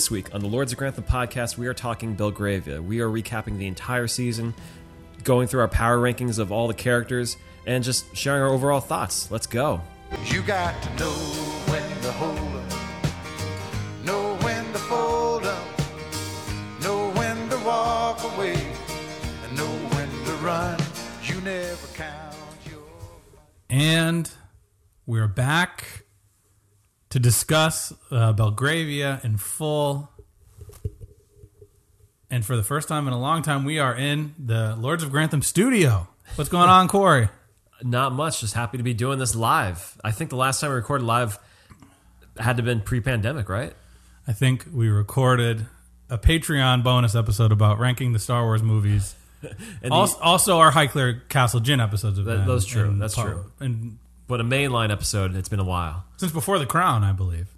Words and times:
This 0.00 0.10
week 0.10 0.34
on 0.34 0.40
the 0.40 0.46
Lords 0.46 0.72
of 0.72 0.78
Grantham 0.78 1.04
podcast, 1.04 1.58
we 1.58 1.66
are 1.66 1.74
talking 1.74 2.14
Belgravia. 2.14 2.80
We 2.80 3.00
are 3.00 3.08
recapping 3.10 3.58
the 3.58 3.66
entire 3.66 4.06
season, 4.06 4.54
going 5.24 5.46
through 5.46 5.60
our 5.60 5.68
power 5.68 5.98
rankings 5.98 6.38
of 6.38 6.50
all 6.50 6.68
the 6.68 6.72
characters, 6.72 7.36
and 7.66 7.84
just 7.84 8.16
sharing 8.16 8.40
our 8.40 8.48
overall 8.48 8.80
thoughts. 8.80 9.30
Let's 9.30 9.46
go. 9.46 9.82
You 10.24 10.40
got 10.40 10.82
to 10.82 10.88
know 10.96 11.10
when 11.10 12.00
to 12.00 12.12
hold 12.12 12.38
up, 12.38 14.06
know 14.06 14.36
when 14.36 14.64
to 14.72 14.78
fold 14.78 15.44
up, 15.44 15.66
know 16.82 17.10
when 17.10 17.50
to 17.50 17.58
walk 17.58 18.24
away, 18.24 18.54
and 18.54 19.54
know 19.54 19.66
when 19.66 20.08
to 20.08 20.32
run. 20.42 20.80
You 21.24 21.42
never 21.42 21.86
count 21.88 22.36
your. 22.70 22.80
And 23.68 24.32
we're 25.04 25.28
back 25.28 26.04
to 27.10 27.18
discuss 27.18 27.92
uh, 28.10 28.32
Belgravia 28.32 29.20
in 29.24 29.36
full. 29.36 30.10
And 32.30 32.44
for 32.44 32.56
the 32.56 32.62
first 32.62 32.86
time 32.88 33.06
in 33.08 33.12
a 33.12 33.18
long 33.20 33.42
time, 33.42 33.64
we 33.64 33.78
are 33.78 33.94
in 33.94 34.34
the 34.38 34.76
Lords 34.76 35.02
of 35.02 35.10
Grantham 35.10 35.42
studio. 35.42 36.08
What's 36.36 36.50
going 36.50 36.68
on, 36.68 36.86
Corey? 36.86 37.28
Not 37.82 38.12
much, 38.12 38.40
just 38.40 38.54
happy 38.54 38.76
to 38.76 38.84
be 38.84 38.94
doing 38.94 39.18
this 39.18 39.34
live. 39.34 39.98
I 40.04 40.12
think 40.12 40.30
the 40.30 40.36
last 40.36 40.60
time 40.60 40.70
we 40.70 40.76
recorded 40.76 41.04
live 41.04 41.38
had 42.38 42.56
to 42.56 42.62
have 42.62 42.64
been 42.66 42.80
pre 42.82 43.00
pandemic, 43.00 43.48
right? 43.48 43.72
I 44.28 44.32
think 44.32 44.66
we 44.72 44.88
recorded 44.88 45.66
a 46.08 46.18
Patreon 46.18 46.84
bonus 46.84 47.14
episode 47.16 47.50
about 47.52 47.78
ranking 47.80 48.12
the 48.12 48.18
Star 48.18 48.44
Wars 48.44 48.62
movies. 48.62 49.14
The- 49.82 49.90
Also, 49.90 50.18
also 50.20 50.58
our 50.58 50.70
Highclere 50.70 51.26
Castle 51.30 51.60
Gin 51.60 51.80
episodes 51.80 52.18
of 52.18 52.26
That- 52.26 52.36
them. 52.38 52.46
those 52.46 52.66
true. 52.66 52.94
That's 52.98 53.14
par- 53.14 53.30
true. 53.30 53.44
And 53.58 53.98
but 54.28 54.38
a 54.40 54.44
mainline 54.44 54.92
episode, 54.92 55.34
it's 55.34 55.48
been 55.48 55.58
a 55.60 55.64
while. 55.64 56.04
Since 56.20 56.32
before 56.32 56.58
The 56.58 56.66
Crown, 56.66 57.02
I 57.02 57.12
believe. 57.12 57.48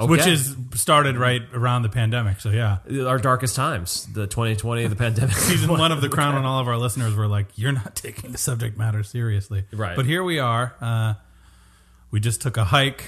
Which 0.00 0.20
Okay. 0.22 0.32
is 0.32 0.54
started 0.74 1.16
right 1.16 1.42
around 1.52 1.82
the 1.82 1.88
pandemic. 1.88 2.40
So 2.40 2.50
yeah. 2.50 2.78
our 3.04 3.18
darkest 3.18 3.56
times, 3.56 4.06
the 4.12 4.26
2020, 4.28 4.86
the 4.86 4.94
pandemic. 4.96 5.34
season 5.36 5.68
one 5.70 5.90
of 5.92 6.00
The 6.00 6.08
Crown, 6.16 6.36
and 6.36 6.46
all 6.46 6.60
of 6.60 6.68
our 6.68 6.76
listeners 6.78 7.14
were 7.16 7.26
like, 7.26 7.46
"You're 7.56 7.72
not 7.72 7.96
taking 7.96 8.30
the 8.32 8.38
subject 8.38 8.78
matter 8.78 9.02
seriously." 9.02 9.64
Right. 9.72 9.96
But 9.96 10.06
here 10.06 10.22
we 10.22 10.38
are. 10.38 10.74
Uh, 10.80 11.14
we 12.12 12.20
just 12.20 12.40
took 12.40 12.56
a 12.56 12.64
hike 12.64 13.04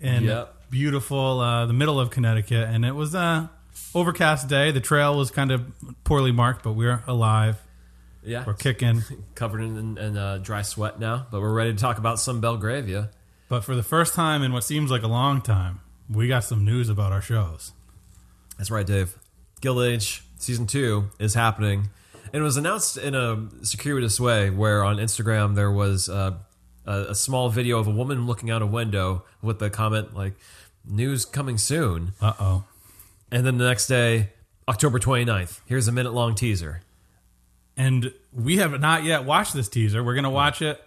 in 0.00 0.22
Yep. 0.24 0.70
beautiful 0.70 1.40
uh, 1.40 1.66
the 1.66 1.72
middle 1.74 1.98
of 1.98 2.10
Connecticut, 2.10 2.68
and 2.68 2.84
it 2.84 2.94
was 2.94 3.14
a 3.16 3.50
overcast 3.92 4.46
day. 4.48 4.70
The 4.70 4.80
trail 4.80 5.18
was 5.18 5.32
kind 5.32 5.50
of 5.50 5.64
poorly 6.04 6.30
marked, 6.32 6.62
but 6.62 6.74
we're 6.74 7.02
alive. 7.08 7.60
yeah, 8.22 8.44
We're 8.46 8.54
kicking. 8.54 9.02
covered 9.34 9.62
in, 9.62 9.98
in 9.98 10.16
uh, 10.16 10.38
dry 10.38 10.62
sweat 10.62 11.00
now, 11.00 11.26
but 11.32 11.40
we're 11.40 11.52
ready 11.52 11.72
to 11.72 11.78
talk 11.78 11.98
about 11.98 12.20
some 12.20 12.40
Belgravia. 12.40 13.10
But 13.50 13.64
for 13.64 13.74
the 13.74 13.82
first 13.82 14.14
time 14.14 14.42
in 14.42 14.52
what 14.52 14.64
seems 14.64 14.90
like 14.90 15.02
a 15.02 15.08
long 15.08 15.42
time, 15.42 15.80
we 16.08 16.28
got 16.28 16.44
some 16.44 16.64
news 16.64 16.88
about 16.88 17.12
our 17.12 17.20
shows. 17.20 17.72
That's 18.56 18.70
right, 18.70 18.86
Dave. 18.86 19.18
Gilded 19.60 19.92
Age 19.92 20.22
season 20.38 20.66
two 20.66 21.10
is 21.18 21.34
happening, 21.34 21.90
and 22.32 22.40
it 22.40 22.42
was 22.42 22.56
announced 22.56 22.96
in 22.96 23.14
a 23.14 23.48
circuitous 23.62 24.18
way. 24.20 24.50
Where 24.50 24.84
on 24.84 24.96
Instagram 24.98 25.56
there 25.56 25.70
was 25.70 26.08
uh, 26.08 26.34
a, 26.86 26.92
a 27.10 27.14
small 27.14 27.48
video 27.50 27.78
of 27.80 27.88
a 27.88 27.90
woman 27.90 28.26
looking 28.26 28.50
out 28.50 28.62
a 28.62 28.66
window 28.66 29.24
with 29.42 29.58
the 29.58 29.68
comment 29.68 30.14
like 30.14 30.34
"News 30.84 31.24
coming 31.24 31.58
soon," 31.58 32.12
Uh 32.22 32.32
oh. 32.40 32.64
and 33.32 33.44
then 33.44 33.58
the 33.58 33.66
next 33.66 33.88
day, 33.88 34.30
October 34.68 34.98
29th, 35.00 35.60
here's 35.66 35.88
a 35.88 35.92
minute 35.92 36.14
long 36.14 36.34
teaser. 36.36 36.82
and 37.76 38.14
we 38.32 38.58
have 38.58 38.80
not 38.80 39.02
yet 39.04 39.24
watched 39.24 39.54
this 39.54 39.68
teaser. 39.68 40.04
We're 40.04 40.14
going 40.14 40.24
to 40.24 40.30
watch 40.30 40.62
it. 40.62 40.80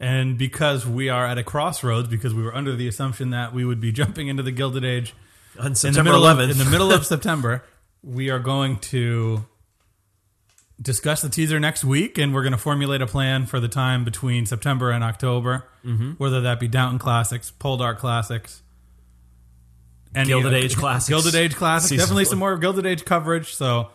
And 0.00 0.36
because 0.36 0.86
we 0.86 1.08
are 1.08 1.24
at 1.26 1.38
a 1.38 1.44
crossroads, 1.44 2.08
because 2.08 2.34
we 2.34 2.42
were 2.42 2.54
under 2.54 2.74
the 2.74 2.88
assumption 2.88 3.30
that 3.30 3.54
we 3.54 3.64
would 3.64 3.80
be 3.80 3.92
jumping 4.00 4.28
into 4.28 4.42
the 4.42 4.50
Gilded 4.52 4.84
Age 4.84 5.14
On 5.58 5.66
in 5.66 5.72
the 5.72 5.76
September 5.76 6.12
middle 6.12 6.24
11th, 6.26 6.44
of, 6.44 6.50
in 6.50 6.58
the 6.58 6.70
middle 6.70 6.92
of 6.92 7.06
September, 7.14 7.64
we 8.02 8.28
are 8.30 8.38
going 8.40 8.78
to 8.78 9.44
discuss 10.82 11.22
the 11.22 11.28
teaser 11.28 11.60
next 11.60 11.84
week, 11.84 12.18
and 12.18 12.34
we're 12.34 12.42
going 12.42 12.52
to 12.52 12.58
formulate 12.58 13.00
a 13.00 13.06
plan 13.06 13.46
for 13.46 13.60
the 13.60 13.68
time 13.68 14.04
between 14.04 14.44
September 14.46 14.90
and 14.90 15.04
October, 15.04 15.64
Mm-hmm. 15.84 16.12
whether 16.12 16.40
that 16.40 16.58
be 16.58 16.66
Downton 16.66 16.98
Classics, 16.98 17.52
Poldark 17.60 17.98
Classics, 17.98 18.62
and 20.14 20.26
Gilded 20.26 20.54
Age 20.54 20.76
Classics. 20.78 21.08
Gilded 21.10 21.34
Age 21.34 21.54
Classics. 21.54 21.90
Season 21.90 21.98
Definitely 22.02 22.24
four. 22.24 22.30
some 22.30 22.38
more 22.38 22.56
Gilded 22.56 22.86
Age 22.86 23.04
coverage. 23.04 23.54
So 23.54 23.88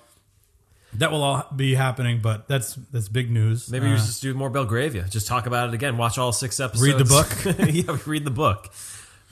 that 0.93 1.11
will 1.11 1.23
all 1.23 1.47
be 1.55 1.75
happening, 1.75 2.19
but 2.21 2.47
that's 2.47 2.75
that's 2.75 3.09
big 3.09 3.29
news. 3.29 3.69
Maybe 3.69 3.87
Uh, 3.87 3.91
we 3.91 3.97
should 3.97 4.07
just 4.07 4.21
do 4.21 4.33
more 4.33 4.49
Belgravia. 4.49 5.05
Just 5.09 5.27
talk 5.27 5.45
about 5.45 5.69
it 5.69 5.75
again. 5.75 5.97
Watch 5.97 6.17
all 6.17 6.31
six 6.31 6.59
episodes. 6.59 6.87
Read 6.87 6.97
the 6.97 7.05
book? 7.05 7.73
yeah, 7.73 7.97
read 8.05 8.25
the 8.25 8.31
book. 8.31 8.69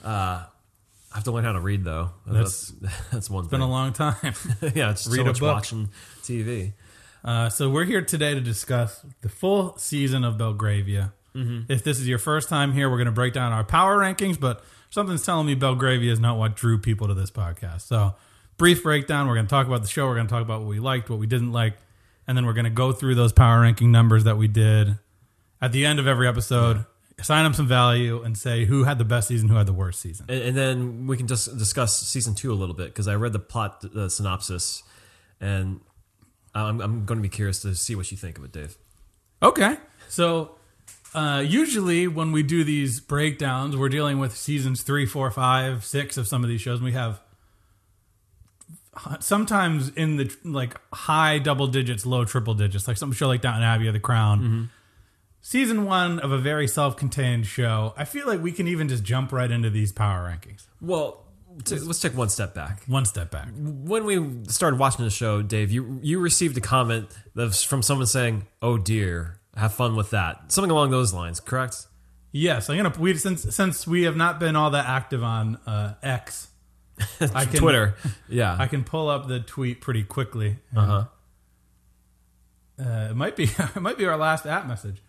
Uh, 0.04 0.44
I 1.10 1.14
have 1.14 1.24
to 1.24 1.32
learn 1.32 1.44
how 1.44 1.52
to 1.52 1.60
read 1.60 1.84
though. 1.84 2.10
That's 2.26 2.72
that's, 3.10 3.30
one 3.30 3.44
been 3.44 3.50
thing. 3.50 3.60
Been 3.60 3.68
a 3.68 3.70
long 3.70 3.92
time. 3.92 4.16
yeah, 4.74 4.90
it's 4.90 5.06
read 5.06 5.16
so 5.16 5.24
much 5.24 5.40
book. 5.40 5.54
watching 5.54 5.90
TV. 6.22 6.72
Uh, 7.24 7.48
so 7.48 7.68
we're 7.68 7.84
here 7.84 8.02
today 8.02 8.34
to 8.34 8.40
discuss 8.40 9.04
the 9.22 9.28
full 9.28 9.76
season 9.76 10.24
of 10.24 10.38
Belgravia. 10.38 11.12
Mm-hmm. 11.34 11.70
If 11.70 11.82
this 11.82 11.98
is 11.98 12.08
your 12.08 12.18
first 12.18 12.48
time 12.48 12.72
here, 12.72 12.88
we're 12.88 12.96
going 12.96 13.06
to 13.06 13.12
break 13.12 13.32
down 13.32 13.52
our 13.52 13.64
power 13.64 13.96
rankings, 13.98 14.38
but 14.38 14.62
something's 14.90 15.24
telling 15.24 15.46
me 15.46 15.54
Belgravia 15.54 16.12
is 16.12 16.20
not 16.20 16.38
what 16.38 16.56
drew 16.56 16.78
people 16.78 17.08
to 17.08 17.14
this 17.14 17.30
podcast. 17.30 17.82
So, 17.82 18.14
brief 18.58 18.82
breakdown. 18.82 19.26
We're 19.26 19.34
going 19.34 19.46
to 19.46 19.50
talk 19.50 19.66
about 19.66 19.82
the 19.82 19.88
show. 19.88 20.06
We're 20.06 20.16
going 20.16 20.26
to 20.26 20.30
talk 20.30 20.42
about 20.42 20.60
what 20.60 20.68
we 20.68 20.80
liked, 20.80 21.08
what 21.08 21.18
we 21.18 21.26
didn't 21.26 21.52
like, 21.52 21.78
and 22.26 22.36
then 22.36 22.44
we're 22.44 22.52
going 22.52 22.64
to 22.64 22.70
go 22.70 22.92
through 22.92 23.14
those 23.14 23.32
power 23.32 23.62
ranking 23.62 23.90
numbers 23.90 24.24
that 24.24 24.36
we 24.36 24.48
did 24.48 24.98
at 25.62 25.72
the 25.72 25.86
end 25.86 25.98
of 25.98 26.06
every 26.06 26.28
episode. 26.28 26.84
Sign 27.20 27.46
up 27.46 27.54
some 27.54 27.66
value 27.66 28.22
and 28.22 28.38
say 28.38 28.64
who 28.64 28.84
had 28.84 28.98
the 28.98 29.04
best 29.04 29.26
season, 29.26 29.48
who 29.48 29.56
had 29.56 29.66
the 29.66 29.72
worst 29.72 30.00
season. 30.00 30.26
And, 30.28 30.40
and 30.40 30.56
then 30.56 31.06
we 31.06 31.16
can 31.16 31.26
just 31.26 31.56
discuss 31.58 31.98
season 31.98 32.34
two 32.34 32.52
a 32.52 32.54
little 32.54 32.76
bit 32.76 32.86
because 32.86 33.08
I 33.08 33.16
read 33.16 33.32
the 33.32 33.40
plot 33.40 33.84
uh, 33.84 34.08
synopsis, 34.08 34.84
and 35.40 35.80
I'm, 36.54 36.80
I'm 36.80 37.04
going 37.06 37.18
to 37.18 37.22
be 37.22 37.28
curious 37.28 37.62
to 37.62 37.74
see 37.74 37.96
what 37.96 38.10
you 38.12 38.16
think 38.16 38.38
of 38.38 38.44
it, 38.44 38.52
Dave. 38.52 38.76
Okay. 39.42 39.78
So 40.08 40.56
uh, 41.14 41.42
usually 41.46 42.06
when 42.06 42.32
we 42.32 42.42
do 42.42 42.62
these 42.62 43.00
breakdowns, 43.00 43.76
we're 43.76 43.88
dealing 43.88 44.18
with 44.18 44.36
seasons 44.36 44.82
three, 44.82 45.06
four, 45.06 45.30
five, 45.30 45.84
six 45.84 46.16
of 46.16 46.28
some 46.28 46.44
of 46.44 46.48
these 46.48 46.60
shows. 46.60 46.78
And 46.78 46.84
we 46.84 46.92
have 46.92 47.20
sometimes 49.20 49.90
in 49.90 50.16
the 50.16 50.34
like 50.44 50.76
high 50.92 51.38
double 51.38 51.66
digits, 51.66 52.04
low 52.06 52.24
triple 52.24 52.54
digits, 52.54 52.88
like 52.88 52.96
some 52.96 53.12
show 53.12 53.28
like 53.28 53.40
Downton 53.40 53.62
Abbey 53.62 53.88
or 53.88 53.92
The 53.92 54.00
Crown. 54.00 54.70
Season 55.40 55.84
one 55.84 56.18
of 56.18 56.32
a 56.32 56.38
very 56.38 56.66
self-contained 56.66 57.46
show. 57.46 57.94
I 57.96 58.04
feel 58.04 58.26
like 58.26 58.42
we 58.42 58.52
can 58.52 58.66
even 58.68 58.88
just 58.88 59.04
jump 59.04 59.32
right 59.32 59.50
into 59.50 59.70
these 59.70 59.92
power 59.92 60.28
rankings. 60.28 60.66
Well, 60.80 61.24
t- 61.64 61.78
let's 61.78 62.00
take 62.00 62.16
one 62.16 62.28
step 62.28 62.54
back. 62.54 62.82
One 62.86 63.04
step 63.04 63.30
back. 63.30 63.48
When 63.56 64.04
we 64.04 64.44
started 64.48 64.78
watching 64.78 65.04
the 65.04 65.10
show, 65.10 65.40
Dave, 65.42 65.70
you 65.70 66.00
you 66.02 66.18
received 66.18 66.56
a 66.58 66.60
comment 66.60 67.08
from 67.64 67.82
someone 67.82 68.06
saying, 68.06 68.46
"Oh 68.60 68.78
dear, 68.78 69.38
have 69.56 69.72
fun 69.74 69.96
with 69.96 70.10
that," 70.10 70.50
something 70.52 70.70
along 70.70 70.90
those 70.90 71.14
lines, 71.14 71.40
correct? 71.40 71.86
Yes, 72.32 72.68
I'm 72.68 72.76
gonna. 72.76 72.92
We 72.98 73.14
since 73.16 73.54
since 73.54 73.86
we 73.86 74.02
have 74.02 74.16
not 74.16 74.40
been 74.40 74.56
all 74.56 74.70
that 74.70 74.86
active 74.86 75.22
on 75.22 75.56
uh, 75.66 75.94
X, 76.02 76.48
I 77.34 77.44
can, 77.44 77.60
Twitter, 77.60 77.94
yeah. 78.28 78.56
I 78.58 78.66
can 78.66 78.84
pull 78.84 79.08
up 79.08 79.28
the 79.28 79.40
tweet 79.40 79.80
pretty 79.80 80.02
quickly. 80.04 80.58
uh 80.76 80.86
huh. 80.86 81.04
Uh, 82.80 83.08
it 83.10 83.16
might 83.16 83.34
be 83.36 83.44
it 83.76 83.80
might 83.80 83.98
be 83.98 84.06
our 84.06 84.16
last 84.16 84.46
app 84.46 84.66
message. 84.66 85.02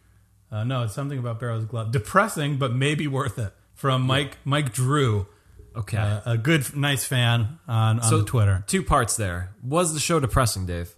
Uh, 0.52 0.64
no, 0.64 0.84
it's 0.84 0.94
something 0.96 1.20
about 1.20 1.40
Barrow's 1.40 1.66
glove. 1.66 1.92
Depressing, 1.92 2.58
but 2.58 2.74
maybe 2.74 3.08
worth 3.08 3.38
it. 3.38 3.54
From 3.76 4.02
Mike 4.02 4.38
Mike 4.44 4.74
Drew, 4.74 5.28
Okay. 5.76 5.98
uh, 5.98 6.22
a 6.26 6.38
good 6.38 6.76
nice 6.76 7.06
fan 7.06 7.60
on 7.68 8.00
on 8.00 8.04
so 8.10 8.24
Twitter. 8.24 8.64
two 8.68 8.84
parts 8.84 9.16
there. 9.16 9.52
Was 9.64 9.94
the 9.94 10.00
show 10.00 10.20
depressing, 10.20 10.66
Dave? 10.66 10.96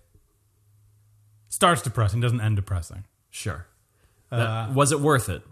Starts 1.49 1.81
depressing, 1.81 2.21
doesn't 2.21 2.39
end 2.41 2.55
depressing. 2.55 3.03
Sure. 3.29 3.67
Uh, 4.31 4.37
That- 4.37 4.73
was 4.73 4.91
it 4.93 5.01
worth 5.01 5.27
it? 5.29 5.43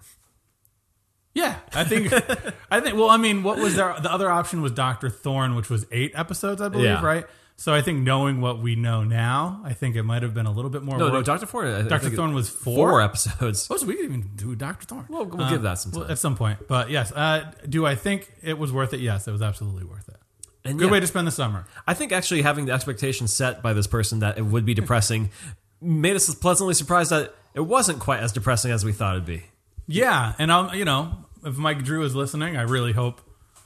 Yeah, 1.39 1.55
I 1.73 1.83
think 1.83 2.11
I 2.71 2.79
think. 2.81 2.95
Well, 2.97 3.09
I 3.09 3.17
mean, 3.17 3.43
what 3.43 3.57
was 3.57 3.75
there? 3.75 3.95
The 4.01 4.11
other 4.11 4.29
option 4.29 4.61
was 4.61 4.71
Doctor 4.71 5.09
Thorne, 5.09 5.55
which 5.55 5.69
was 5.69 5.85
eight 5.91 6.11
episodes, 6.15 6.61
I 6.61 6.69
believe, 6.69 6.85
Yeah. 6.85 7.05
right? 7.05 7.25
So 7.55 7.73
I 7.73 7.81
think 7.81 8.03
knowing 8.03 8.39
what 8.39 8.59
we 8.61 8.75
know 8.75 9.03
now, 9.03 9.61
I 9.65 9.73
think 9.73 9.97
it 9.97 10.03
might 10.03 10.23
have 10.23 10.33
been 10.33 10.45
a 10.45 10.51
little 10.51 10.71
bit 10.71 10.81
more. 10.81 10.97
No, 10.97 11.09
no. 11.09 11.21
Doctor 11.21 11.45
Thorne. 11.45 11.67
I- 11.67 11.79
I 11.79 11.81
Dr. 11.81 12.03
think 12.03 12.15
Thorne 12.15 12.33
was 12.33 12.47
four? 12.49 12.89
four 12.89 13.01
episodes. 13.01 13.67
Oh, 13.69 13.75
so 13.75 13.85
we 13.85 13.95
could 13.95 14.05
even 14.05 14.29
do 14.35 14.55
Doctor 14.55 14.85
Thorne. 14.85 15.05
Well, 15.09 15.25
we'll 15.25 15.49
give 15.49 15.63
that 15.63 15.73
some 15.79 15.91
well, 15.91 16.03
time. 16.03 16.11
at 16.11 16.19
some 16.19 16.37
point. 16.37 16.59
But 16.69 16.89
yes, 16.89 17.11
uh, 17.11 17.51
do 17.67 17.85
I 17.85 17.95
think 17.95 18.31
it 18.41 18.57
was 18.57 18.71
worth 18.71 18.93
it? 18.93 19.01
Yes, 19.01 19.27
it 19.27 19.31
was 19.33 19.41
absolutely 19.41 19.83
worth 19.83 20.07
it. 20.07 20.15
And 20.63 20.79
Good 20.79 20.85
yeah, 20.85 20.91
way 20.91 20.99
to 21.01 21.07
spend 21.07 21.27
the 21.27 21.31
summer. 21.31 21.65
I 21.85 21.93
think 21.93 22.11
actually 22.13 22.43
having 22.43 22.65
the 22.65 22.71
expectation 22.71 23.27
set 23.27 23.61
by 23.61 23.73
this 23.73 23.87
person 23.87 24.19
that 24.19 24.37
it 24.37 24.45
would 24.45 24.65
be 24.65 24.73
depressing 24.73 25.29
made 25.81 26.15
us 26.15 26.33
pleasantly 26.35 26.73
surprised 26.75 27.11
that 27.11 27.33
it 27.53 27.61
wasn't 27.61 27.99
quite 27.99 28.21
as 28.21 28.31
depressing 28.31 28.71
as 28.71 28.85
we 28.85 28.93
thought 28.93 29.15
it'd 29.15 29.25
be. 29.25 29.43
Yeah, 29.85 30.33
and 30.39 30.49
I'll 30.51 30.73
you 30.75 30.85
know 30.85 31.25
if 31.43 31.57
Mike 31.57 31.83
Drew 31.83 32.03
is 32.03 32.15
listening, 32.15 32.57
I 32.57 32.63
really 32.63 32.93
hope 32.93 33.21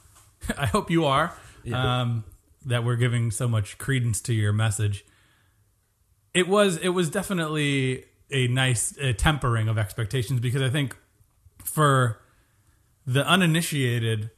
I 0.58 0.66
hope 0.66 0.90
you 0.90 1.04
are 1.04 1.34
um, 1.72 2.24
that 2.66 2.84
we're 2.84 2.96
giving 2.96 3.30
so 3.30 3.48
much 3.48 3.78
credence 3.78 4.20
to 4.22 4.34
your 4.34 4.52
message. 4.52 5.04
It 6.32 6.48
was 6.48 6.76
it 6.78 6.90
was 6.90 7.10
definitely 7.10 8.04
a 8.30 8.48
nice 8.48 8.96
uh, 8.98 9.12
tempering 9.16 9.68
of 9.68 9.78
expectations 9.78 10.40
because 10.40 10.62
I 10.62 10.70
think 10.70 10.96
for 11.58 12.20
the 13.06 13.26
uninitiated, 13.26 14.30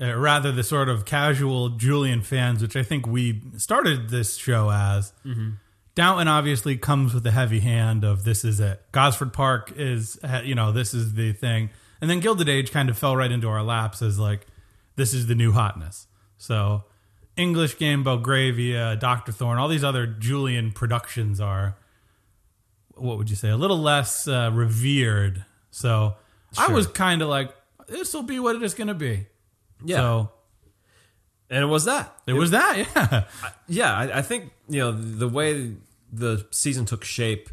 uh, 0.00 0.14
rather 0.16 0.52
the 0.52 0.62
sort 0.64 0.88
of 0.88 1.04
casual 1.04 1.70
Julian 1.70 2.20
fans, 2.22 2.60
which 2.62 2.76
I 2.76 2.82
think 2.82 3.06
we 3.06 3.40
started 3.56 4.10
this 4.10 4.36
show 4.36 4.70
as. 4.70 5.12
Downton 5.94 6.28
obviously 6.28 6.76
comes 6.76 7.14
with 7.14 7.22
the 7.24 7.30
heavy 7.30 7.60
hand 7.60 8.04
of 8.04 8.24
this 8.24 8.44
is 8.44 8.60
it. 8.60 8.82
Gosford 8.92 9.32
Park 9.32 9.72
is, 9.76 10.18
you 10.44 10.54
know, 10.54 10.70
this 10.70 10.92
is 10.92 11.14
the 11.14 11.32
thing. 11.32 11.70
And 12.06 12.10
then 12.12 12.20
Gilded 12.20 12.48
Age 12.48 12.70
kind 12.70 12.88
of 12.88 12.96
fell 12.96 13.16
right 13.16 13.32
into 13.32 13.48
our 13.48 13.64
laps 13.64 14.00
as 14.00 14.16
like, 14.16 14.46
this 14.94 15.12
is 15.12 15.26
the 15.26 15.34
new 15.34 15.50
hotness. 15.50 16.06
So 16.38 16.84
English 17.36 17.78
Game, 17.78 18.04
Belgravia, 18.04 18.94
Dr. 18.94 19.32
Thorne, 19.32 19.58
all 19.58 19.66
these 19.66 19.82
other 19.82 20.06
Julian 20.06 20.70
productions 20.70 21.40
are, 21.40 21.76
what 22.94 23.18
would 23.18 23.28
you 23.28 23.34
say, 23.34 23.48
a 23.48 23.56
little 23.56 23.80
less 23.80 24.28
uh, 24.28 24.52
revered. 24.54 25.44
So 25.72 26.14
I 26.56 26.68
was 26.68 26.86
kind 26.86 27.22
of 27.22 27.28
like, 27.28 27.52
this 27.88 28.14
will 28.14 28.22
be 28.22 28.38
what 28.38 28.54
it 28.54 28.62
is 28.62 28.72
going 28.72 28.86
to 28.86 28.94
be. 28.94 29.26
Yeah. 29.84 29.96
So 29.96 30.30
and 31.50 31.64
it 31.64 31.66
was 31.66 31.86
that. 31.86 32.16
it 32.28 32.34
was 32.34 32.52
that, 32.52 32.86
yeah. 32.94 33.24
Yeah, 33.66 33.92
I, 33.92 34.18
I 34.18 34.22
think 34.22 34.52
you 34.68 34.78
know 34.78 34.92
the 34.92 35.26
way 35.26 35.74
the 36.12 36.46
season 36.52 36.84
took 36.84 37.02
shape 37.02 37.50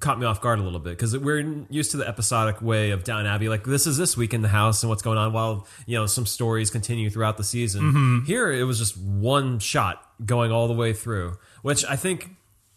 caught 0.00 0.18
me 0.20 0.26
off 0.26 0.40
guard 0.40 0.58
a 0.58 0.62
little 0.62 0.78
bit 0.78 0.90
because 0.90 1.16
we're 1.18 1.64
used 1.70 1.90
to 1.90 1.96
the 1.96 2.06
episodic 2.06 2.62
way 2.62 2.90
of 2.90 3.02
Down 3.04 3.26
Abbey. 3.26 3.48
Like 3.48 3.64
this 3.64 3.86
is 3.86 3.96
this 3.96 4.16
week 4.16 4.32
in 4.32 4.42
the 4.42 4.48
house 4.48 4.82
and 4.82 4.90
what's 4.90 5.02
going 5.02 5.18
on, 5.18 5.32
while 5.32 5.66
you 5.86 5.96
know 5.98 6.06
some 6.06 6.26
stories 6.26 6.70
continue 6.70 7.10
throughout 7.10 7.36
the 7.36 7.44
season. 7.44 8.22
Here, 8.26 8.52
it 8.52 8.64
was 8.64 8.78
just 8.78 8.96
one 8.96 9.58
shot 9.58 10.04
going 10.24 10.52
all 10.52 10.68
the 10.68 10.74
way 10.74 10.92
through, 10.92 11.38
which 11.62 11.84
I 11.84 11.96
think 11.96 12.30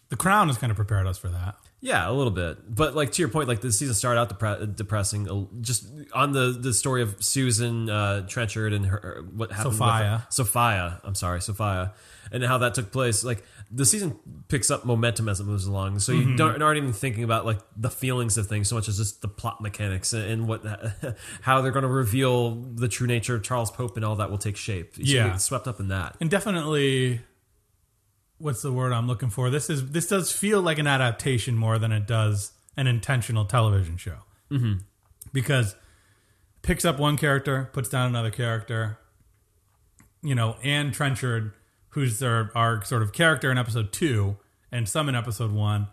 The 0.10 0.16
Crown 0.16 0.48
has 0.48 0.57
kind 0.57 0.72
of 0.72 0.75
prepared 0.75 1.06
us 1.07 1.18
for 1.18 1.30
that. 1.30 1.56
Yeah, 1.83 2.07
a 2.07 2.13
little 2.13 2.31
bit. 2.31 2.75
But 2.75 2.95
like 2.95 3.12
to 3.13 3.22
your 3.24 3.30
point, 3.30 3.48
like 3.48 3.62
the 3.62 3.72
season 3.72 3.95
started 3.95 4.19
out 4.19 4.30
depre- 4.39 4.75
depressing. 4.75 5.28
uh, 5.30 5.45
Just 5.62 5.88
on 6.13 6.31
the 6.31 6.51
the 6.51 6.74
story 6.74 7.01
of 7.01 7.24
Susan 7.24 7.89
uh, 7.89 8.22
Trenchard 8.28 8.74
and 8.74 8.86
her 8.86 9.24
what 9.36 9.51
happened. 9.51 9.75
Sophia. 9.75 10.24
With 10.28 10.33
Sophia, 10.33 11.01
I'm 11.04 11.16
sorry, 11.16 11.42
Sophia, 11.42 11.94
and 12.31 12.44
how 12.44 12.60
that 12.60 12.75
took 12.75 12.92
place. 12.92 13.24
Like 13.24 13.44
the 13.73 13.85
season 13.85 14.19
picks 14.50 14.69
up 14.69 14.83
momentum 14.83 15.29
as 15.29 15.39
it 15.39 15.45
moves 15.45 15.65
along, 15.65 16.00
so 16.00 16.12
you 16.12 16.35
don't 16.35 16.62
aren't 16.62 16.77
even 16.77 16.91
thinking 16.94 17.23
about 17.23 17.45
like 17.45 17.59
the 17.77 17.89
feelings 17.89 18.38
of 18.38 18.47
things 18.47 18.68
so 18.68 18.75
much 18.75 18.89
as 18.89 18.97
just 18.97 19.21
the 19.21 19.27
plot 19.27 19.62
mechanics 19.62 20.12
and, 20.13 20.47
what 20.47 20.63
how 21.41 21.62
they're 21.62 21.71
going 21.71 21.83
to 21.83 21.89
reveal 21.89 22.51
the 22.51 22.88
true 22.88 23.07
nature 23.07 23.35
of 23.35 23.44
Charles 23.44 23.71
Pope 23.71 23.95
and 23.95 24.03
all 24.03 24.15
that 24.18 24.29
will 24.29 24.38
take 24.38 24.57
shape. 24.57 24.95
So 24.95 25.01
Yeah. 25.03 25.38
swept 25.38 25.68
up 25.68 25.79
in 25.79 25.88
that. 25.88 26.18
and 26.19 26.29
definitely 26.29 27.21
what's 28.38 28.63
the 28.63 28.71
word 28.73 28.91
i'm 28.91 29.06
looking 29.07 29.29
for 29.29 29.51
this 29.51 29.69
is 29.69 29.91
this 29.91 30.07
does 30.07 30.31
feel 30.31 30.62
like 30.62 30.79
an 30.79 30.88
adaptation 30.88 31.56
more 31.56 31.77
than 31.77 31.91
it 31.91 32.07
does 32.07 32.53
an 32.75 32.88
intentional 32.88 33.45
television 33.45 33.97
show 33.97 34.18
mm-hmm. 34.50 34.73
because 35.31 35.75
picks 36.63 36.83
up 36.83 36.97
one 36.97 37.18
character 37.18 37.69
puts 37.71 37.88
down 37.88 38.07
another 38.09 38.31
character 38.31 38.97
you 40.23 40.33
know 40.33 40.56
anne 40.63 40.91
trenchard 40.91 41.53
who's 41.92 42.20
their 42.20 42.52
our 42.56 42.84
sort 42.84 43.02
of 43.02 43.14
character 43.14 43.52
in 43.52 43.58
episode 43.58 43.92
two 43.94 44.38
and 44.72 44.88
some 44.90 45.08
in 45.10 45.16
episode 45.16 45.52
one 45.52 45.88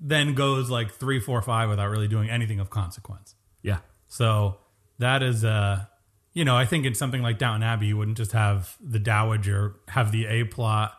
then 0.00 0.34
goes 0.34 0.68
like 0.70 0.92
three 0.92 1.18
four 1.20 1.40
five 1.42 1.68
without 1.68 1.88
really 1.90 2.08
doing 2.08 2.28
anything 2.30 2.60
of 2.60 2.70
consequence 2.70 3.34
Yeah, 3.62 3.78
so 4.08 4.58
that 4.98 5.22
is, 5.22 5.44
uh, 5.44 5.84
you 6.32 6.44
know, 6.44 6.56
I 6.56 6.64
think 6.66 6.84
in 6.86 6.94
something 6.94 7.22
like 7.22 7.38
Downton 7.38 7.62
Abbey, 7.62 7.86
you 7.88 7.96
wouldn't 7.96 8.16
just 8.16 8.32
have 8.32 8.76
the 8.80 8.98
Dowager 8.98 9.76
have 9.88 10.12
the 10.12 10.26
A 10.26 10.44
plot 10.44 10.92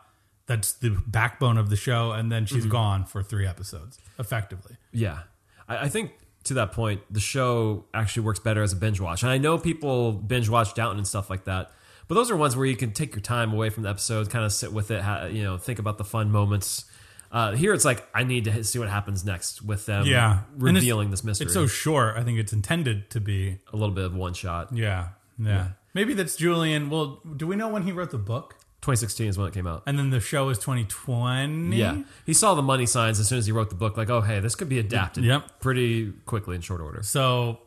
that's 0.46 0.72
the 0.72 0.90
backbone 1.06 1.58
of 1.58 1.68
the 1.70 1.76
show, 1.76 2.12
and 2.12 2.32
then 2.32 2.46
she's 2.46 2.64
gone 2.66 3.04
for 3.04 3.22
three 3.22 3.46
episodes, 3.46 3.98
effectively. 4.18 4.76
Yeah, 4.92 5.20
I, 5.68 5.84
I 5.84 5.88
think 5.88 6.12
to 6.44 6.54
that 6.54 6.72
point, 6.72 7.02
the 7.10 7.20
show 7.20 7.84
actually 7.92 8.22
works 8.22 8.38
better 8.40 8.62
as 8.62 8.72
a 8.72 8.76
binge 8.76 8.98
watch. 9.00 9.22
And 9.22 9.30
I 9.30 9.38
know 9.38 9.58
people 9.58 10.12
binge 10.12 10.48
watch 10.48 10.74
Downton 10.74 10.98
and 10.98 11.06
stuff 11.06 11.28
like 11.28 11.44
that, 11.44 11.70
but 12.08 12.14
those 12.14 12.30
are 12.30 12.36
ones 12.36 12.56
where 12.56 12.66
you 12.66 12.76
can 12.76 12.92
take 12.92 13.14
your 13.14 13.22
time 13.22 13.52
away 13.52 13.70
from 13.70 13.84
the 13.84 13.90
episode, 13.90 14.30
kind 14.30 14.44
of 14.44 14.52
sit 14.52 14.72
with 14.72 14.90
it, 14.90 15.02
you 15.32 15.44
know, 15.44 15.58
think 15.58 15.78
about 15.78 15.98
the 15.98 16.04
fun 16.04 16.30
moments. 16.30 16.86
Uh, 17.30 17.52
here, 17.52 17.74
it's 17.74 17.84
like 17.84 18.08
I 18.14 18.24
need 18.24 18.44
to 18.44 18.64
see 18.64 18.78
what 18.78 18.88
happens 18.88 19.24
next 19.24 19.60
with 19.60 19.84
them. 19.86 20.06
Yeah, 20.06 20.40
revealing 20.56 21.10
this 21.10 21.22
mystery. 21.22 21.44
It's 21.44 21.54
so 21.54 21.66
short. 21.66 22.16
I 22.16 22.24
think 22.24 22.38
it's 22.38 22.54
intended 22.54 23.10
to 23.10 23.20
be. 23.20 23.58
a 23.72 23.76
little 23.76 23.94
bit 23.94 24.04
of 24.06 24.14
one 24.14 24.32
shot. 24.32 24.74
Yeah, 24.74 25.08
yeah. 25.38 25.68
Maybe 25.92 26.14
that's 26.14 26.36
Julian. 26.36 26.88
Well, 26.88 27.20
do 27.36 27.46
we 27.46 27.54
know 27.54 27.68
when 27.68 27.82
he 27.82 27.92
wrote 27.92 28.10
the 28.10 28.18
book? 28.18 28.54
2016 28.80 29.28
is 29.28 29.36
when 29.36 29.48
it 29.48 29.54
came 29.54 29.66
out. 29.66 29.82
And 29.86 29.98
then 29.98 30.10
the 30.10 30.20
show 30.20 30.48
is 30.50 30.58
2020. 30.58 31.76
Yeah, 31.76 32.02
he 32.24 32.32
saw 32.32 32.54
the 32.54 32.62
money 32.62 32.86
signs 32.86 33.20
as 33.20 33.28
soon 33.28 33.38
as 33.38 33.44
he 33.44 33.52
wrote 33.52 33.68
the 33.68 33.76
book. 33.76 33.96
Like, 33.98 34.08
oh, 34.08 34.22
hey, 34.22 34.40
this 34.40 34.54
could 34.54 34.68
be 34.70 34.78
adapted. 34.78 35.24
Yep. 35.24 35.60
pretty 35.60 36.12
quickly 36.24 36.56
in 36.56 36.62
short 36.62 36.80
order. 36.80 37.02
So, 37.02 37.58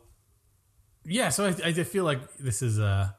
yeah. 1.04 1.28
So 1.28 1.46
I, 1.46 1.68
I 1.68 1.72
feel 1.72 2.04
like 2.04 2.36
this 2.38 2.62
is 2.62 2.80
uh 2.80 3.10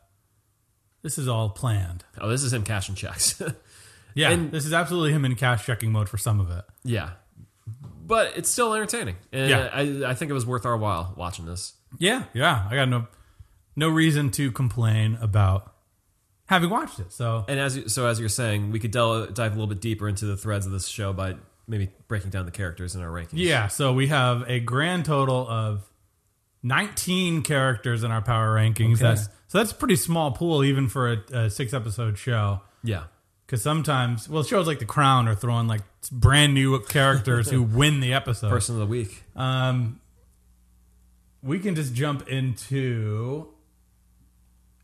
this 1.03 1.17
is 1.19 1.27
all 1.27 1.49
planned. 1.49 2.03
Oh, 2.19 2.27
this 2.29 2.41
is 2.43 2.51
him 2.53 2.63
cashing 2.63 2.95
checks. 2.95 3.39
Yeah, 4.15 4.29
And- 4.29 4.51
this 4.51 4.63
is 4.67 4.73
absolutely 4.73 5.11
him 5.11 5.25
in 5.25 5.33
cash 5.33 5.65
checking 5.65 5.91
mode 5.91 6.07
for 6.07 6.19
some 6.19 6.39
of 6.39 6.51
it. 6.51 6.63
Yeah. 6.83 7.09
But 8.05 8.33
it's 8.37 8.47
still 8.47 8.73
entertaining. 8.75 9.15
And 9.31 9.49
Yeah. 9.49 9.69
I, 9.73 10.11
I 10.11 10.13
think 10.13 10.29
it 10.29 10.35
was 10.35 10.45
worth 10.45 10.67
our 10.67 10.77
while 10.77 11.15
watching 11.17 11.45
this. 11.47 11.73
Yeah, 11.97 12.25
yeah. 12.31 12.67
I 12.69 12.75
got 12.75 12.89
no 12.89 13.07
no 13.75 13.89
reason 13.89 14.29
to 14.31 14.51
complain 14.51 15.17
about 15.19 15.73
having 16.45 16.69
watched 16.69 16.99
it. 16.99 17.11
So 17.11 17.43
And 17.47 17.59
as 17.59 17.75
you, 17.75 17.89
so 17.89 18.05
as 18.05 18.19
you're 18.19 18.29
saying, 18.29 18.69
we 18.69 18.79
could 18.79 18.91
del- 18.91 19.25
dive 19.31 19.53
a 19.53 19.55
little 19.55 19.65
bit 19.65 19.81
deeper 19.81 20.07
into 20.07 20.25
the 20.25 20.37
threads 20.37 20.67
of 20.67 20.71
this 20.71 20.87
show 20.87 21.11
by 21.11 21.35
maybe 21.67 21.89
breaking 22.07 22.29
down 22.29 22.45
the 22.45 22.51
characters 22.51 22.93
in 22.95 23.01
our 23.01 23.09
rankings. 23.09 23.29
yeah, 23.39 23.65
so 23.67 23.93
we 23.93 24.07
have 24.09 24.43
a 24.47 24.59
grand 24.59 25.05
total 25.05 25.47
of 25.49 25.89
19 26.63 27.41
characters 27.43 28.03
in 28.03 28.11
our 28.11 28.21
power 28.21 28.55
rankings. 28.55 28.95
Okay. 28.95 29.03
That's 29.03 29.25
so 29.47 29.57
that's 29.59 29.71
a 29.71 29.75
pretty 29.75 29.97
small 29.97 30.31
pool 30.31 30.63
even 30.63 30.87
for 30.87 31.11
a, 31.11 31.17
a 31.33 31.49
six 31.49 31.73
episode 31.73 32.17
show. 32.17 32.61
Yeah. 32.83 33.03
Because 33.45 33.61
sometimes, 33.61 34.27
well, 34.29 34.41
shows 34.43 34.65
like 34.65 34.79
The 34.79 34.85
Crown 34.85 35.27
are 35.27 35.35
throwing 35.35 35.67
like 35.67 35.81
brand 36.11 36.53
new 36.53 36.79
characters 36.79 37.49
who 37.49 37.61
win 37.79 37.99
the 37.99 38.13
episode. 38.13 38.49
Person 38.49 38.75
of 38.75 38.79
the 38.79 38.87
week. 38.87 39.23
Um, 39.35 39.99
we 41.43 41.59
can 41.59 41.75
just 41.75 41.93
jump 41.93 42.27
into 42.29 43.49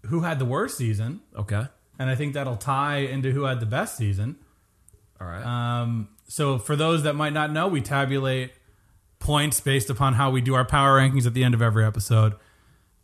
who 0.07 0.21
had 0.21 0.39
the 0.39 0.45
worst 0.45 0.77
season, 0.77 1.21
Okay. 1.35 1.65
and 1.97 2.09
I 2.09 2.15
think 2.15 2.33
that'll 2.33 2.57
tie 2.57 2.97
into 2.97 3.31
who 3.31 3.43
had 3.43 3.59
the 3.59 3.65
best 3.65 3.97
season. 3.97 4.35
All 5.19 5.27
right. 5.27 5.43
Um, 5.81 6.09
so 6.27 6.57
for 6.57 6.75
those 6.75 7.03
that 7.03 7.13
might 7.15 7.33
not 7.33 7.51
know, 7.51 7.67
we 7.69 7.81
tabulate 7.81 8.51
points 9.19 9.60
based 9.60 9.89
upon 9.89 10.13
how 10.13 10.31
we 10.31 10.42
do 10.42 10.56
our 10.56 10.66
power 10.66 11.00
rankings 11.00 11.25
at 11.25 11.33
the 11.33 11.43
end 11.43 11.53
of 11.53 11.62
every 11.62 11.86
episode. 11.86 12.34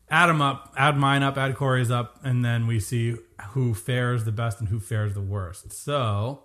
Add 0.09 0.27
them 0.27 0.41
up, 0.41 0.73
add 0.77 0.97
mine 0.97 1.23
up, 1.23 1.37
add 1.37 1.55
Corey's 1.55 1.91
up, 1.91 2.19
and 2.23 2.45
then 2.45 2.67
we 2.67 2.79
see 2.79 3.15
who 3.49 3.73
fares 3.73 4.23
the 4.23 4.31
best 4.31 4.59
and 4.59 4.69
who 4.69 4.79
fares 4.79 5.13
the 5.13 5.21
worst. 5.21 5.73
So 5.73 6.43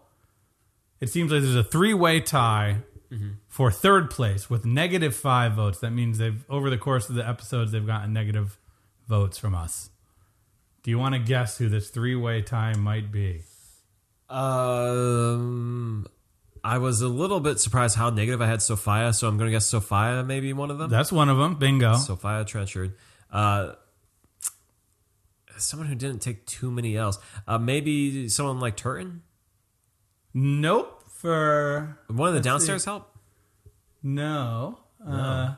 it 1.00 1.08
seems 1.10 1.30
like 1.30 1.42
there's 1.42 1.54
a 1.54 1.62
three-way 1.64 2.20
tie 2.20 2.78
for 3.48 3.70
third 3.72 4.08
place 4.08 4.48
with 4.48 4.64
negative 4.64 5.16
five 5.16 5.54
votes. 5.54 5.80
That 5.80 5.90
means 5.90 6.18
they've 6.18 6.44
over 6.48 6.70
the 6.70 6.78
course 6.78 7.08
of 7.08 7.16
the 7.16 7.28
episodes 7.28 7.72
they've 7.72 7.86
gotten 7.86 8.12
negative 8.12 8.58
votes 9.08 9.36
from 9.36 9.54
us. 9.54 9.90
Do 10.82 10.90
you 10.90 10.98
want 10.98 11.14
to 11.14 11.18
guess 11.18 11.58
who 11.58 11.68
this 11.68 11.90
three-way 11.90 12.42
tie 12.42 12.74
might 12.74 13.10
be? 13.12 13.42
um, 14.30 16.06
I 16.62 16.78
was 16.78 17.00
a 17.00 17.08
little 17.08 17.40
bit 17.40 17.58
surprised 17.60 17.96
how 17.96 18.10
negative 18.10 18.40
I 18.42 18.46
had 18.46 18.60
Sophia, 18.62 19.12
so 19.12 19.28
I'm 19.28 19.36
going 19.38 19.48
to 19.48 19.52
guess 19.52 19.66
Sophia 19.66 20.22
maybe 20.26 20.52
one 20.52 20.70
of 20.70 20.78
them. 20.78 20.90
That's 20.90 21.10
one 21.12 21.28
of 21.28 21.38
them. 21.38 21.54
Bingo. 21.56 21.94
Sophia 21.96 22.44
Trenchard. 22.44 22.94
Uh, 23.32 23.72
someone 25.56 25.88
who 25.88 25.94
didn't 25.94 26.20
take 26.20 26.46
too 26.46 26.70
many 26.70 26.96
L's. 26.96 27.18
Uh, 27.46 27.58
maybe 27.58 28.28
someone 28.28 28.60
like 28.60 28.76
Turton? 28.76 29.22
Nope. 30.34 30.96
For 31.08 31.98
One 32.08 32.28
of 32.28 32.34
the 32.34 32.40
downstairs 32.40 32.84
see. 32.84 32.90
help? 32.90 33.06
no, 34.02 34.78
Uh, 35.06 35.54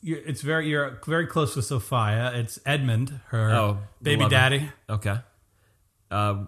you're, 0.00 0.18
it's 0.18 0.42
very 0.42 0.68
you're 0.68 1.00
very 1.06 1.26
close 1.28 1.54
with 1.54 1.64
Sophia. 1.64 2.32
It's 2.34 2.58
Edmund, 2.66 3.20
her 3.28 3.50
Oh, 3.52 3.78
baby 4.02 4.28
daddy. 4.28 4.68
Okay. 4.90 5.16
Uh, 6.10 6.44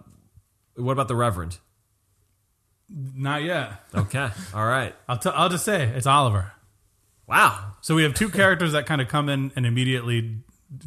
what 0.75 0.91
about 0.91 1.07
the 1.07 1.15
Reverend? 1.15 1.57
Not 2.89 3.43
yet. 3.43 3.71
Okay. 3.93 4.29
All 4.53 4.65
right. 4.65 4.95
I'll 5.07 5.17
t- 5.17 5.29
I'll 5.33 5.49
just 5.49 5.65
say 5.65 5.83
it's 5.83 6.07
Oliver. 6.07 6.53
Wow. 7.27 7.73
So 7.81 7.95
we 7.95 8.03
have 8.03 8.13
two 8.13 8.29
characters 8.29 8.71
that 8.71 8.85
kind 8.85 9.01
of 9.01 9.07
come 9.09 9.27
in 9.29 9.51
and 9.55 9.65
immediately 9.65 10.37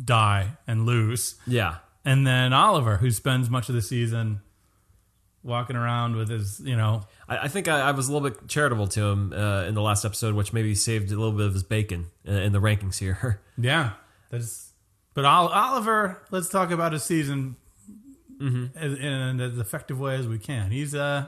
die 0.05 0.53
and 0.67 0.87
lose, 0.87 1.35
Yeah. 1.47 1.77
and 2.05 2.27
then 2.27 2.53
Oliver, 2.53 2.97
who 2.97 3.11
spends 3.11 3.49
much 3.51 3.69
of 3.69 3.75
the 3.75 3.83
season 3.83 4.41
walking 5.43 5.75
around 5.77 6.17
with 6.17 6.29
his, 6.29 6.61
you 6.61 6.77
know, 6.77 7.03
I, 7.29 7.39
I 7.45 7.49
think 7.49 7.67
I, 7.69 7.81
I 7.81 7.91
was 7.93 8.09
a 8.09 8.13
little 8.13 8.29
bit 8.29 8.47
charitable 8.49 8.89
to 8.89 9.03
him 9.07 9.33
uh, 9.33 9.65
in 9.65 9.75
the 9.75 9.81
last 9.83 10.05
episode, 10.05 10.35
which 10.35 10.53
maybe 10.53 10.75
saved 10.75 11.11
a 11.13 11.17
little 11.17 11.33
bit 11.33 11.47
of 11.47 11.55
his 11.55 11.63
bacon 11.63 12.07
in, 12.25 12.35
in 12.37 12.53
the 12.53 12.61
rankings 12.61 12.99
here. 12.99 13.41
Yeah, 13.59 13.93
that's. 14.31 14.73
But 15.13 15.27
Ol- 15.27 15.49
Oliver, 15.49 16.23
let's 16.31 16.49
talk 16.49 16.71
about 16.71 16.93
his 16.95 17.03
season 17.03 17.57
in, 18.41 18.71
in 18.75 19.41
as 19.41 19.59
effective 19.59 20.01
way 20.01 20.15
as 20.17 20.27
we 20.27 20.39
can. 20.39 20.71
He's 20.71 20.95
uh 20.95 21.27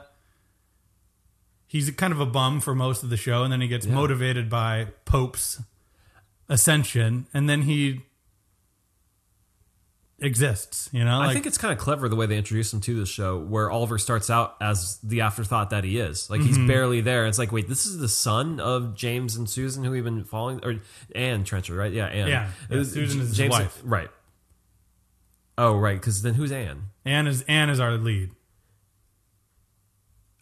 he's 1.72 1.90
kind 1.92 2.12
of 2.12 2.20
a 2.20 2.26
bum 2.26 2.60
for 2.60 2.74
most 2.74 3.02
of 3.02 3.08
the 3.08 3.16
show, 3.16 3.42
and 3.42 3.50
then 3.52 3.62
he 3.62 3.66
gets 3.68 3.86
motivated 3.86 4.50
by 4.50 4.88
Pope's 5.06 5.60
ascension, 6.48 7.26
and 7.32 7.48
then 7.48 7.62
he 7.62 8.02
exists. 10.18 10.88
You 10.92 11.04
know, 11.04 11.20
I 11.20 11.32
think 11.32 11.46
it's 11.46 11.58
kind 11.58 11.72
of 11.72 11.78
clever 11.78 12.08
the 12.08 12.16
way 12.16 12.26
they 12.26 12.36
introduce 12.36 12.72
him 12.72 12.80
to 12.82 12.98
the 13.00 13.06
show, 13.06 13.38
where 13.38 13.70
Oliver 13.70 13.98
starts 13.98 14.30
out 14.30 14.56
as 14.60 14.98
the 15.02 15.22
afterthought 15.22 15.70
that 15.70 15.84
he 15.84 15.98
is. 15.98 16.28
Like 16.30 16.40
Mm-hmm. 16.40 16.48
he's 16.48 16.58
barely 16.68 17.00
there. 17.00 17.26
It's 17.26 17.38
like, 17.38 17.52
wait, 17.52 17.68
this 17.68 17.86
is 17.86 17.98
the 17.98 18.08
son 18.08 18.60
of 18.60 18.94
James 18.94 19.36
and 19.36 19.48
Susan 19.48 19.82
who 19.84 19.90
we've 19.90 20.04
been 20.04 20.24
following, 20.24 20.60
or 20.64 20.76
Anne 21.14 21.44
Trenchard, 21.44 21.76
right? 21.76 21.92
Yeah, 21.92 22.06
Anne. 22.06 22.28
Yeah. 22.28 22.50
It 22.70 22.76
was- 22.76 22.92
Susan 22.92 23.20
is 23.22 23.28
his 23.28 23.36
James, 23.36 23.52
wife. 23.52 23.80
right? 23.84 24.10
Oh, 25.58 25.76
right. 25.76 25.96
Because 26.00 26.22
then 26.22 26.34
who's 26.34 26.50
Anne? 26.52 26.84
Anne 27.04 27.26
is 27.26 27.42
Anne 27.48 27.68
is 27.70 27.78
our 27.80 27.92
lead. 27.98 28.30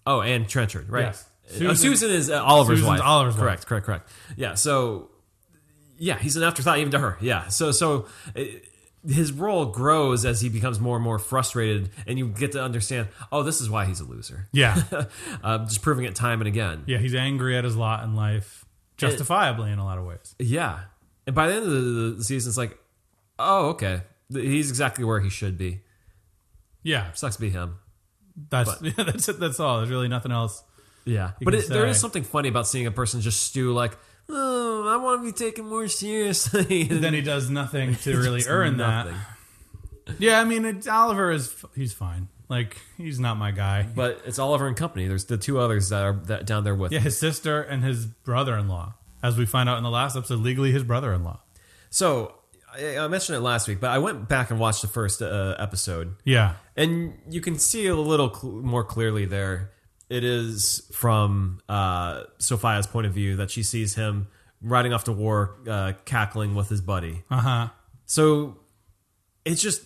Oh, 0.06 0.22
Anne 0.22 0.46
Trenchard, 0.46 0.88
right? 0.90 1.06
Yes. 1.06 1.26
Susan, 1.48 1.68
Susan- 1.76 1.96
Susan 1.96 2.10
is 2.10 2.30
uh, 2.30 2.42
Oliver's 2.44 2.78
Susan's 2.78 2.88
wife. 2.88 3.00
Oliver's 3.02 3.34
wife. 3.34 3.40
correct, 3.42 3.66
correct, 3.66 3.86
correct. 3.86 4.10
Yeah. 4.36 4.54
So, 4.54 5.10
yeah, 5.98 6.18
he's 6.18 6.36
an 6.36 6.42
afterthought 6.42 6.78
even 6.78 6.92
to 6.92 6.98
her. 6.98 7.18
Yeah. 7.20 7.48
So, 7.48 7.72
so 7.72 8.06
uh, 8.36 8.42
his 9.06 9.32
role 9.32 9.66
grows 9.66 10.24
as 10.24 10.40
he 10.40 10.48
becomes 10.48 10.78
more 10.78 10.96
and 10.96 11.04
more 11.04 11.18
frustrated, 11.18 11.90
and 12.06 12.18
you 12.18 12.28
get 12.28 12.52
to 12.52 12.62
understand. 12.62 13.08
Oh, 13.32 13.42
this 13.42 13.60
is 13.60 13.68
why 13.68 13.84
he's 13.86 14.00
a 14.00 14.04
loser. 14.04 14.46
Yeah, 14.52 14.82
uh, 15.42 15.58
just 15.64 15.82
proving 15.82 16.04
it 16.04 16.14
time 16.14 16.40
and 16.40 16.48
again. 16.48 16.84
yeah, 16.86 16.98
he's 16.98 17.14
angry 17.14 17.56
at 17.56 17.64
his 17.64 17.76
lot 17.76 18.04
in 18.04 18.14
life, 18.14 18.64
justifiably 18.96 19.70
in 19.72 19.78
a 19.78 19.84
lot 19.84 19.98
of 19.98 20.04
ways. 20.04 20.34
Yeah. 20.38 20.80
And 21.26 21.34
by 21.34 21.48
the 21.48 21.54
end 21.54 21.64
of 21.64 21.70
the, 21.70 22.14
the 22.18 22.24
season, 22.24 22.50
it's 22.50 22.56
like, 22.58 22.78
oh, 23.38 23.68
okay, 23.70 24.02
he's 24.32 24.70
exactly 24.70 25.04
where 25.04 25.20
he 25.20 25.28
should 25.30 25.58
be. 25.58 25.80
Yeah, 26.82 27.12
Sucks 27.12 27.36
to 27.36 27.40
be 27.42 27.50
him. 27.50 27.76
That's 28.48 28.80
yeah, 28.82 28.92
that's 28.96 29.28
it. 29.28 29.40
That's 29.40 29.60
all. 29.60 29.78
There's 29.78 29.90
really 29.90 30.08
nothing 30.08 30.32
else. 30.32 30.62
Yeah, 31.04 31.32
but 31.40 31.54
it, 31.54 31.68
there 31.68 31.86
is 31.86 31.98
something 31.98 32.22
funny 32.22 32.48
about 32.48 32.66
seeing 32.66 32.86
a 32.86 32.90
person 32.90 33.20
just 33.20 33.42
stew 33.42 33.72
like, 33.72 33.96
oh, 34.28 34.88
I 34.88 34.96
want 34.96 35.22
to 35.22 35.26
be 35.26 35.32
taken 35.32 35.66
more 35.66 35.88
seriously. 35.88 36.84
Then 36.90 37.14
he 37.14 37.20
does 37.20 37.50
nothing 37.50 37.96
to 37.96 38.16
really 38.16 38.42
earn 38.46 38.76
nothing. 38.76 39.14
that. 40.06 40.20
Yeah, 40.20 40.40
I 40.40 40.44
mean, 40.44 40.64
it's, 40.64 40.86
Oliver 40.86 41.30
is 41.30 41.54
he's 41.74 41.92
fine. 41.92 42.28
Like 42.48 42.76
he's 42.96 43.20
not 43.20 43.36
my 43.36 43.52
guy. 43.52 43.86
But 43.94 44.22
it's 44.26 44.38
Oliver 44.38 44.66
and 44.66 44.76
company. 44.76 45.06
There's 45.06 45.24
the 45.26 45.38
two 45.38 45.58
others 45.58 45.88
that 45.90 46.02
are 46.02 46.12
that 46.26 46.46
down 46.46 46.64
there 46.64 46.74
with. 46.74 46.92
Yeah, 46.92 46.98
him. 46.98 47.04
his 47.04 47.18
sister 47.18 47.62
and 47.62 47.84
his 47.84 48.06
brother-in-law, 48.06 48.94
as 49.22 49.38
we 49.38 49.46
find 49.46 49.68
out 49.68 49.78
in 49.78 49.84
the 49.84 49.90
last 49.90 50.16
episode, 50.16 50.40
legally 50.40 50.72
his 50.72 50.82
brother-in-law. 50.82 51.40
So 51.90 52.34
I, 52.74 52.98
I 52.98 53.08
mentioned 53.08 53.36
it 53.36 53.40
last 53.40 53.68
week, 53.68 53.80
but 53.80 53.90
I 53.90 53.98
went 53.98 54.28
back 54.28 54.50
and 54.50 54.58
watched 54.60 54.82
the 54.82 54.88
first 54.88 55.22
uh, 55.22 55.56
episode, 55.58 56.14
Yeah, 56.24 56.54
and 56.76 57.14
you 57.28 57.40
can 57.40 57.58
see 57.58 57.86
a 57.86 57.94
little 57.94 58.32
cl- 58.34 58.52
more 58.52 58.84
clearly 58.84 59.24
there. 59.26 59.72
It 60.08 60.24
is 60.24 60.88
from 60.92 61.60
uh, 61.68 62.24
Sophia's 62.38 62.86
point 62.86 63.06
of 63.06 63.12
view 63.12 63.36
that 63.36 63.50
she 63.50 63.62
sees 63.62 63.94
him 63.94 64.26
riding 64.60 64.92
off 64.92 65.04
to 65.04 65.12
war, 65.12 65.56
uh, 65.68 65.92
cackling 66.04 66.54
with 66.54 66.68
his 66.68 66.80
buddy. 66.80 67.22
uh 67.30 67.36
huh. 67.40 67.68
So 68.06 68.58
it's 69.44 69.62
just 69.62 69.82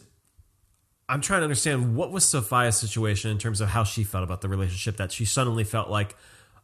I'm 1.08 1.20
trying 1.20 1.40
to 1.40 1.44
understand 1.44 1.94
what 1.94 2.10
was 2.10 2.24
Sophia's 2.24 2.76
situation 2.76 3.30
in 3.30 3.38
terms 3.38 3.60
of 3.60 3.68
how 3.68 3.84
she 3.84 4.04
felt 4.04 4.24
about 4.24 4.40
the 4.40 4.48
relationship 4.48 4.96
that 4.96 5.12
she 5.12 5.26
suddenly 5.26 5.64
felt 5.64 5.90
like, 5.90 6.16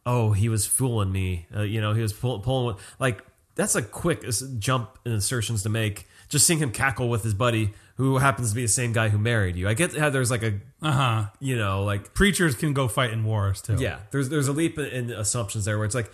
oh, 0.05 0.31
he 0.31 0.49
was 0.49 0.65
fooling 0.65 1.11
me. 1.11 1.45
Uh, 1.55 1.61
you 1.61 1.79
know, 1.79 1.93
he 1.93 2.01
was 2.01 2.11
pull, 2.13 2.39
pulling 2.39 2.77
like 2.99 3.21
that's 3.55 3.75
a 3.75 3.81
quick 3.81 4.23
jump 4.59 4.97
in 5.05 5.11
assertions 5.13 5.63
to 5.63 5.69
make. 5.69 6.07
Just 6.29 6.47
seeing 6.47 6.59
him 6.59 6.71
cackle 6.71 7.09
with 7.09 7.23
his 7.23 7.33
buddy, 7.33 7.71
who 7.95 8.17
happens 8.19 8.49
to 8.49 8.55
be 8.55 8.61
the 8.61 8.67
same 8.69 8.93
guy 8.93 9.09
who 9.09 9.17
married 9.17 9.55
you. 9.57 9.67
I 9.67 9.73
get 9.73 9.95
how 9.95 10.09
there's 10.09 10.31
like 10.31 10.43
a 10.43 10.59
Uh 10.81 10.91
huh. 10.91 11.25
you 11.39 11.57
know 11.57 11.83
like 11.83 12.13
Preachers 12.13 12.55
can 12.55 12.73
go 12.73 12.87
fight 12.87 13.11
in 13.11 13.23
wars 13.25 13.61
too. 13.61 13.75
yeah 13.79 13.99
there's 14.11 14.29
there's 14.29 14.47
a 14.47 14.53
leap 14.53 14.79
in, 14.79 15.11
assumptions 15.11 15.65
there 15.65 15.77
where 15.77 15.85
it's 15.85 15.95
like. 15.95 16.11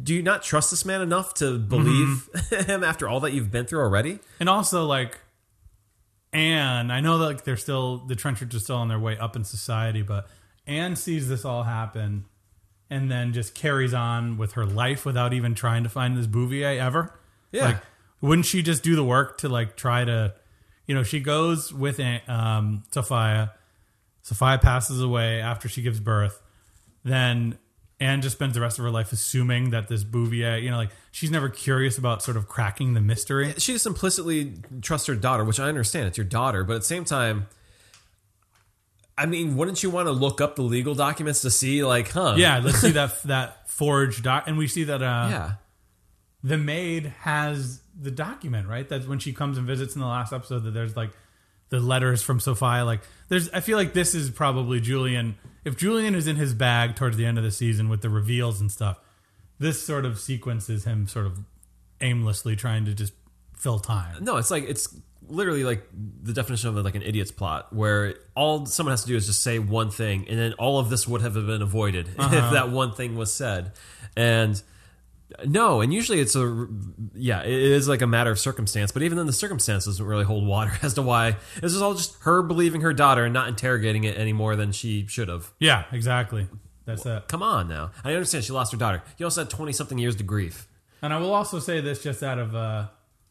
Do 0.00 0.14
you 0.14 0.22
not 0.22 0.44
trust 0.44 0.70
this 0.70 0.84
man 0.84 1.00
enough 1.00 1.34
to 1.34 1.58
believe 1.58 2.28
him 2.68 2.84
after 2.84 3.08
all 3.08 3.18
that 3.18 3.32
you've 3.32 3.50
been 3.50 3.66
through 3.66 3.80
already? 3.80 4.20
and 4.38 4.48
also 4.48 4.84
like 4.84 5.18
Anne, 6.32 6.90
I 6.90 7.00
know 7.00 7.18
that 7.18 7.24
like 7.26 7.44
they're 7.44 7.56
still 7.56 7.98
the 7.98 8.14
Trenchards 8.14 8.54
are 8.54 8.60
still 8.60 8.76
on 8.76 8.86
their 8.88 8.98
way 8.98 9.18
up 9.18 9.34
in 9.36 9.44
society, 9.44 10.02
but 10.02 10.28
Anne 10.68 10.94
sees 10.96 11.28
this 11.28 11.44
all 11.44 11.64
happen 11.64 12.24
and 12.92 13.10
then 13.10 13.32
just 13.32 13.54
carries 13.54 13.94
on 13.94 14.36
with 14.36 14.52
her 14.52 14.66
life 14.66 15.06
without 15.06 15.32
even 15.32 15.54
trying 15.54 15.82
to 15.82 15.88
find 15.88 16.16
this 16.16 16.26
Bouvier 16.26 16.78
ever. 16.78 17.18
Yeah. 17.50 17.64
Like, 17.64 17.78
wouldn't 18.20 18.44
she 18.44 18.62
just 18.62 18.82
do 18.82 18.94
the 18.94 19.02
work 19.02 19.38
to 19.38 19.48
like 19.48 19.76
try 19.76 20.04
to, 20.04 20.34
you 20.86 20.94
know, 20.94 21.02
she 21.02 21.18
goes 21.18 21.72
with 21.72 21.98
um, 22.28 22.84
Sophia. 22.90 23.54
Sophia 24.20 24.58
passes 24.58 25.00
away 25.00 25.40
after 25.40 25.68
she 25.68 25.80
gives 25.80 26.00
birth. 26.00 26.42
Then 27.02 27.58
Anne 27.98 28.20
just 28.20 28.36
spends 28.36 28.54
the 28.54 28.60
rest 28.60 28.78
of 28.78 28.84
her 28.84 28.90
life 28.90 29.10
assuming 29.10 29.70
that 29.70 29.88
this 29.88 30.04
Bouvier, 30.04 30.58
you 30.58 30.70
know, 30.70 30.76
like 30.76 30.90
she's 31.12 31.30
never 31.30 31.48
curious 31.48 31.96
about 31.96 32.22
sort 32.22 32.36
of 32.36 32.46
cracking 32.46 32.92
the 32.92 33.00
mystery. 33.00 33.54
she 33.56 33.72
just 33.72 33.86
implicitly 33.86 34.52
trusts 34.82 35.06
her 35.06 35.14
daughter, 35.14 35.44
which 35.44 35.58
I 35.58 35.68
understand. 35.68 36.08
It's 36.08 36.18
your 36.18 36.26
daughter, 36.26 36.62
but 36.62 36.74
at 36.74 36.80
the 36.82 36.86
same 36.86 37.06
time, 37.06 37.46
I 39.22 39.26
mean, 39.26 39.56
wouldn't 39.56 39.82
you 39.82 39.90
want 39.90 40.08
to 40.08 40.12
look 40.12 40.40
up 40.40 40.56
the 40.56 40.62
legal 40.62 40.94
documents 40.94 41.42
to 41.42 41.50
see, 41.50 41.84
like, 41.84 42.10
huh? 42.10 42.34
Yeah, 42.36 42.58
let's 42.58 42.80
see 42.80 42.90
that 42.90 43.22
that 43.26 43.70
forged 43.70 44.24
doc, 44.24 44.44
and 44.46 44.58
we 44.58 44.66
see 44.66 44.84
that 44.84 45.02
uh, 45.02 45.28
yeah, 45.30 45.52
the 46.42 46.58
maid 46.58 47.06
has 47.20 47.80
the 47.98 48.10
document, 48.10 48.66
right? 48.68 48.88
That's 48.88 49.06
when 49.06 49.20
she 49.20 49.32
comes 49.32 49.58
and 49.58 49.66
visits 49.66 49.94
in 49.94 50.00
the 50.00 50.06
last 50.08 50.32
episode. 50.32 50.64
That 50.64 50.72
there's 50.72 50.96
like 50.96 51.10
the 51.68 51.78
letters 51.78 52.22
from 52.22 52.40
Sophia. 52.40 52.84
Like, 52.84 53.02
there's. 53.28 53.48
I 53.50 53.60
feel 53.60 53.78
like 53.78 53.92
this 53.92 54.14
is 54.14 54.30
probably 54.30 54.80
Julian. 54.80 55.36
If 55.64 55.76
Julian 55.76 56.16
is 56.16 56.26
in 56.26 56.36
his 56.36 56.52
bag 56.52 56.96
towards 56.96 57.16
the 57.16 57.24
end 57.24 57.38
of 57.38 57.44
the 57.44 57.52
season 57.52 57.88
with 57.88 58.02
the 58.02 58.10
reveals 58.10 58.60
and 58.60 58.72
stuff, 58.72 58.98
this 59.60 59.80
sort 59.80 60.04
of 60.04 60.18
sequence 60.18 60.68
is 60.68 60.84
him 60.84 61.06
sort 61.06 61.26
of 61.26 61.38
aimlessly 62.00 62.56
trying 62.56 62.84
to 62.86 62.94
just 62.94 63.12
fill 63.56 63.78
time. 63.78 64.24
no, 64.24 64.36
it's 64.38 64.50
like 64.50 64.64
it's 64.64 64.92
literally 65.32 65.64
like 65.64 65.86
the 66.22 66.32
definition 66.32 66.68
of 66.68 66.84
like 66.84 66.94
an 66.94 67.02
idiot's 67.02 67.32
plot, 67.32 67.72
where 67.72 68.14
all 68.34 68.66
someone 68.66 68.92
has 68.92 69.02
to 69.02 69.08
do 69.08 69.16
is 69.16 69.26
just 69.26 69.42
say 69.42 69.58
one 69.58 69.90
thing, 69.90 70.26
and 70.28 70.38
then 70.38 70.52
all 70.54 70.78
of 70.78 70.90
this 70.90 71.08
would 71.08 71.22
have 71.22 71.34
been 71.34 71.62
avoided 71.62 72.08
if 72.18 72.52
that 72.52 72.70
one 72.70 72.92
thing 72.92 73.16
was 73.16 73.32
said, 73.32 73.72
and. 74.16 74.62
No, 75.46 75.80
and 75.80 75.94
usually 75.94 76.20
it's 76.20 76.36
a 76.36 76.68
yeah, 77.14 77.40
it 77.40 77.50
is 77.50 77.88
like 77.88 78.02
a 78.02 78.06
matter 78.06 78.30
of 78.30 78.38
circumstance, 78.38 78.92
but 78.92 79.00
even 79.00 79.16
then 79.16 79.24
the 79.24 79.32
circumstance 79.32 79.86
doesn't 79.86 80.04
really 80.04 80.24
hold 80.24 80.46
water 80.46 80.72
as 80.82 80.92
to 80.92 81.00
why 81.00 81.36
this 81.58 81.72
is 81.72 81.80
all 81.80 81.94
just 81.94 82.18
her 82.24 82.42
believing 82.42 82.82
her 82.82 82.92
daughter 82.92 83.24
and 83.24 83.32
not 83.32 83.48
interrogating 83.48 84.04
it 84.04 84.18
any 84.18 84.34
more 84.34 84.56
than 84.56 84.72
she 84.72 85.06
should 85.06 85.28
have. 85.28 85.50
Yeah, 85.58 85.86
exactly. 85.90 86.48
That's 86.84 87.06
it. 87.06 87.28
Come 87.28 87.42
on 87.42 87.66
now. 87.66 87.92
I 88.04 88.12
understand 88.12 88.44
she 88.44 88.52
lost 88.52 88.72
her 88.72 88.78
daughter. 88.78 89.02
You 89.16 89.24
also 89.24 89.40
had 89.40 89.48
20 89.48 89.72
something 89.72 89.96
years 89.96 90.16
to 90.16 90.22
grief. 90.22 90.68
And 91.00 91.14
I 91.14 91.18
will 91.18 91.32
also 91.32 91.58
say 91.58 91.80
this 91.80 92.02
just 92.02 92.22
out 92.22 92.38
of 92.38 92.54
uh 92.54 92.88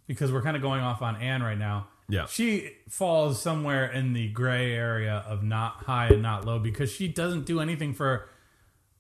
because 0.08 0.32
we're 0.32 0.42
kind 0.42 0.56
of 0.56 0.62
going 0.62 0.82
off 0.82 1.02
on 1.02 1.16
Anne 1.18 1.42
right 1.42 1.58
now. 1.58 1.88
Yeah. 2.12 2.26
She 2.28 2.72
falls 2.90 3.42
somewhere 3.42 3.90
in 3.90 4.12
the 4.14 4.28
gray 4.30 4.74
area 4.74 5.24
of 5.28 5.44
not 5.44 5.84
high 5.86 6.08
and 6.08 6.22
not 6.22 6.46
low 6.46 6.60
because 6.60 6.92
she 6.92 7.08
doesn't 7.08 7.46
do 7.46 7.60
anything 7.62 7.94
for 7.94 8.28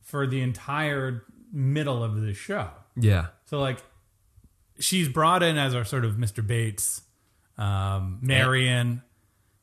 for 0.01 0.25
the 0.25 0.41
entire 0.41 1.23
middle 1.51 2.03
of 2.03 2.21
the 2.21 2.33
show. 2.33 2.69
Yeah. 2.95 3.27
So 3.45 3.59
like 3.59 3.79
she's 4.79 5.09
brought 5.09 5.43
in 5.43 5.57
as 5.57 5.75
our 5.75 5.83
sort 5.85 6.05
of 6.05 6.15
Mr. 6.15 6.45
Bates, 6.45 7.01
um, 7.57 8.17
Marion, 8.21 9.01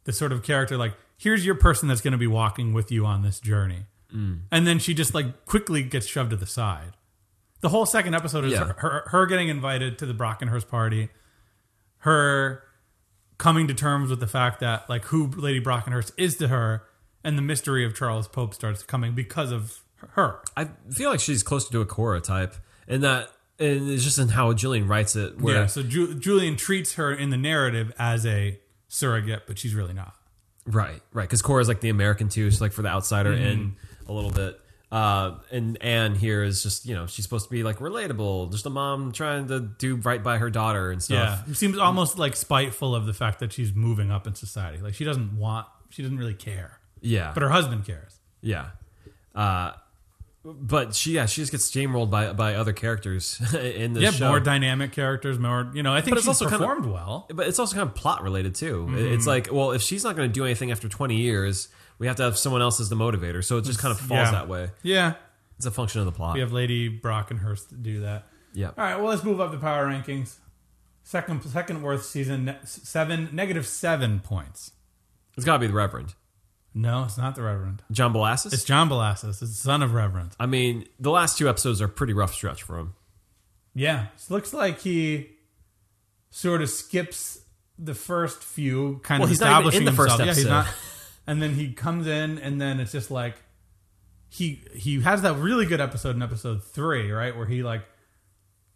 the 0.05 0.12
sort 0.12 0.31
of 0.33 0.43
character 0.43 0.76
like 0.76 0.95
here's 1.17 1.45
your 1.47 1.55
person 1.55 1.88
that's 1.88 2.00
going 2.02 2.12
to 2.12 2.19
be 2.19 2.26
walking 2.26 2.73
with 2.75 2.93
you 2.93 3.07
on 3.07 3.23
this 3.23 3.40
journey. 3.40 3.87
And 4.11 4.67
then 4.67 4.78
she 4.78 4.95
just 4.95 5.14
like 5.14 5.45
quickly 5.47 5.83
gets 5.83 6.07
shoved 6.07 6.31
to 6.31 6.37
the 6.37 6.47
side. 6.47 6.93
The 7.61 7.69
whole 7.71 7.85
second 7.87 8.14
episode 8.14 8.45
is 8.45 8.52
Yeah. 8.52 8.64
her, 8.64 8.75
her 8.78 9.05
her 9.09 9.26
getting 9.26 9.49
invited 9.49 9.99
to 9.99 10.07
the 10.07 10.14
Brockenhurst 10.14 10.69
party, 10.69 11.09
her 11.99 12.62
coming 13.38 13.66
to 13.68 13.75
terms 13.75 14.11
with 14.11 14.21
the 14.21 14.26
fact 14.26 14.61
that 14.61 14.88
like 14.90 15.04
who 15.07 15.28
Lady 15.28 15.61
Brockenhurst 15.61 16.12
is 16.16 16.37
to 16.37 16.49
her, 16.49 16.83
and 17.25 17.38
the 17.38 17.42
mystery 17.42 17.85
of 17.85 17.95
Charles 17.95 18.28
Pope 18.28 18.54
starts 18.54 18.83
coming 18.83 19.14
because 19.14 19.50
of 19.52 19.80
her. 20.11 20.40
I 20.57 20.68
feel 20.90 21.11
like 21.11 21.21
she's 21.21 21.42
closer 21.42 21.71
to 21.73 21.80
a 21.80 21.87
Cora 21.87 22.21
type, 22.21 22.54
and 22.87 23.02
that 23.02 23.28
and 23.59 23.88
it's 23.90 24.04
just 24.04 24.18
in 24.18 24.28
how 24.28 24.52
Julian 24.52 24.87
writes 24.88 25.16
it. 25.16 25.40
Where 25.40 25.54
yeah, 25.62 25.66
so 25.66 25.83
Ju- 25.83 26.14
Julian 26.18 26.57
treats 26.57 26.95
her 26.95 27.12
in 27.12 27.30
the 27.30 27.37
narrative 27.37 27.92
as 27.99 28.25
a 28.26 28.59
surrogate, 28.88 29.42
but 29.47 29.59
she's 29.59 29.75
really 29.75 29.92
not. 29.95 30.14
right, 30.66 31.00
right, 31.12 31.23
because 31.25 31.42
Cora's 31.42 31.68
like 31.68 31.80
the 31.80 31.88
American 31.90 32.28
too. 32.28 32.50
She's 32.50 32.61
like 32.61 32.73
for 32.73 32.83
the 32.83 32.88
outsider 32.88 33.33
Mm-hmm. 33.33 33.47
in 33.47 33.76
a 34.07 34.12
little 34.12 34.30
bit. 34.30 34.61
Uh, 34.90 35.35
and 35.50 35.76
Anne 35.83 36.14
here 36.14 36.42
is 36.42 36.62
just 36.62 36.87
you 36.87 36.95
know 36.95 37.07
she's 37.07 37.25
supposed 37.25 37.45
to 37.45 37.50
be 37.50 37.62
like 37.62 37.78
relatable, 37.78 38.50
just 38.50 38.64
a 38.64 38.71
mom 38.71 39.12
trying 39.12 39.47
to 39.49 39.61
do 39.61 39.97
right 39.97 40.23
by 40.23 40.38
her 40.38 40.49
daughter 40.49 40.90
and 40.90 41.02
stuff. 41.02 41.42
Yeah, 41.47 41.50
it 41.52 41.57
seems 41.57 41.76
almost 41.76 42.18
like 42.18 42.35
spiteful 42.35 42.95
of 42.95 43.04
the 43.04 43.12
fact 43.12 43.40
that 43.40 43.52
she's 43.52 43.75
moving 43.75 44.11
up 44.11 44.26
in 44.26 44.35
society. 44.35 44.78
Like 44.78 44.95
she 44.95 45.04
doesn't 45.04 45.37
want, 45.37 45.66
she 45.90 46.00
doesn't 46.02 46.16
really 46.16 46.33
care, 46.33 46.78
Yeah, 47.02 47.33
but 47.35 47.42
her 47.42 47.50
husband 47.50 47.85
cares. 47.85 48.18
yeah. 48.40 48.71
Uh, 49.35 49.73
but 50.45 50.95
she 50.95 51.12
yeah 51.12 51.26
she 51.26 51.42
just 51.42 51.52
gets 51.52 51.71
steamrolled 51.71 52.11
by 52.11 52.33
by 52.33 52.54
other 52.54 52.73
characters 52.73 53.38
in 53.54 53.92
the 53.92 54.00
show. 54.00 54.04
Yeah, 54.07 54.11
show. 54.12 54.28
more 54.28 54.40
dynamic 54.40 54.92
characters, 54.92 55.38
more 55.38 55.71
you 55.75 55.83
know. 55.83 55.92
I 55.92 56.00
think 56.00 56.12
But 56.12 56.18
it's 56.21 56.28
also 56.28 56.47
kind 56.49 56.54
of- 56.54 56.61
performed 56.66 56.87
well. 56.87 57.26
But 57.33 57.47
it's 57.49 57.59
also 57.59 57.76
kind 57.76 57.87
of 57.87 57.95
plot 57.95 58.23
related 58.23 58.54
too. 58.54 58.87
Mm-hmm. 58.88 59.12
It's 59.14 59.26
like, 59.26 59.49
well, 59.52 59.73
if 59.73 59.83
she's 59.83 60.02
not 60.04 60.16
going 60.16 60.28
to 60.30 60.33
do 60.33 60.45
anything 60.47 60.71
after 60.71 60.88
20 60.88 61.16
years, 61.16 61.68
we 61.99 62.07
have 62.07 62.17
to 62.17 62.23
have 62.23 62.38
someone 62.38 62.62
else 62.62 62.81
as 62.81 62.88
the 62.88 62.97
motivator. 62.97 63.45
So 63.45 63.59
it 63.59 63.64
just 63.64 63.78
kind 63.78 63.93
of 63.93 64.00
falls 64.00 64.26
yeah. 64.26 64.31
that 64.33 64.49
way. 64.49 64.71
Yeah, 64.83 65.14
It's 65.57 65.67
a 65.67 65.71
function 65.71 66.00
of 66.00 66.07
the 66.07 66.12
plot. 66.12 66.35
we 66.35 66.40
have 66.40 66.52
Lady 66.52 66.88
Brockenhurst 66.88 67.83
do 67.83 68.00
that. 68.00 68.26
Yeah. 68.55 68.69
All 68.69 68.73
right, 68.85 68.97
well, 68.97 69.07
let's 69.07 69.25
move 69.25 69.40
up 69.40 69.50
the 69.50 69.59
power 69.59 69.87
rankings. 69.87 70.37
Second 71.02 71.43
second 71.45 71.83
worst 71.83 72.11
season, 72.11 72.55
seven 72.64 73.31
negative 73.33 73.67
seven 73.67 74.21
points. 74.21 74.73
It's 75.37 75.45
got 75.45 75.55
to 75.55 75.59
be 75.61 75.67
the 75.69 75.73
Reverend 75.73 76.14
No, 76.75 77.05
it's 77.05 77.17
not 77.17 77.35
the 77.35 77.43
Reverend. 77.43 77.83
John 77.90 78.12
Bellasis. 78.12 78.52
It's 78.52 78.64
John 78.64 78.90
Bellasis. 78.90 79.40
It's 79.40 79.40
the 79.40 79.47
son 79.47 79.83
of 79.83 79.95
Reverend. 79.95 80.33
I 80.38 80.47
mean, 80.47 80.87
the 80.99 81.11
last 81.11 81.38
two 81.38 81.49
episodes 81.49 81.81
are 81.81 81.88
pretty 81.88 82.12
rough 82.12 82.35
stretch 82.35 82.62
for 82.62 82.78
him. 82.78 82.95
Yeah, 83.75 84.07
it 84.17 84.31
looks 84.31 84.52
like 84.52 84.81
he 84.81 85.31
sort 86.31 86.61
of 86.61 86.69
skips 86.69 87.38
the 87.78 87.95
first 87.95 88.43
few, 88.43 89.00
kind 89.05 89.21
Well, 89.21 89.26
of 89.26 89.31
he's 89.31 89.40
not 89.40 89.47
even 89.47 89.69
establishing 89.69 89.81
in 89.81 89.85
the 89.87 89.93
first 89.93 90.19
himself. 90.19 90.26
Yeah, 90.26 90.35
he's 90.35 90.47
not. 90.47 90.67
And 91.28 91.40
then 91.40 91.54
he 91.54 91.73
comes 91.73 92.06
in, 92.08 92.38
and 92.38 92.61
then 92.61 92.80
it's 92.80 92.90
just 92.90 93.11
like 93.11 93.37
he 94.28 94.62
he 94.75 95.00
has 95.02 95.23
that 95.23 95.37
really 95.37 95.66
good 95.66 95.80
episode 95.80 96.16
in 96.16 96.23
episode 96.23 96.64
three, 96.64 97.11
right, 97.12 97.37
where 97.37 97.47
he 97.47 97.62
like 97.62 97.82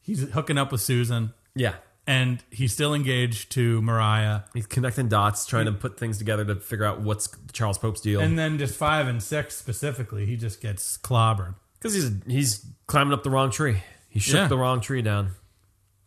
he's 0.00 0.30
hooking 0.30 0.58
up 0.58 0.70
with 0.70 0.80
Susan, 0.80 1.32
Yeah, 1.54 1.74
and 2.06 2.42
he's 2.50 2.72
still 2.72 2.94
engaged 2.94 3.50
to 3.52 3.80
Mariah. 3.82 4.42
he's 4.54 4.66
connecting 4.66 5.08
dots, 5.08 5.46
trying 5.46 5.66
to 5.66 5.72
put 5.72 5.98
things 5.98 6.18
together 6.18 6.44
to 6.44 6.56
figure 6.56 6.84
out 6.84 7.00
what's 7.00 7.28
Charles 7.52 7.78
Pope's 7.78 8.00
deal. 8.00 8.20
And 8.20 8.38
then 8.38 8.58
just 8.58 8.74
five 8.76 9.08
and 9.08 9.22
six 9.22 9.56
specifically, 9.56 10.26
he 10.26 10.36
just 10.36 10.60
gets 10.60 10.96
clobbered. 10.98 11.54
Because 11.78 11.94
he's 11.94 12.10
he's 12.26 12.66
climbing 12.86 13.12
up 13.14 13.22
the 13.24 13.30
wrong 13.30 13.50
tree. 13.50 13.82
He 14.08 14.20
shook 14.20 14.34
Yeah. 14.36 14.46
the 14.48 14.58
wrong 14.58 14.80
tree 14.80 15.00
down. 15.02 15.30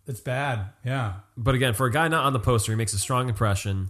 It's 0.08 0.22
bad. 0.22 0.68
Yeah. 0.86 1.14
But 1.36 1.56
again, 1.56 1.74
for 1.74 1.88
a 1.88 1.92
guy 1.92 2.08
not 2.08 2.24
on 2.26 2.34
the 2.34 2.40
poster, 2.40 2.72
he 2.72 2.76
makes 2.78 2.94
a 2.94 3.00
strong 3.00 3.28
impression 3.30 3.90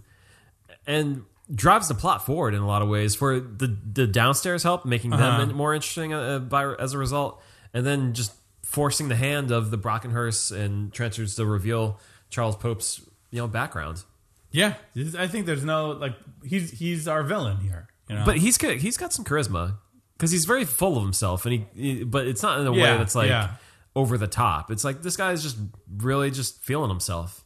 and 0.86 1.24
drives 1.54 1.88
the 1.88 1.94
plot 1.94 2.24
forward 2.26 2.54
in 2.54 2.60
a 2.60 2.66
lot 2.66 2.82
of 2.82 2.88
ways. 2.88 3.14
For 3.14 3.38
the 3.40 3.76
the 3.92 4.06
downstairs 4.06 4.62
help, 4.62 4.84
making 4.84 5.12
Uh-huh. 5.12 5.38
them 5.46 5.54
more 5.56 5.74
interesting 5.74 6.12
uh, 6.12 6.38
by 6.40 6.74
as 6.74 6.92
a 6.92 6.98
result, 6.98 7.40
and 7.72 7.86
then 7.86 8.14
just 8.14 8.32
forcing 8.62 9.08
the 9.08 9.16
hand 9.16 9.50
of 9.52 9.70
the 9.70 9.78
Brockenhurst 9.78 10.50
and 10.56 10.92
Trenchards 10.92 11.36
to 11.36 11.46
reveal 11.46 12.00
Charles 12.30 12.56
Pope's 12.56 13.00
you 13.30 13.38
know 13.40 13.46
background. 13.48 14.02
Yeah. 14.50 14.74
I 15.18 15.26
think 15.26 15.46
there's 15.46 15.64
no 15.64 15.90
like 15.90 16.14
he's 16.44 16.70
he's 16.72 17.06
our 17.06 17.22
villain 17.22 17.58
here. 17.58 17.88
You 18.08 18.16
know? 18.16 18.24
But 18.24 18.38
he's 18.38 18.56
good. 18.58 18.78
He's 18.80 18.96
got 18.96 19.12
some 19.12 19.24
charisma 19.24 19.76
because 20.16 20.30
he's 20.30 20.44
very 20.46 20.64
full 20.64 20.96
of 20.96 21.02
himself, 21.02 21.44
and 21.44 21.52
he, 21.52 21.66
he- 21.74 22.04
But 22.04 22.26
it's 22.26 22.42
not 22.42 22.60
in 22.60 22.66
a 22.66 22.72
way 22.72 22.78
that's 22.96 23.14
like 23.14 23.28
yeah. 23.28 23.56
over 23.94 24.16
the 24.16 24.28
top. 24.28 24.70
It's 24.70 24.82
like 24.84 25.02
this 25.02 25.16
guy 25.16 25.32
is 25.32 25.42
just 25.42 25.58
really 25.98 26.30
just 26.30 26.62
feeling 26.62 26.88
himself, 26.88 27.44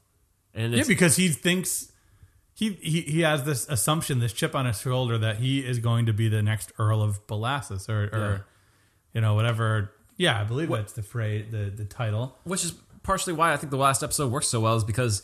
and 0.55 0.73
Yeah, 0.73 0.85
because 0.87 1.17
he 1.17 1.29
thinks 1.31 1.90
he, 2.61 2.75
he 2.75 3.01
he 3.01 3.21
has 3.23 3.43
this 3.45 3.67
assumption, 3.69 4.21
this 4.21 4.33
chip 4.33 4.55
on 4.55 4.67
his 4.67 4.81
shoulder 4.81 5.19
that 5.19 5.37
he 5.39 5.59
is 5.67 5.79
going 5.81 6.07
to 6.07 6.13
be 6.13 6.29
the 6.29 6.43
next 6.43 6.73
Earl 6.79 7.03
of 7.03 7.27
Bellasis 7.27 7.89
or, 7.89 8.05
or 8.17 8.19
Yeah. 8.33 8.39
you 9.15 9.21
know 9.23 9.35
whatever. 9.35 9.91
Yeah, 10.17 10.39
I 10.41 10.45
believe 10.45 10.69
that's 10.69 10.93
the 10.93 11.03
phrase, 11.03 11.47
the 11.51 11.73
the 11.75 11.85
title. 11.87 12.37
which 12.45 12.65
is 12.65 12.73
partially 13.03 13.33
why 13.33 13.53
I 13.53 13.57
think 13.57 13.71
the 13.71 13.77
last 13.79 14.03
episode 14.03 14.31
works 14.31 14.47
so 14.49 14.61
well 14.61 14.77
is 14.77 14.85
because 14.85 15.23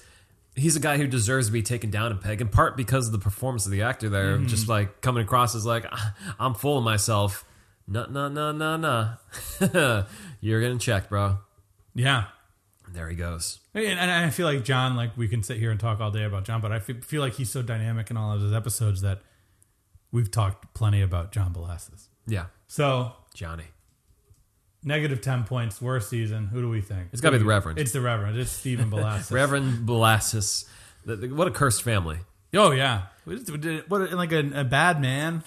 he's 0.55 0.75
a 0.75 0.81
guy 0.81 0.97
who 0.97 1.07
deserves 1.07 1.49
to 1.49 1.52
be 1.52 1.62
taken 1.62 1.90
down 1.90 2.11
a 2.12 2.14
peg, 2.14 2.40
in 2.40 2.49
part 2.49 2.76
because 2.76 3.07
of 3.07 3.12
the 3.12 3.19
performance 3.19 3.66
of 3.66 3.73
the 3.73 3.83
actor 3.83 4.09
there, 4.09 4.37
Mm-hmm. 4.38 4.47
just 4.47 4.66
like 4.69 5.02
coming 5.02 5.23
across 5.23 5.55
as 5.55 5.66
like 5.66 5.85
I'm 6.40 6.55
full 6.55 6.78
of 6.78 6.85
myself. 6.85 7.45
No, 7.87 8.07
no, 8.07 8.28
no, 8.28 8.50
no, 8.52 8.76
no. 9.61 10.05
You're 10.40 10.61
getting 10.62 10.78
checked, 10.78 11.09
bro. 11.11 11.38
Yeah, 11.95 12.25
There 12.97 13.09
he 13.11 13.15
goes. 13.15 13.59
and, 13.75 13.85
and 13.85 14.11
I 14.11 14.31
feel 14.31 14.47
like 14.47 14.65
John. 14.65 14.97
Like 14.97 15.15
we 15.19 15.29
can 15.29 15.43
sit 15.43 15.59
here 15.59 15.71
and 15.71 15.79
talk 15.79 16.00
all 16.00 16.11
day 16.11 16.25
about 16.25 16.45
John, 16.45 16.62
but 16.62 16.73
I 16.73 16.79
feel, 16.79 17.21
like 17.21 17.35
he's 17.35 17.50
so 17.50 17.61
dynamic 17.61 18.11
in 18.11 18.17
all 18.17 18.33
of 18.33 18.41
his 18.41 18.55
episodes 18.55 19.03
that 19.03 19.21
we've 20.11 20.31
talked 20.31 20.73
plenty 20.73 21.03
about 21.03 21.31
John 21.31 21.53
Bellasis. 21.53 22.07
Yeah, 22.26 22.47
So 22.69 23.12
Johnny. 23.35 23.67
negative 24.83 25.21
ten 25.21 25.45
points, 25.45 25.81
worst 25.83 26.09
season. 26.09 26.47
Who 26.47 26.62
do 26.62 26.71
we 26.71 26.81
think? 26.81 27.09
It's 27.12 27.21
gotta 27.21 27.37
be 27.37 27.43
the 27.43 27.49
Reverend. 27.49 27.79
It's 27.79 27.93
the 27.93 28.00
Reverend. 28.00 28.38
It's 28.38 28.50
Stephen 28.50 28.91
Bellasis. 28.91 29.31
Reverend 29.31 29.87
the- 29.87 31.29
What 31.35 31.47
a 31.49 31.50
cursed 31.50 31.83
family. 31.83 32.18
Oh 32.55 32.70
yeah, 32.70 33.03
what, 33.25 33.38
what 33.88 34.12
like 34.14 34.33
a, 34.33 34.61
a 34.61 34.64
bad 34.64 35.03
man. 35.03 35.44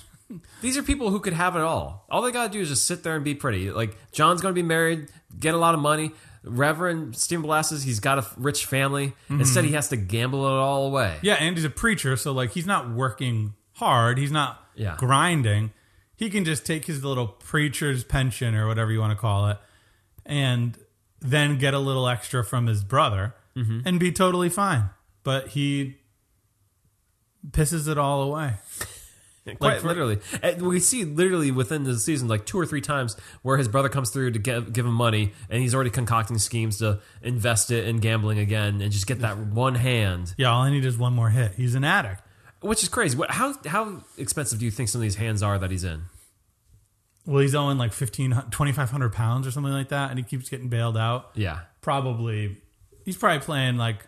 These 0.62 0.78
are 0.78 0.84
people 0.84 1.10
who 1.10 1.20
could 1.20 1.34
have 1.34 1.56
it 1.56 1.62
all. 1.62 2.06
All 2.10 2.22
they 2.22 2.32
gotta 2.32 2.52
do 2.52 2.60
is 2.62 2.70
just 2.70 2.86
sit 2.86 3.04
there 3.04 3.16
and 3.16 3.24
be 3.26 3.34
pretty. 3.36 3.72
Like 3.72 3.98
John's 4.12 4.42
gonna 4.42 4.54
be 4.54 4.62
married, 4.64 5.08
get 5.40 5.54
a 5.54 5.58
lot 5.58 5.74
of 5.74 5.80
money. 5.82 6.12
Reverend 6.44 7.18
Stephen 7.18 7.44
Bellasis, 7.44 7.84
he's 7.84 8.00
got 8.00 8.18
a 8.20 8.26
rich 8.38 8.66
family. 8.66 9.14
Instead, 9.30 9.66
he 9.66 9.72
has 9.74 9.90
to 9.90 9.98
gamble 9.98 10.46
it 10.46 10.52
all 10.52 10.88
away. 10.88 11.18
Yeah, 11.22 11.34
and 11.34 11.56
he's 11.58 11.66
a 11.66 11.70
preacher, 11.70 12.16
so 12.16 12.32
like 12.32 12.52
he's 12.52 12.66
not 12.68 12.90
working 12.92 13.56
hard. 13.74 14.18
He's 14.18 14.32
not 14.32 14.64
Yeah. 14.76 14.96
grinding. 14.98 15.72
He 16.16 16.30
can 16.30 16.46
just 16.46 16.66
take 16.66 16.86
his 16.86 17.04
little 17.04 17.28
preacher's 17.28 18.04
pension 18.04 18.54
or 18.56 18.68
whatever 18.68 18.92
you 18.92 19.00
want 19.00 19.12
to 19.12 19.20
call 19.20 19.48
it, 19.50 19.58
and 20.26 20.78
then 21.20 21.58
get 21.58 21.74
a 21.74 21.80
little 21.80 22.08
extra 22.08 22.44
from 22.44 22.68
his 22.68 22.84
brother 22.84 23.34
Mm-hmm. 23.58 23.80
and 23.86 24.00
be 24.00 24.12
totally 24.12 24.48
fine. 24.50 24.90
But 25.24 25.50
he 25.50 25.98
pisses 27.52 27.88
it 27.90 27.98
all 27.98 28.22
away. 28.22 28.54
Quite 29.58 29.82
for- 29.82 29.88
literally. 29.88 30.20
And 30.44 30.62
we 30.62 30.80
see 30.80 31.06
literally 31.06 31.52
within 31.52 31.84
the 31.84 31.98
season 31.98 32.28
like 32.28 32.46
two 32.46 32.60
or 32.60 32.66
three 32.66 32.82
times 32.82 33.16
where 33.42 33.58
his 33.58 33.68
brother 33.68 33.90
comes 33.90 34.10
through 34.10 34.32
to 34.32 34.40
give, 34.40 34.74
give 34.74 34.86
him 34.86 34.94
money 34.94 35.34
and 35.50 35.62
he's 35.62 35.74
already 35.74 35.90
concocting 35.90 36.38
schemes 36.38 36.78
to 36.80 37.00
invest 37.22 37.72
it 37.72 37.88
in 37.88 37.98
gambling 37.98 38.40
again 38.40 38.82
and 38.82 38.92
just 38.92 39.08
get 39.08 39.20
that 39.20 39.38
one 39.38 39.76
hand, 39.76 40.34
Yeah, 40.38 40.52
all 40.52 40.62
I 40.64 40.70
need 40.70 40.86
is 40.86 40.98
one 40.98 41.14
more 41.14 41.30
hit. 41.30 41.54
He's 41.56 41.76
an 41.76 41.84
addict. 41.84 42.22
which 42.62 42.84
is 42.84 42.90
crazy. 42.90 43.18
What, 43.18 43.32
how 43.32 43.56
how 43.66 44.04
expensive 44.18 44.60
do 44.60 44.66
you 44.66 44.72
think 44.72 44.90
some 44.90 45.00
of 45.00 45.04
these 45.04 45.16
hands 45.16 45.42
are 45.42 45.58
that 45.60 45.72
he's 45.72 45.84
in? 45.84 46.04
Well, 47.26 47.40
he's 47.42 47.54
owing 47.56 47.78
like 47.78 47.94
15, 47.94 48.32
2,500 48.50 49.14
pounds 49.14 49.46
or 49.46 49.52
something 49.52 49.72
like 49.72 49.90
that, 49.90 50.10
and 50.10 50.18
he 50.18 50.24
keeps 50.24 50.50
getting 50.50 50.68
bailed 50.68 50.98
out. 50.98 51.30
Yeah. 51.36 51.60
Probably, 51.82 52.58
he's 53.06 53.18
probably 53.18 53.40
playing 53.40 53.78
like 53.78 54.08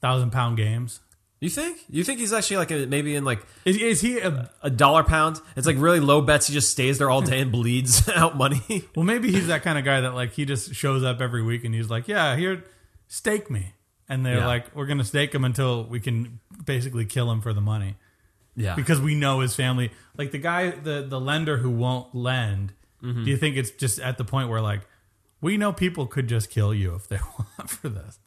thousand 0.00 0.30
pound 0.30 0.56
games. 0.56 1.00
You 1.40 1.50
think? 1.50 1.78
You 1.90 2.02
think 2.02 2.18
he's 2.20 2.32
actually 2.32 2.56
like 2.56 2.70
a, 2.70 2.86
maybe 2.86 3.14
in 3.14 3.24
like 3.24 3.44
Is, 3.66 3.76
is 3.76 4.00
he 4.00 4.18
a 4.20 4.50
a 4.62 4.70
dollar 4.70 5.04
pound? 5.04 5.38
It's 5.54 5.66
like 5.66 5.76
really 5.78 6.00
low 6.00 6.22
bets. 6.22 6.46
He 6.46 6.54
just 6.54 6.70
stays 6.70 6.96
there 6.98 7.10
all 7.10 7.20
day 7.20 7.40
and 7.40 7.52
bleeds 7.52 8.08
out 8.14 8.36
money. 8.36 8.84
Well, 8.94 9.04
maybe 9.04 9.30
he's 9.30 9.48
that 9.48 9.62
kind 9.62 9.78
of 9.78 9.84
guy 9.84 10.00
that 10.00 10.14
like 10.14 10.32
he 10.32 10.46
just 10.46 10.74
shows 10.74 11.04
up 11.04 11.20
every 11.20 11.42
week 11.42 11.64
and 11.64 11.74
he's 11.74 11.90
like, 11.90 12.08
"Yeah, 12.08 12.36
here, 12.36 12.64
stake 13.08 13.50
me," 13.50 13.74
and 14.08 14.24
they're 14.24 14.38
Yeah. 14.38 14.46
like, 14.46 14.74
"We're 14.74 14.86
gonna 14.86 15.04
stake 15.04 15.34
him 15.34 15.44
until 15.44 15.84
we 15.84 16.00
can 16.00 16.40
basically 16.64 17.04
kill 17.04 17.30
him 17.30 17.42
for 17.42 17.52
the 17.52 17.60
money 17.60 17.96
Yeah. 18.54 18.74
because 18.74 18.98
we 18.98 19.14
know 19.14 19.40
his 19.40 19.54
family." 19.54 19.90
Like 20.16 20.30
the 20.30 20.38
guy, 20.38 20.70
the 20.70 21.04
the 21.06 21.20
lender 21.20 21.58
who 21.58 21.68
won't 21.70 22.14
lend. 22.14 22.72
Mm-hmm. 23.02 23.24
Do 23.24 23.30
you 23.30 23.36
think 23.36 23.56
it's 23.58 23.70
just 23.72 24.00
at 24.00 24.16
the 24.16 24.24
point 24.24 24.48
where 24.48 24.62
like 24.62 24.80
we 25.42 25.58
know 25.58 25.70
people 25.70 26.06
could 26.06 26.28
just 26.28 26.48
kill 26.48 26.72
you 26.72 26.94
if 26.94 27.08
they 27.08 27.18
want 27.58 27.68
for 27.68 27.90
this? 27.90 28.18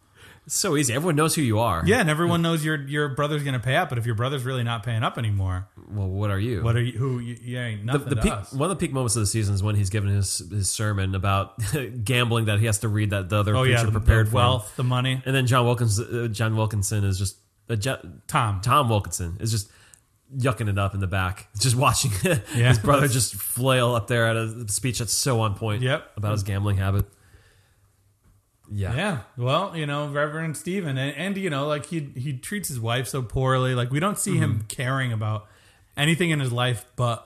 It's 0.49 0.57
so 0.57 0.75
easy. 0.75 0.95
Everyone 0.95 1.15
knows 1.15 1.35
who 1.35 1.43
you 1.43 1.59
are. 1.59 1.83
Yeah, 1.85 1.99
and 1.99 2.09
everyone 2.09 2.41
knows 2.41 2.65
your 2.65 2.75
your 2.87 3.07
brother's 3.09 3.43
gonna 3.43 3.59
pay 3.59 3.75
up, 3.75 3.89
but 3.89 3.99
if 3.99 4.07
your 4.07 4.15
brother's 4.15 4.43
really 4.43 4.63
not 4.63 4.81
paying 4.81 5.03
up 5.03 5.19
anymore, 5.19 5.67
Well, 5.91 6.07
what 6.07 6.31
are 6.31 6.39
you? 6.39 6.63
what 6.63 6.75
are 6.75 6.81
you? 6.81 6.97
Who 6.97 7.19
you, 7.19 7.37
you 7.39 7.59
ain't 7.59 7.85
nothing 7.85 8.09
the 8.09 8.15
to 8.15 8.21
peak, 8.23 8.31
us. 8.31 8.51
one 8.51 8.71
of 8.71 8.75
the 8.75 8.83
peak 8.83 8.91
moments 8.91 9.15
of 9.15 9.19
the 9.19 9.27
season 9.27 9.53
is 9.53 9.61
when 9.61 9.75
he's 9.75 9.91
giving 9.91 10.09
his 10.09 10.39
his 10.49 10.67
sermon 10.71 11.13
about 11.13 11.53
gambling 12.03 12.45
that 12.45 12.59
he 12.59 12.65
has 12.65 12.79
to 12.79 12.87
read 12.87 13.11
that 13.11 13.29
the 13.29 13.37
other 13.37 13.55
Oh 13.55 13.61
preacher 13.61 13.85
yeah, 13.85 13.91
prepared 13.91 14.25
the 14.25 14.31
for 14.31 14.37
him. 14.37 14.43
wealth, 14.43 14.73
the 14.75 14.83
money. 14.83 15.21
And 15.23 15.35
then 15.35 15.45
John 15.45 15.65
Wilkins, 15.67 15.99
uh, 15.99 16.27
John 16.31 16.55
Wilkinson 16.55 17.03
is 17.03 17.19
just 17.19 17.37
uh, 17.69 17.75
Tom. 18.27 18.61
Tom 18.61 18.89
Wilkinson 18.89 19.37
is 19.39 19.51
just 19.51 19.69
yucking 20.35 20.67
it 20.67 20.79
up 20.79 20.95
in 20.95 20.99
the 20.99 21.05
back, 21.07 21.47
just 21.59 21.75
watching 21.75 22.09
Yeah. 22.23 22.69
his 22.69 22.79
brother 22.79 23.07
just 23.07 23.35
flail 23.35 23.93
up 23.93 24.07
there 24.07 24.25
at 24.27 24.35
a 24.35 24.67
speech 24.67 24.97
that's 24.97 25.13
so 25.13 25.41
on 25.41 25.53
point. 25.53 25.83
Yep. 25.83 26.11
about 26.17 26.31
his 26.31 26.41
gambling 26.43 26.77
habit. 26.77 27.05
Yeah, 28.71 28.95
Yeah, 28.95 29.17
well, 29.37 29.75
you 29.75 29.85
know, 29.85 30.09
Reverend 30.09 30.55
Stephen, 30.57 30.97
and, 30.97 31.15
and 31.17 31.37
you 31.37 31.49
know, 31.49 31.67
like 31.67 31.85
he 31.87 32.11
he 32.15 32.33
treats 32.33 32.67
his 32.67 32.79
wife 32.79 33.07
so 33.07 33.21
poorly. 33.21 33.73
Like 33.75 33.91
we 33.91 33.99
don't 33.99 34.17
see 34.19 34.37
him 34.37 34.55
Mm-hmm. 34.59 34.67
caring 34.67 35.11
about 35.11 35.47
anything 35.97 36.29
in 36.29 36.39
his 36.39 36.51
life 36.51 36.85
but 36.95 37.25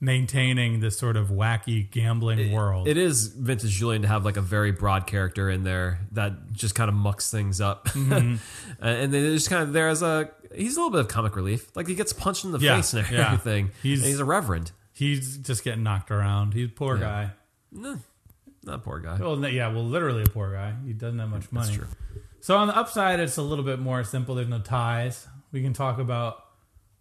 maintaining 0.00 0.80
this 0.80 0.98
sort 0.98 1.16
of 1.16 1.28
wacky 1.28 1.90
gambling 1.90 2.52
world. 2.52 2.86
It 2.88 2.96
is 2.98 3.28
vintage 3.28 3.70
Julian 3.70 4.02
to 4.02 4.08
have 4.08 4.24
like 4.24 4.36
a 4.36 4.42
very 4.42 4.70
broad 4.72 5.06
character 5.06 5.48
in 5.48 5.64
there 5.64 6.00
that 6.12 6.52
just 6.52 6.74
kind 6.74 6.88
of 6.88 6.94
mucks 6.94 7.30
things 7.30 7.60
up, 7.60 7.86
Mm-hmm. 7.88 8.36
and 8.84 9.12
then 9.14 9.34
it's 9.34 9.48
kind 9.48 9.62
of 9.62 9.72
there 9.72 9.88
as 9.88 10.02
a 10.02 10.30
he's 10.54 10.76
a 10.76 10.80
little 10.80 10.90
bit 10.90 11.00
of 11.00 11.08
comic 11.08 11.36
relief. 11.36 11.74
Like 11.76 11.86
he 11.88 11.94
gets 11.94 12.12
punched 12.12 12.44
in 12.44 12.52
the 12.52 12.58
Yeah, 12.58 12.76
face 12.76 12.92
and 12.94 13.08
yeah. 13.10 13.26
everything. 13.26 13.70
He's- 13.82 14.00
and 14.00 14.08
he's 14.08 14.20
a 14.20 14.24
reverend. 14.24 14.72
He's 14.92 15.38
just 15.38 15.64
getting 15.64 15.82
knocked 15.82 16.10
around. 16.12 16.54
He's 16.54 16.66
a 16.68 16.72
poor 16.72 16.96
guy. 16.98 17.30
No, 17.72 17.98
a 18.66 18.78
poor 18.78 18.98
guy. 19.00 19.18
Well, 19.18 19.38
yeah, 19.48 19.68
well, 19.68 19.84
literally 19.84 20.22
a 20.22 20.26
poor 20.26 20.52
guy. 20.52 20.74
He 20.86 20.92
doesn't 20.92 21.18
have 21.18 21.28
much 21.30 21.50
money. 21.52 21.66
That's 21.68 21.76
true. 21.76 21.86
So 22.40 22.56
on 22.56 22.68
the 22.68 22.76
upside, 22.76 23.20
it's 23.20 23.36
a 23.38 23.42
little 23.42 23.64
bit 23.64 23.78
more 23.78 24.04
simple. 24.04 24.34
There's 24.34 24.48
no 24.48 24.60
ties. 24.60 25.26
We 25.52 25.62
can 25.62 25.72
talk 25.72 25.98
about 25.98 26.44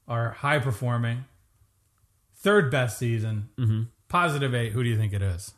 our 0.07 0.31
high 0.31 0.59
performing 0.59 1.25
third 2.37 2.69
best 2.71 2.97
season, 2.97 3.49
Mm-hmm. 3.57 3.83
positive 4.09 4.53
eight. 4.55 4.71
Who 4.73 4.83
do 4.83 4.89
you 4.89 4.97
think 4.97 5.13
it 5.13 5.21
is? 5.21 5.53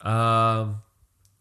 Um, 0.00 0.82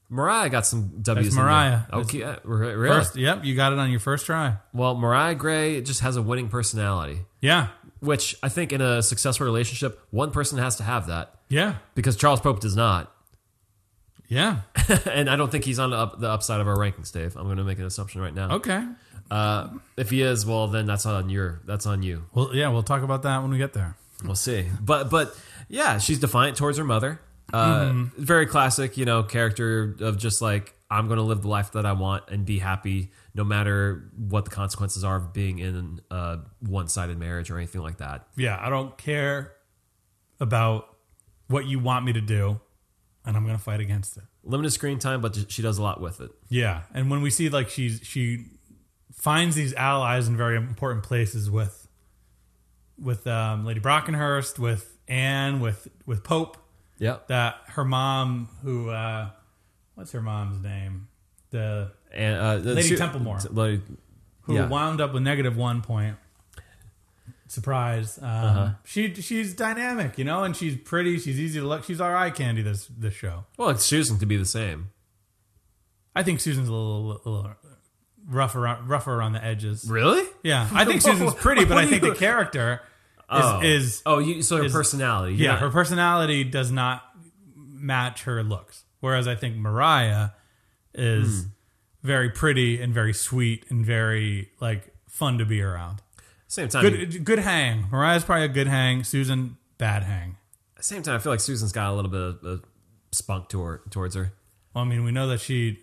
Mariah 0.09 0.49
got 0.49 0.65
some 0.65 0.99
W's. 1.01 1.27
That's. 1.27 1.35
Mariah. 1.35 1.81
Okay, 1.93 2.23
uh, 2.23 2.37
really? 2.43 2.89
First, 2.89 3.15
yep, 3.15 3.45
you 3.45 3.55
got 3.55 3.73
it 3.73 3.79
on 3.79 3.89
your 3.91 3.99
first 3.99 4.25
try. 4.25 4.57
Well, 4.73 4.95
Mariah 4.95 5.35
Gray 5.35 5.81
just 5.81 6.01
has 6.01 6.15
a 6.17 6.21
winning 6.21 6.49
personality, 6.49 7.19
Yeah, 7.41 7.67
which 7.99 8.35
I 8.43 8.49
think 8.49 8.73
in 8.73 8.81
a 8.81 9.01
successful 9.03 9.45
relationship, 9.45 9.99
one 10.11 10.31
person 10.31 10.57
has 10.57 10.75
to 10.77 10.83
have 10.83 11.07
that 11.07 11.35
yeah, 11.49 11.75
because 11.95 12.15
Charles 12.15 12.41
Pope 12.41 12.59
does 12.59 12.75
not. 12.75 13.13
Yeah. 14.29 14.61
and 15.11 15.29
I 15.29 15.35
don't 15.35 15.51
think 15.51 15.65
he's 15.65 15.79
on 15.79 15.89
the, 15.89 15.97
up, 15.97 16.19
the 16.19 16.29
upside 16.29 16.61
of 16.61 16.67
our 16.67 16.77
rankings, 16.77 17.11
Dave. 17.11 17.35
I'm 17.35 17.45
going 17.45 17.57
to 17.57 17.63
make 17.63 17.79
an 17.79 17.85
assumption 17.85 18.21
right 18.21 18.33
now. 18.33 18.55
Okay. 18.55 18.83
Uh, 19.29 19.69
if 19.97 20.09
he 20.09 20.21
is, 20.21 20.45
well, 20.45 20.67
then 20.67 20.85
that's 20.85 21.05
on 21.05 21.29
your 21.29 21.61
that's 21.65 21.85
on 21.85 22.01
you. 22.01 22.25
Well, 22.33 22.55
yeah, 22.55 22.69
we'll 22.69 22.83
talk 22.83 23.03
about 23.03 23.23
that 23.23 23.41
when 23.41 23.51
we 23.51 23.57
get 23.57 23.73
there. 23.73 23.95
We'll 24.23 24.35
see. 24.35 24.65
But 24.81 25.09
but 25.09 25.37
yeah, 25.67 25.97
she's 25.97 26.19
defiant 26.19 26.57
towards 26.57 26.77
her 26.77 26.83
mother. 26.83 27.19
Uh, 27.53 28.05
Very 28.17 28.45
classic, 28.45 28.97
you 28.97 29.05
know, 29.05 29.23
character 29.23 29.95
of 30.01 30.17
just 30.17 30.41
like 30.41 30.73
I'm 30.89 31.07
going 31.07 31.17
to 31.17 31.23
live 31.23 31.41
the 31.41 31.47
life 31.47 31.71
that 31.73 31.85
I 31.85 31.93
want 31.93 32.23
and 32.29 32.45
be 32.45 32.59
happy, 32.59 33.11
no 33.33 33.43
matter 33.43 34.09
what 34.17 34.45
the 34.45 34.51
consequences 34.51 35.03
are 35.03 35.15
of 35.17 35.33
being 35.33 35.59
in 35.59 36.01
a 36.09 36.39
one-sided 36.61 37.17
marriage 37.17 37.51
or 37.51 37.57
anything 37.57 37.81
like 37.81 37.97
that. 37.97 38.27
Yeah, 38.35 38.57
I 38.59 38.69
don't 38.69 38.97
care 38.97 39.53
about 40.39 40.95
what 41.47 41.65
you 41.65 41.79
want 41.79 42.05
me 42.05 42.13
to 42.13 42.21
do, 42.21 42.59
and 43.29 43.37
I'm 43.37 43.45
going 43.45 43.57
to 43.57 43.63
fight 43.63 43.79
against 43.79 44.17
it. 44.17 44.23
Limited 44.43 44.71
screen 44.71 44.99
time, 44.99 45.21
but 45.21 45.37
she 45.49 45.61
does 45.61 45.77
a 45.77 45.81
lot 45.83 46.01
with 46.01 46.19
it. 46.19 46.31
Yeah, 46.49 46.81
and 46.93 47.09
when 47.09 47.21
we 47.21 47.29
see 47.29 47.47
like 47.49 47.69
she's 47.69 48.01
she 48.03 48.45
finds 49.13 49.55
these 49.55 49.73
allies 49.73 50.27
in 50.27 50.35
very 50.35 50.57
important 50.57 51.03
places 51.03 51.49
with 51.49 51.87
with 52.97 53.25
um, 53.27 53.65
Lady 53.65 53.79
Brockenhurst, 53.79 54.59
with 54.59 54.97
Anne, 55.07 55.59
with 55.61 55.87
with 56.05 56.23
Pope. 56.23 56.57
Yeah, 56.97 57.17
That 57.27 57.55
her 57.67 57.85
mom, 57.85 58.49
who 58.63 58.89
uh, 58.89 59.29
what's 59.95 60.11
her 60.11 60.21
mom's 60.21 60.61
name? 60.61 61.07
The 61.51 61.91
And 62.13 62.35
uh, 62.37 62.57
the- 62.57 62.73
Lady 62.75 62.89
she- 62.89 62.95
Templemore. 62.97 63.39
Lady, 63.51 63.81
who 64.41 64.55
Yeah. 64.55 64.67
wound 64.67 64.99
up 64.99 65.13
with 65.13 65.23
negative 65.23 65.55
one 65.55 65.81
point. 65.81 66.17
Surprise! 67.51 68.17
Um, 68.19 68.25
Uh-huh. 68.25 68.69
She 68.85 69.13
she's 69.15 69.53
dynamic, 69.55 70.17
you 70.17 70.23
know, 70.23 70.43
and 70.43 70.55
she's 70.55 70.75
pretty. 70.77 71.17
She's 71.19 71.39
easy 71.39 71.59
to 71.59 71.65
look. 71.67 71.83
She's 71.83 71.99
our 71.99 72.15
eye 72.15 72.29
candy. 72.29 72.61
This 72.61 72.87
this 72.95 73.13
show. 73.15 73.45
well, 73.57 73.69
it's 73.69 73.83
Susan 73.83 74.19
to 74.19 74.25
be 74.25 74.37
the 74.37 74.45
same. 74.45 74.89
I 76.15 76.23
think 76.23 76.39
Susan's 76.41 76.67
a 76.69 76.71
little, 76.73 77.11
a 77.25 77.29
little 77.29 77.51
rough 78.27 78.55
around, 78.55 78.87
rougher 78.89 79.13
around 79.15 79.33
the 79.33 79.43
edges. 79.43 79.85
Really? 79.89 80.27
Yeah, 80.43 80.67
I 80.73 80.85
think 80.85 81.01
Susan's 81.09 81.33
pretty, 81.35 81.65
but 81.65 81.77
I 81.77 81.85
think 81.85 82.01
the 82.03 82.13
character 82.15 82.81
is 82.83 83.27
Oh. 83.29 83.61
is 83.63 84.01
Oh, 84.05 84.19
you, 84.19 84.41
so 84.41 84.57
her 84.57 84.65
is- 84.65 84.71
personality. 84.73 85.35
yeah, 85.35 85.53
Yeah. 85.53 85.57
her 85.59 85.69
personality 85.69 86.43
does 86.43 86.71
not 86.71 87.03
match 87.55 88.23
her 88.23 88.43
looks. 88.43 88.83
Whereas 88.99 89.27
I 89.27 89.35
think 89.35 89.55
Mariah 89.55 90.29
is 90.93 91.43
Hmm. 91.43 91.49
very 92.03 92.29
pretty 92.29 92.81
and 92.81 92.93
very 92.93 93.13
sweet 93.13 93.65
and 93.69 93.85
very 93.85 94.49
like 94.59 94.93
fun 95.07 95.37
to 95.37 95.45
be 95.45 95.61
around. 95.61 96.01
Same 96.49 96.67
time, 96.67 96.81
Good 96.81 97.23
good 97.23 97.39
hang. 97.39 97.85
Mariah's 97.91 98.23
probably 98.25 98.45
a 98.45 98.49
good 98.49 98.67
hang. 98.67 99.03
Susan 99.03 99.55
bad 99.77 100.03
hang. 100.03 100.35
same 100.81 101.03
time, 101.03 101.15
I 101.15 101.19
feel 101.19 101.31
like 101.31 101.39
Susan's 101.39 101.71
got 101.71 101.91
a 101.91 101.95
little 101.95 102.09
bit 102.11 102.19
of, 102.21 102.43
of 102.43 102.63
spunk 103.11 103.47
to 103.49 103.61
her, 103.61 103.81
towards 103.91 104.15
her. 104.15 104.33
Well, 104.73 104.83
I 104.83 104.87
mean, 104.87 105.03
we 105.03 105.11
know 105.11 105.27
that 105.27 105.39
she 105.39 105.79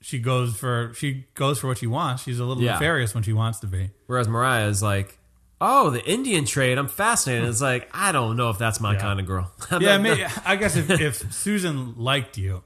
she 0.00 0.18
goes 0.18 0.56
for 0.56 0.92
she 0.96 1.26
goes 1.34 1.58
for 1.58 1.68
what 1.68 1.78
she 1.78 1.86
wants. 1.86 2.22
She's 2.22 2.38
a 2.40 2.44
little 2.44 2.62
Yeah. 2.62 2.72
nefarious 2.72 3.14
when 3.14 3.22
she 3.22 3.32
wants 3.34 3.60
to 3.60 3.66
be. 3.66 3.90
Whereas 4.06 4.26
Mariah 4.26 4.68
is 4.68 4.82
like, 4.82 5.18
oh, 5.60 5.90
the 5.90 6.02
Indian 6.10 6.44
trade. 6.46 6.78
I'm 6.78 6.88
fascinated. 6.88 7.46
It's 7.48 7.60
like, 7.60 7.88
I 7.92 8.10
don't 8.12 8.36
know 8.38 8.48
if 8.50 8.56
that's 8.58 8.80
my 8.80 8.94
Yeah. 8.94 9.00
kind 9.00 9.20
of 9.20 9.26
girl. 9.26 9.52
Yeah, 9.80 9.98
maybe, 9.98 10.24
I 10.46 10.56
guess 10.56 10.76
if, 10.76 10.90
if 10.90 11.32
Susan 11.32 11.94
liked 11.98 12.36
you, 12.38 12.64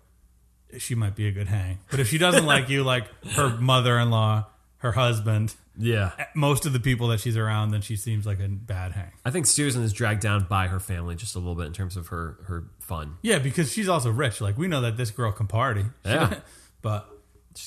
she 0.78 0.94
might 0.94 1.14
be 1.16 1.26
a 1.26 1.33
good 1.33 1.48
hang. 1.48 1.78
But 1.90 1.98
if 2.00 2.09
she 2.09 2.18
doesn't 2.18 2.46
like 2.46 2.68
you, 2.68 2.85
like 2.85 3.04
her 3.33 3.57
mother-in-law, 3.59 4.46
her 4.78 4.92
husband, 4.92 5.54
yeah. 5.79 6.11
Eh, 6.19 6.25
most 6.35 6.67
of 6.67 6.73
the 6.73 6.81
people 6.81 7.09
that 7.09 7.21
she's 7.21 7.37
around, 7.37 7.71
then 7.71 7.81
she 7.81 7.97
seems 7.97 8.27
like 8.27 8.41
a 8.41 8.49
bad 8.49 8.93
hang. 8.93 9.12
I 9.25 9.31
think 9.31 9.47
Susan 9.47 9.83
is 9.83 9.93
dragged 9.93 10.21
down 10.21 10.47
by 10.49 10.67
her 10.69 10.81
family 10.81 11.14
just 11.14 11.35
a 11.37 11.38
little 11.38 11.55
bit 11.55 11.67
in 11.67 11.73
terms 11.73 11.97
of 11.97 12.09
her, 12.09 12.38
her 12.47 12.64
fun. 12.81 13.17
Yeah, 13.23 13.38
because 13.38 13.73
she's 13.73 13.88
also 13.88 14.11
rich. 14.11 14.41
Like 14.41 14.59
we 14.59 14.67
know 14.69 14.81
that 14.81 14.97
this 14.97 15.11
girl 15.11 15.33
can 15.33 15.47
party. 15.47 15.85
Yeah. 16.05 16.41
but 16.83 17.09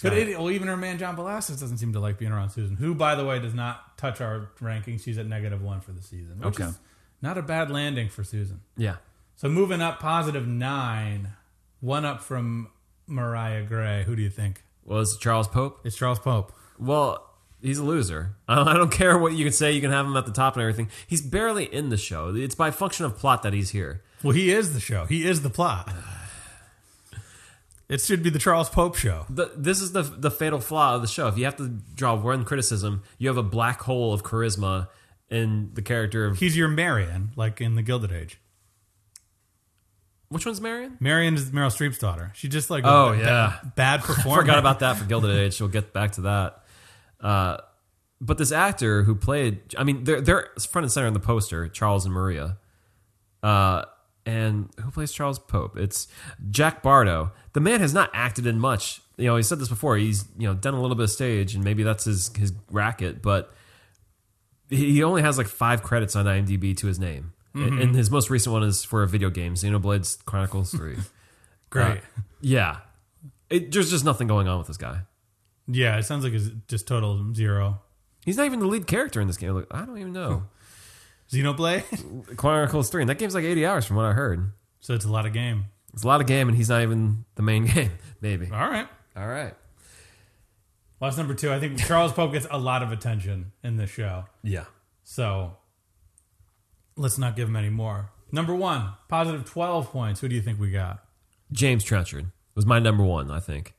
but 0.04 0.14
it, 0.14 0.38
well, 0.38 0.50
even 0.52 0.68
her 0.70 0.78
man 0.78 0.98
John 0.98 1.18
Bellasis 1.18 1.60
doesn't 1.60 1.78
seem 1.78 1.94
to 1.94 2.00
like 2.00 2.18
being 2.18 2.32
around 2.32 2.52
Susan, 2.52 2.78
who, 2.78 2.96
by 2.96 3.16
the 3.16 3.26
way, 3.26 3.40
does 3.40 3.54
not 3.54 3.98
touch 3.98 4.22
our 4.22 4.50
rankings. 4.62 5.04
She's 5.04 5.18
at 5.18 5.26
negative 5.26 5.62
one 5.62 5.82
for 5.82 5.92
the 5.92 6.02
season, 6.02 6.40
which 6.40 6.56
Okay. 6.60 6.70
is 6.70 6.80
not 7.22 7.38
a 7.38 7.42
bad 7.42 7.70
landing 7.72 8.10
for 8.10 8.24
Susan. 8.24 8.62
yeah. 8.78 8.98
So 9.36 9.50
moving 9.50 9.82
up, 9.82 10.00
positive 10.00 10.48
nine, 10.48 11.30
one 11.80 12.06
up 12.06 12.22
from 12.22 12.70
Mariah 13.08 13.64
Gray. 13.64 14.04
Who 14.04 14.16
do 14.16 14.22
you 14.22 14.30
think? 14.30 14.64
Was 14.86 15.18
Charles 15.18 15.48
Pope? 15.48 15.80
It's 15.84 15.96
Charles 15.96 16.20
Pope. 16.20 16.54
Well, 16.80 17.28
he's 17.62 17.78
a 17.80 17.84
loser. 17.84 18.36
I 18.48 18.74
don't, 18.74 18.92
care 18.92 19.18
what 19.18 19.34
you 19.34 19.44
can 19.46 19.54
say. 19.54 19.72
You 19.72 19.82
can 19.82 19.92
have 19.92 20.06
him 20.06 20.16
at 20.18 20.26
the 20.26 20.32
top 20.32 20.56
and 20.56 20.62
everything. 20.62 20.90
He's 21.08 21.22
barely 21.22 21.66
in 21.66 21.90
the 21.90 21.98
show. 21.98 22.34
It's 22.36 22.56
by 22.56 22.72
function 22.72 23.06
of 23.06 23.18
plot 23.18 23.44
that 23.44 23.54
he's 23.54 23.70
here. 23.72 24.02
Well, 24.24 24.34
he 24.34 24.52
is 24.52 24.74
the 24.74 24.80
show. 24.80 25.06
He 25.06 25.26
is 25.28 25.42
the 25.42 25.50
plot. 25.50 25.92
It 27.90 28.00
should 28.00 28.24
be 28.24 28.30
the 28.30 28.40
Charles 28.40 28.70
Pope 28.70 28.96
show. 28.96 29.26
The, 29.30 29.52
this 29.56 29.82
is 29.82 29.92
the 29.92 30.04
the 30.04 30.32
fatal 30.32 30.62
flaw 30.62 30.96
of 30.96 31.02
the 31.02 31.08
show. 31.10 31.28
If 31.28 31.38
you 31.38 31.44
have 31.46 31.58
to 31.58 31.68
draw 31.94 32.16
one 32.16 32.46
criticism, 32.46 33.04
you 33.18 33.28
have 33.28 33.36
a 33.38 33.44
black 33.44 33.82
hole 33.82 34.14
of 34.14 34.24
charisma 34.24 34.88
in 35.30 35.72
the 35.74 35.82
character 35.82 36.26
of 36.26 36.40
He's 36.40 36.56
your 36.56 36.70
Marion, 36.70 37.32
like 37.36 37.60
in 37.60 37.76
the 37.76 37.82
Gilded 37.82 38.12
Age. 38.14 38.38
which 40.30 40.46
one's 40.46 40.62
Marion? 40.62 40.96
Marion 41.02 41.36
is 41.36 41.50
Meryl 41.52 41.68
Streep's 41.68 41.98
daughter. 41.98 42.32
She 42.34 42.48
just 42.48 42.70
like 42.70 42.86
Oh, 42.86 43.12
yeah. 43.12 43.58
bad 43.76 44.00
performer. 44.04 44.42
Forgot 44.44 44.60
about 44.60 44.80
that 44.80 44.96
for 44.96 45.04
Gilded 45.04 45.36
Age. 45.38 45.60
We'll 45.60 45.70
get 45.70 45.92
back 45.92 46.14
to 46.14 46.22
that. 46.22 46.61
Uh, 47.22 47.58
but 48.20 48.38
this 48.38 48.52
actor 48.52 49.04
who 49.04 49.16
played, 49.16 49.62
I 49.78 49.84
mean, 49.84 50.04
they're 50.04 50.22
they're 50.22 50.50
front 50.70 50.86
and 50.86 50.92
center 50.92 51.08
in 51.08 51.14
the 51.14 51.20
poster, 51.20 51.68
Charles 51.68 52.06
and 52.06 52.14
Maria. 52.14 52.58
Uh, 53.42 53.86
and 54.26 54.70
who 54.80 54.92
plays 54.92 55.12
Charles 55.12 55.40
Pope? 55.40 55.78
It's 55.78 56.08
Jack 56.52 56.84
Bardoe. 56.84 57.32
The 57.54 57.60
man 57.60 57.80
has 57.80 57.94
not 57.94 58.12
acted 58.14 58.46
in 58.46 58.60
much. 58.60 59.02
You 59.18 59.26
know, 59.26 59.36
he 59.36 59.44
said 59.44 59.60
this 59.60 59.70
before. 59.70 59.98
He's 59.98 60.26
you 60.38 60.48
know 60.48 60.54
done 60.54 60.74
a 60.74 60.82
little 60.82 60.96
bit 60.96 61.04
of 61.04 61.12
stage, 61.12 61.56
and 61.56 61.64
maybe 61.64 61.84
that's 61.84 62.06
his 62.06 62.32
his 62.36 62.54
racket. 62.70 63.22
But 63.22 63.52
he 64.70 65.04
only 65.04 65.22
has 65.22 65.38
like 65.38 65.48
five 65.48 65.84
credits 65.84 66.16
on 66.16 66.26
IMDb 66.26 66.78
to 66.78 66.88
his 66.88 67.00
name, 67.00 67.34
and 67.54 67.80
and 67.80 67.96
his 67.96 68.12
most 68.12 68.30
recent 68.30 68.54
one 68.54 68.64
is 68.64 68.84
for 68.84 69.04
a 69.04 69.08
video 69.08 69.30
game, 69.30 69.56
Xenoblade 69.56 70.24
Chronicles 70.26 70.72
Three. 70.72 70.98
Great. 71.72 71.98
Uh, 71.98 72.22
yeah, 72.42 72.78
it, 73.50 73.72
there's 73.72 73.90
just 73.90 74.06
nothing 74.06 74.28
going 74.28 74.48
on 74.48 74.60
with 74.60 74.68
this 74.68 74.78
guy. 74.78 75.02
Yeah, 75.72 75.98
it 75.98 76.04
sounds 76.04 76.24
like 76.24 76.34
it's 76.34 76.50
just 76.68 76.88
total 76.88 77.34
zero. 77.34 77.80
He's 78.26 78.38
not 78.38 78.46
even 78.46 78.60
the 78.60 78.68
lead 78.68 78.88
character 78.88 79.20
in 79.22 79.28
this 79.28 79.38
game. 79.38 79.54
Like, 79.56 79.68
I 79.72 79.86
don't 79.86 79.98
even 79.98 80.14
know. 80.14 80.44
Xenoblade. 81.32 82.36
Chronicles 82.38 82.90
3, 82.90 83.04
and 83.04 83.10
that 83.10 83.18
game's 83.18 83.34
like 83.34 83.46
80 83.46 83.66
hours 83.66 83.86
from 83.86 83.96
what 83.96 84.06
I 84.06 84.14
heard. 84.14 84.52
so 84.80 84.94
it's 84.94 85.06
a 85.06 85.12
lot 85.12 85.26
of 85.26 85.34
game. 85.34 85.66
It's 85.94 86.04
a 86.04 86.08
lot 86.08 86.22
of 86.22 86.28
game, 86.28 86.48
and 86.48 86.56
he's 86.58 86.70
not 86.70 86.82
even 86.82 87.26
the 87.36 87.42
main 87.42 87.66
game, 87.74 87.92
maybe. 88.22 88.48
All 88.52 88.70
right. 88.70 88.88
All 89.16 89.28
right. 89.28 89.54
Well, 91.00 91.10
that's 91.10 91.18
number 91.18 91.34
two. 91.34 91.52
I 91.52 91.60
think 91.60 91.80
Charles 91.80 92.14
Pope 92.14 92.32
gets 92.34 92.48
a 92.52 92.58
lot 92.60 92.84
of 92.84 92.92
attention 92.92 93.52
in 93.64 93.78
this 93.78 93.90
show. 93.90 94.26
Yeah. 94.44 94.66
So 95.04 95.58
let's 96.96 97.18
not 97.18 97.36
give 97.36 97.48
him 97.50 97.56
any 97.56 97.70
more. 97.70 98.12
Number 98.32 98.54
one, 98.56 98.90
positive 99.10 99.46
12 99.46 99.92
points. 99.92 100.22
Who 100.22 100.28
do 100.30 100.36
you 100.36 100.42
think 100.42 100.60
we 100.60 100.70
got? 100.72 101.04
James 101.52 101.84
Trenchard 101.84 102.32
was 102.56 102.66
my 102.66 102.80
number 102.80 103.04
one, 103.04 103.32
I 103.32 103.40
think. 103.40 103.74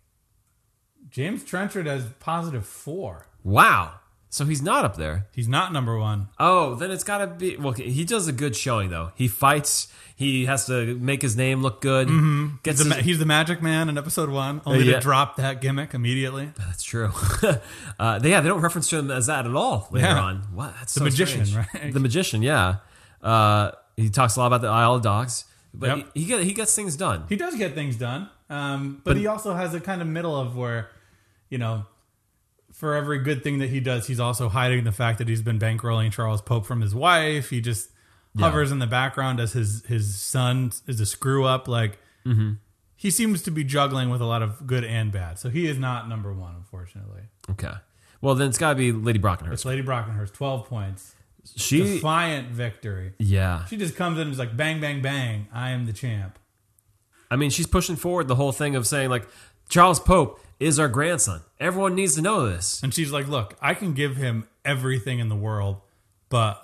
James 1.10 1.44
Trenchard 1.44 1.86
has 1.86 2.04
positive 2.20 2.66
four. 2.66 3.26
Wow. 3.44 3.94
So 4.30 4.46
he's 4.46 4.62
not 4.62 4.86
up 4.86 4.96
there. 4.96 5.26
He's 5.34 5.46
not 5.48 5.74
number 5.74 5.98
one. 5.98 6.28
Oh, 6.38 6.74
then 6.74 6.90
it's 6.90 7.04
got 7.04 7.18
to 7.18 7.26
be. 7.26 7.56
Well, 7.58 7.72
he 7.74 8.02
does 8.06 8.28
a 8.28 8.32
good 8.32 8.56
showing, 8.56 8.88
though. 8.88 9.12
He 9.14 9.28
fights. 9.28 9.88
He 10.16 10.46
has 10.46 10.64
to 10.66 10.94
make 10.98 11.20
his 11.20 11.36
name 11.36 11.60
look 11.60 11.82
good. 11.82 12.08
Mm-hmm. 12.08 12.56
Gets 12.62 12.78
He's 12.80 12.88
the, 12.88 12.94
his, 12.94 13.04
he's 13.04 13.18
the 13.18 13.26
magic 13.26 13.60
man 13.60 13.90
in 13.90 13.98
episode 13.98 14.30
one, 14.30 14.62
only 14.64 14.84
yeah. 14.84 14.94
to 14.94 15.00
drop 15.00 15.36
that 15.36 15.60
gimmick 15.60 15.92
immediately. 15.92 16.50
That's 16.56 16.82
true. 16.82 17.10
uh, 17.98 18.18
they, 18.20 18.30
yeah, 18.30 18.40
they 18.40 18.48
don't 18.48 18.62
reference 18.62 18.88
to 18.90 18.98
him 19.00 19.10
as 19.10 19.26
that 19.26 19.44
at 19.46 19.54
all 19.54 19.88
later 19.90 20.06
Yeah. 20.06 20.18
on. 20.20 20.36
What? 20.54 20.72
That's 20.78 20.94
The 20.94 21.00
so 21.00 21.04
magician, 21.04 21.44
strange. 21.44 21.74
right? 21.74 21.92
The 21.92 22.00
magician, 22.00 22.40
yeah. 22.42 22.76
Uh, 23.22 23.72
he 23.98 24.08
talks 24.08 24.36
a 24.36 24.40
lot 24.40 24.46
about 24.46 24.62
the 24.62 24.68
Isle 24.68 24.94
of 24.94 25.02
Dogs, 25.02 25.44
but 25.74 25.96
Yep. 25.98 26.08
he, 26.14 26.20
he, 26.20 26.26
get, 26.26 26.42
he 26.44 26.52
gets 26.54 26.74
things 26.74 26.96
done. 26.96 27.24
He 27.28 27.36
does 27.36 27.54
get 27.56 27.74
things 27.74 27.96
done, 27.96 28.30
um, 28.52 29.00
but, 29.04 29.16
he 29.16 29.26
also 29.26 29.54
has 29.54 29.74
a 29.74 29.80
kind 29.80 30.02
of 30.02 30.08
middle 30.08 30.36
of 30.36 30.56
where, 30.56 30.90
you 31.48 31.58
know, 31.58 31.86
for 32.72 32.94
every 32.94 33.18
good 33.18 33.42
thing 33.42 33.58
that 33.58 33.70
he 33.70 33.80
does, 33.80 34.06
he's 34.06 34.20
also 34.20 34.48
hiding 34.48 34.84
the 34.84 34.92
fact 34.92 35.18
that 35.18 35.28
he's 35.28 35.42
been 35.42 35.58
bankrolling 35.58 36.12
Charles 36.12 36.40
Pope 36.42 36.66
from 36.66 36.80
his 36.80 36.94
wife. 36.94 37.50
He 37.50 37.60
just 37.60 37.90
hovers 38.38 38.70
in 38.72 38.78
the 38.78 38.86
background 38.86 39.40
as 39.40 39.52
his 39.52 39.84
his 39.86 40.16
son 40.18 40.72
is 40.86 40.98
a 41.00 41.06
screw 41.06 41.44
up. 41.44 41.68
Like 41.68 41.98
he 42.96 43.10
seems 43.10 43.42
to 43.42 43.50
be 43.50 43.62
juggling 43.64 44.08
with 44.10 44.20
a 44.20 44.24
lot 44.24 44.42
of 44.42 44.66
good 44.66 44.84
and 44.84 45.12
bad. 45.12 45.38
So 45.38 45.48
he 45.50 45.66
is 45.66 45.78
not 45.78 46.08
number 46.08 46.32
one, 46.32 46.54
unfortunately. 46.56 47.22
Okay. 47.50 47.74
Well, 48.20 48.34
then 48.36 48.48
it's 48.48 48.58
got 48.58 48.70
to 48.70 48.76
be 48.76 48.92
Lady 48.92 49.18
Brockenhurst. 49.18 49.52
It's 49.52 49.64
Lady 49.64 49.82
Brockenhurst, 49.82 50.32
twelve 50.32 50.66
points, 50.66 51.14
She, 51.56 51.78
defiant 51.82 52.48
victory. 52.50 53.12
yeah. 53.18 53.64
She 53.66 53.76
just 53.76 53.96
comes 53.96 54.16
in 54.18 54.22
and 54.22 54.32
is 54.32 54.38
like, 54.38 54.56
bang, 54.56 54.80
bang, 54.80 55.02
bang. 55.02 55.48
I 55.52 55.70
am 55.70 55.86
the 55.86 55.92
champ. 55.92 56.38
I 57.32 57.36
mean, 57.36 57.50
she's 57.50 57.66
pushing 57.66 57.96
forward 57.96 58.28
the 58.28 58.34
whole 58.34 58.52
thing 58.52 58.76
of 58.76 58.86
saying 58.86 59.08
like 59.10 59.26
Charles 59.68 59.98
Pope 59.98 60.38
is 60.60 60.78
our 60.78 60.88
grandson. 60.88 61.40
Everyone 61.58 61.94
needs 61.94 62.14
to 62.16 62.22
know 62.22 62.46
this. 62.48 62.82
And 62.82 62.92
she's 62.92 63.10
like, 63.10 63.26
"Look, 63.26 63.56
I 63.60 63.74
can 63.74 63.94
give 63.94 64.16
him 64.16 64.46
everything 64.64 65.18
in 65.18 65.28
the 65.28 65.36
world, 65.36 65.80
but 66.28 66.62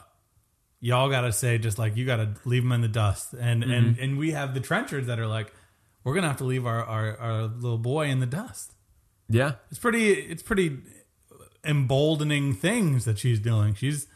y'all 0.80 1.08
got 1.10 1.22
to 1.22 1.32
say 1.32 1.58
just 1.58 1.78
like 1.78 1.96
you 1.96 2.04
got 2.06 2.16
to 2.16 2.34
leave 2.44 2.62
him 2.62 2.72
in 2.72 2.82
the 2.82 2.88
dust." 2.88 3.32
And 3.32 3.62
Mm-hmm. 3.62 3.72
and 3.72 3.98
and 3.98 4.18
we 4.18 4.32
have 4.32 4.52
the 4.54 4.60
Trenchards 4.60 5.06
that 5.06 5.18
are 5.18 5.26
like, 5.26 5.52
we're 6.04 6.14
gonna 6.14 6.28
have 6.28 6.36
to 6.38 6.44
leave 6.44 6.66
our, 6.66 6.84
our, 6.84 7.16
our 7.16 7.42
little 7.44 7.78
boy 7.78 8.06
in 8.08 8.20
the 8.20 8.26
dust. 8.26 8.74
Yeah. 9.28 9.52
It's 9.70 9.78
pretty 9.80 10.12
it's 10.12 10.42
pretty 10.42 10.78
emboldening 11.64 12.54
things 12.54 13.04
that 13.04 13.18
she's 13.18 13.40
doing. 13.40 13.74
She's 13.74 14.06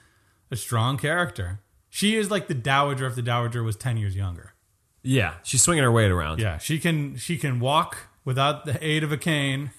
a 0.50 0.56
strong 0.56 0.96
character. 0.98 1.60
She 1.90 2.16
is 2.16 2.30
like 2.30 2.48
the 2.48 2.54
dowager 2.54 3.06
if 3.06 3.14
the 3.14 3.22
dowager 3.22 3.62
was 3.62 3.76
ten 3.76 3.96
years 3.96 4.16
younger. 4.16 4.51
Yeah. 5.02 5.34
She's 5.42 5.62
swinging 5.62 5.84
her 5.84 5.92
weight 5.92 6.10
around. 6.10 6.38
Yeah, 6.40 6.58
she 6.58 6.78
can 6.78 7.16
she 7.16 7.36
can 7.36 7.60
walk 7.60 8.06
without 8.24 8.64
the 8.66 8.84
aid 8.84 9.02
of 9.04 9.12
a 9.12 9.16
cane. 9.16 9.70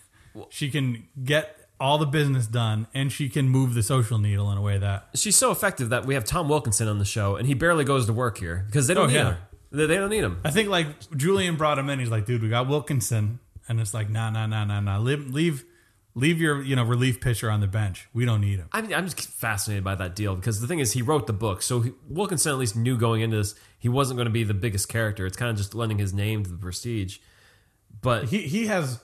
She 0.49 0.69
can 0.69 1.07
get 1.23 1.57
all 1.79 1.97
the 1.97 2.05
business 2.05 2.47
done, 2.47 2.87
and 2.93 3.11
she 3.11 3.29
can 3.29 3.47
move 3.49 3.73
the 3.73 3.83
social 3.83 4.17
needle 4.17 4.51
in 4.51 4.57
a 4.57 4.61
way 4.61 4.77
that 4.77 5.09
She's 5.15 5.35
so 5.35 5.51
effective 5.51 5.89
that 5.89 6.05
we 6.05 6.13
have 6.13 6.23
Tom 6.25 6.47
Wilkinson 6.49 6.87
on 6.87 6.97
the 6.99 7.05
show, 7.05 7.35
and 7.35 7.45
he 7.47 7.53
barely 7.53 7.83
goes 7.83 8.05
to 8.07 8.13
work 8.13 8.37
here 8.37 8.63
because 8.67 8.87
they 8.87 8.93
don't 8.93 9.05
Oh, 9.05 9.07
need 9.07 9.15
yeah. 9.15 9.29
him. 9.31 9.37
They, 9.71 9.85
they 9.87 9.95
don't 9.95 10.09
need 10.09 10.23
him. 10.23 10.39
I 10.43 10.51
think 10.51 10.69
like 10.69 10.87
Julian 11.15 11.55
brought 11.55 11.77
him 11.79 11.89
in. 11.89 11.99
He's 11.99 12.09
like, 12.09 12.25
dude, 12.25 12.41
we 12.41 12.49
got 12.49 12.67
Wilkinson, 12.67 13.39
and 13.67 13.79
it's 13.79 13.93
like, 13.93 14.09
nah, 14.09 14.29
nah, 14.29 14.45
nah, 14.45 14.65
nah, 14.65 14.79
nah. 14.79 14.97
Leave, 14.99 15.27
leave, 15.33 15.65
leave 16.15 16.39
your 16.39 16.61
you 16.61 16.75
know 16.75 16.83
relief 16.83 17.19
pitcher 17.21 17.49
on 17.49 17.59
the 17.59 17.67
bench. 17.67 18.07
We 18.13 18.25
don't 18.25 18.41
need 18.41 18.59
him. 18.59 18.67
I'm, 18.71 18.93
I'm 18.93 19.05
just 19.07 19.19
fascinated 19.29 19.83
by 19.83 19.95
that 19.95 20.15
deal 20.15 20.35
because 20.35 20.61
the 20.61 20.67
thing 20.67 20.79
is, 20.79 20.91
he 20.93 21.01
wrote 21.01 21.27
the 21.27 21.33
book, 21.33 21.61
so 21.61 21.81
he, 21.81 21.91
Wilkinson 22.09 22.51
at 22.51 22.57
least 22.57 22.75
knew 22.75 22.97
going 22.97 23.21
into 23.21 23.37
this 23.37 23.55
he 23.79 23.89
wasn't 23.89 24.17
going 24.17 24.27
to 24.27 24.31
be 24.31 24.43
the 24.43 24.53
biggest 24.53 24.87
character. 24.89 25.25
It's 25.25 25.35
kind 25.37 25.51
of 25.51 25.57
just 25.57 25.75
lending 25.75 25.97
his 25.97 26.13
name 26.13 26.43
to 26.43 26.49
the 26.49 26.57
prestige. 26.57 27.17
But 28.01 28.25
He 28.25 28.39
he 28.43 28.67
has 28.67 28.99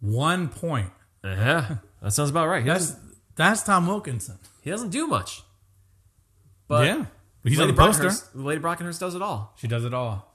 one 0.00 0.48
point. 0.48 0.90
yeah, 1.24 1.76
that 2.02 2.12
sounds 2.12 2.30
about 2.30 2.48
right. 2.48 2.62
He 2.62 2.68
That's 2.68 2.96
that's 3.36 3.62
Tom 3.62 3.86
Wilkinson. 3.86 4.38
he 4.62 4.70
doesn't 4.70 4.90
do 4.90 5.06
much. 5.06 5.42
But 6.66 6.86
yeah, 6.86 7.06
he's 7.44 7.58
on 7.58 7.66
Lady 7.66 7.76
the 7.76 7.82
poster. 7.82 8.04
Brockenhurst, 8.04 8.28
Lady 8.34 8.60
Brockenhurst 8.60 9.00
does 9.00 9.14
it 9.14 9.22
all. 9.22 9.54
She 9.56 9.68
does 9.68 9.84
it 9.84 9.94
all. 9.94 10.27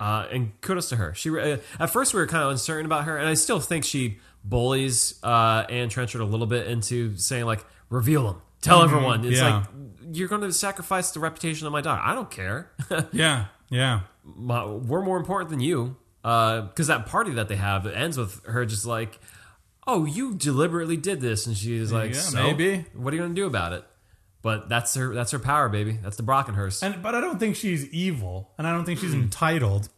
Uh, 0.00 0.26
and 0.32 0.58
kudos 0.62 0.88
to 0.88 0.96
her. 0.96 1.12
She 1.14 1.28
uh, 1.30 1.58
at 1.78 1.90
first 1.90 2.14
we 2.14 2.20
were 2.20 2.26
kind 2.26 2.42
of 2.44 2.50
uncertain 2.50 2.86
about 2.86 3.04
her, 3.04 3.16
and 3.18 3.28
I 3.28 3.34
still 3.34 3.60
think 3.60 3.84
she 3.84 4.18
bullies 4.42 5.18
uh, 5.22 5.64
Anne 5.68 5.88
Trenchard 5.90 6.20
a 6.20 6.24
little 6.24 6.46
bit 6.46 6.66
into 6.66 7.16
saying 7.16 7.44
like, 7.44 7.64
"Reveal 7.90 8.24
them, 8.24 8.42
tell 8.62 8.82
everyone." 8.82 9.24
It's 9.24 9.38
Mm-hmm. 9.38 9.46
yeah. 9.46 9.56
like 9.56 10.16
you're 10.16 10.28
going 10.28 10.40
to 10.40 10.52
sacrifice 10.52 11.10
the 11.12 11.20
reputation 11.20 11.66
of 11.66 11.72
my 11.72 11.80
daughter. 11.82 12.00
I 12.04 12.14
don't 12.14 12.30
care. 12.30 12.70
Yeah, 13.12 13.46
yeah. 13.68 14.00
My- 14.24 14.64
we're 14.66 15.02
more 15.02 15.18
important 15.18 15.50
than 15.50 15.60
you. 15.60 15.96
Because 16.22 16.86
that 16.88 17.06
party 17.06 17.30
that 17.32 17.48
they 17.48 17.56
have 17.56 17.86
it 17.86 17.94
ends 17.96 18.18
with 18.18 18.44
her 18.44 18.66
just 18.66 18.84
like, 18.86 19.18
"Oh, 19.86 20.04
you 20.04 20.34
deliberately 20.34 20.96
did 20.96 21.20
this," 21.20 21.46
and 21.46 21.56
she's 21.56 21.90
like, 21.92 22.12
Yeah, 22.14 22.20
"So, 22.20 22.42
maybe. 22.42 22.84
What 22.94 23.12
are 23.12 23.16
you 23.16 23.22
going 23.22 23.34
to 23.34 23.40
do 23.40 23.46
about 23.46 23.72
it?" 23.72 23.84
But 24.42 24.68
that's 24.68 24.94
her. 24.94 25.14
That's 25.14 25.32
her 25.32 25.38
power, 25.38 25.68
baby. 25.68 25.98
That's 26.02 26.16
the 26.16 26.22
Brockenhurst. 26.22 26.82
And 26.82 27.02
but 27.02 27.14
I 27.14 27.20
don't 27.20 27.38
think 27.38 27.56
she's 27.56 27.86
evil, 27.90 28.50
and 28.56 28.66
I 28.66 28.72
don't 28.72 28.84
think 28.86 29.00
she's 29.00 29.12
entitled. 29.14 29.88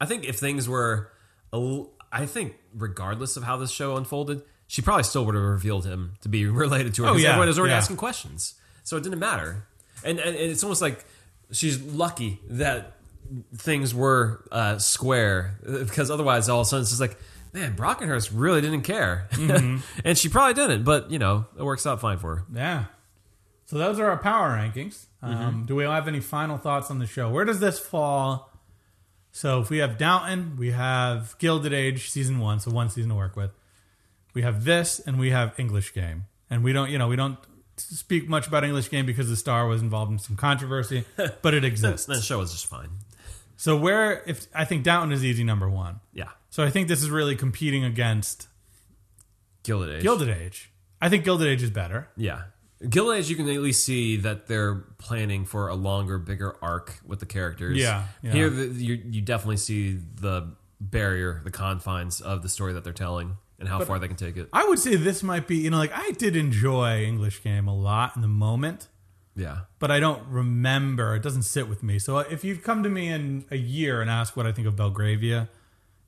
I 0.00 0.06
think 0.06 0.24
if 0.24 0.36
things 0.38 0.68
were, 0.68 1.10
a 1.52 1.56
l- 1.56 1.90
I 2.10 2.24
think 2.26 2.54
regardless 2.74 3.36
of 3.36 3.42
how 3.44 3.56
this 3.58 3.70
show 3.70 3.96
unfolded, 3.96 4.42
she 4.66 4.80
probably 4.82 5.02
still 5.04 5.26
would 5.26 5.34
have 5.34 5.44
revealed 5.44 5.84
him 5.84 6.14
to 6.22 6.28
be 6.30 6.46
related 6.64 6.94
to 6.94 7.02
her. 7.02 7.08
Oh, 7.10 7.12
'cause 7.12 7.22
yeah, 7.22 7.30
everyone 7.30 7.48
was 7.48 7.58
already 7.58 7.72
yeah. 7.72 7.78
asking 7.78 7.96
questions, 7.98 8.54
so 8.84 8.96
it 8.96 9.02
didn't 9.02 9.18
matter. 9.18 9.66
And, 10.02 10.18
and 10.18 10.34
and 10.34 10.50
it's 10.50 10.62
almost 10.64 10.80
like 10.82 11.04
she's 11.52 11.78
lucky 11.80 12.40
that 12.48 12.92
things 13.56 13.94
were 13.94 14.44
uh, 14.50 14.78
square 14.78 15.54
because 15.62 16.10
otherwise, 16.10 16.48
all 16.48 16.60
of 16.60 16.66
a 16.66 16.68
sudden, 16.70 16.82
it's 16.82 16.90
just 16.90 17.00
like. 17.00 17.18
Man, 17.52 17.76
Brockenhurst 17.76 18.32
really 18.34 18.60
didn't 18.60 18.82
care, 18.82 19.28
Mm-hmm. 19.30 19.76
and 20.04 20.18
she 20.18 20.28
probably 20.28 20.54
didn't. 20.54 20.82
But 20.82 21.12
you 21.12 21.20
know, 21.20 21.44
it 21.56 21.62
works 21.62 21.86
out 21.86 22.00
fine 22.00 22.18
for 22.18 22.34
her. 22.34 22.44
Yeah. 22.52 22.84
So 23.66 23.78
those 23.78 23.98
are 23.98 24.10
our 24.10 24.18
power 24.18 24.50
rankings. 24.50 25.06
Mm-hmm. 25.22 25.42
Um, 25.42 25.64
do 25.66 25.74
we 25.74 25.84
have 25.84 26.06
any 26.06 26.20
final 26.20 26.58
thoughts 26.58 26.90
on 26.90 26.98
the 26.98 27.06
show? 27.06 27.30
Where 27.30 27.44
does 27.44 27.60
this 27.60 27.78
fall? 27.78 28.50
So 29.32 29.60
if 29.60 29.70
we 29.70 29.78
have 29.78 29.98
Downton, 29.98 30.56
we 30.56 30.70
have 30.70 31.36
Gilded 31.38 31.72
Age 31.72 32.10
season 32.10 32.38
one, 32.38 32.60
so 32.60 32.70
one 32.70 32.88
season 32.88 33.10
to 33.10 33.16
work 33.16 33.36
with. 33.36 33.50
We 34.32 34.42
have 34.42 34.64
this, 34.64 35.00
and 35.00 35.18
we 35.18 35.30
have 35.30 35.58
English 35.58 35.94
Game, 35.94 36.26
and 36.50 36.62
we 36.62 36.72
don't, 36.72 36.90
you 36.90 36.98
know, 36.98 37.08
we 37.08 37.16
don't 37.16 37.38
speak 37.76 38.28
much 38.28 38.46
about 38.46 38.64
English 38.64 38.90
Game 38.90 39.06
because 39.06 39.28
the 39.28 39.36
star 39.36 39.66
was 39.66 39.82
involved 39.82 40.12
in 40.12 40.18
some 40.18 40.36
controversy, 40.36 41.04
but 41.42 41.54
it 41.54 41.64
exists. 41.64 42.06
That 42.06 42.22
show 42.22 42.40
is 42.42 42.52
just 42.52 42.66
fine. 42.66 42.90
So 43.56 43.76
where, 43.76 44.22
if 44.26 44.46
I 44.54 44.64
think 44.64 44.84
Downton 44.84 45.12
is 45.12 45.24
easy 45.24 45.44
number 45.44 45.68
one. 45.68 46.00
Yeah, 46.12 46.30
So 46.50 46.62
I 46.62 46.70
think 46.70 46.88
this 46.88 47.02
is 47.02 47.10
really 47.10 47.36
competing 47.36 47.84
against 47.84 48.48
Gilded 49.62 49.96
Age. 49.96 50.02
Gilded 50.02 50.28
Age. 50.28 50.70
I 51.00 51.08
think 51.08 51.24
Gilded 51.24 51.48
Age 51.48 51.62
is 51.62 51.70
better. 51.70 52.08
Yeah. 52.16 52.42
Gilded 52.88 53.18
Age, 53.18 53.30
you 53.30 53.36
can 53.36 53.48
at 53.48 53.60
least 53.60 53.84
see 53.84 54.16
that 54.18 54.46
they're 54.46 54.74
planning 54.98 55.44
for 55.44 55.68
a 55.68 55.74
longer, 55.74 56.18
bigger 56.18 56.56
arc 56.62 56.98
with 57.06 57.20
the 57.20 57.26
characters. 57.26 57.76
Yeah, 57.78 58.04
yeah. 58.22 58.32
Here, 58.32 58.50
the, 58.50 58.66
you, 58.66 58.94
you 59.10 59.20
definitely 59.22 59.56
see 59.58 59.98
the 60.20 60.54
barrier, 60.80 61.40
the 61.44 61.50
confines 61.50 62.20
of 62.20 62.42
the 62.42 62.48
story 62.48 62.72
that 62.74 62.84
they're 62.84 62.92
telling 62.92 63.36
and 63.58 63.68
how 63.68 63.82
far 63.84 63.98
they 63.98 64.08
can 64.08 64.16
take 64.16 64.36
it. 64.36 64.48
I 64.52 64.66
would 64.68 64.78
say 64.78 64.96
this 64.96 65.22
might 65.22 65.46
be, 65.46 65.56
you 65.56 65.70
know, 65.70 65.78
like 65.78 65.92
I 65.94 66.10
did 66.12 66.36
enjoy 66.36 67.04
English 67.04 67.42
Game 67.42 67.68
a 67.68 67.74
lot 67.74 68.16
in 68.16 68.22
the 68.22 68.28
moment, 68.28 68.88
Yeah. 69.36 69.60
but 69.78 69.90
I 69.90 70.00
don't 70.00 70.26
remember. 70.28 71.14
It 71.14 71.22
doesn't 71.22 71.42
sit 71.44 71.68
with 71.68 71.82
me. 71.82 71.98
So 71.98 72.18
if 72.18 72.44
you've 72.44 72.62
come 72.62 72.82
to 72.82 72.88
me 72.88 73.08
in 73.08 73.44
a 73.50 73.56
year 73.56 74.00
and 74.02 74.10
ask 74.10 74.36
what 74.36 74.46
I 74.46 74.52
think 74.52 74.66
of 74.66 74.76
Belgravia, 74.76 75.48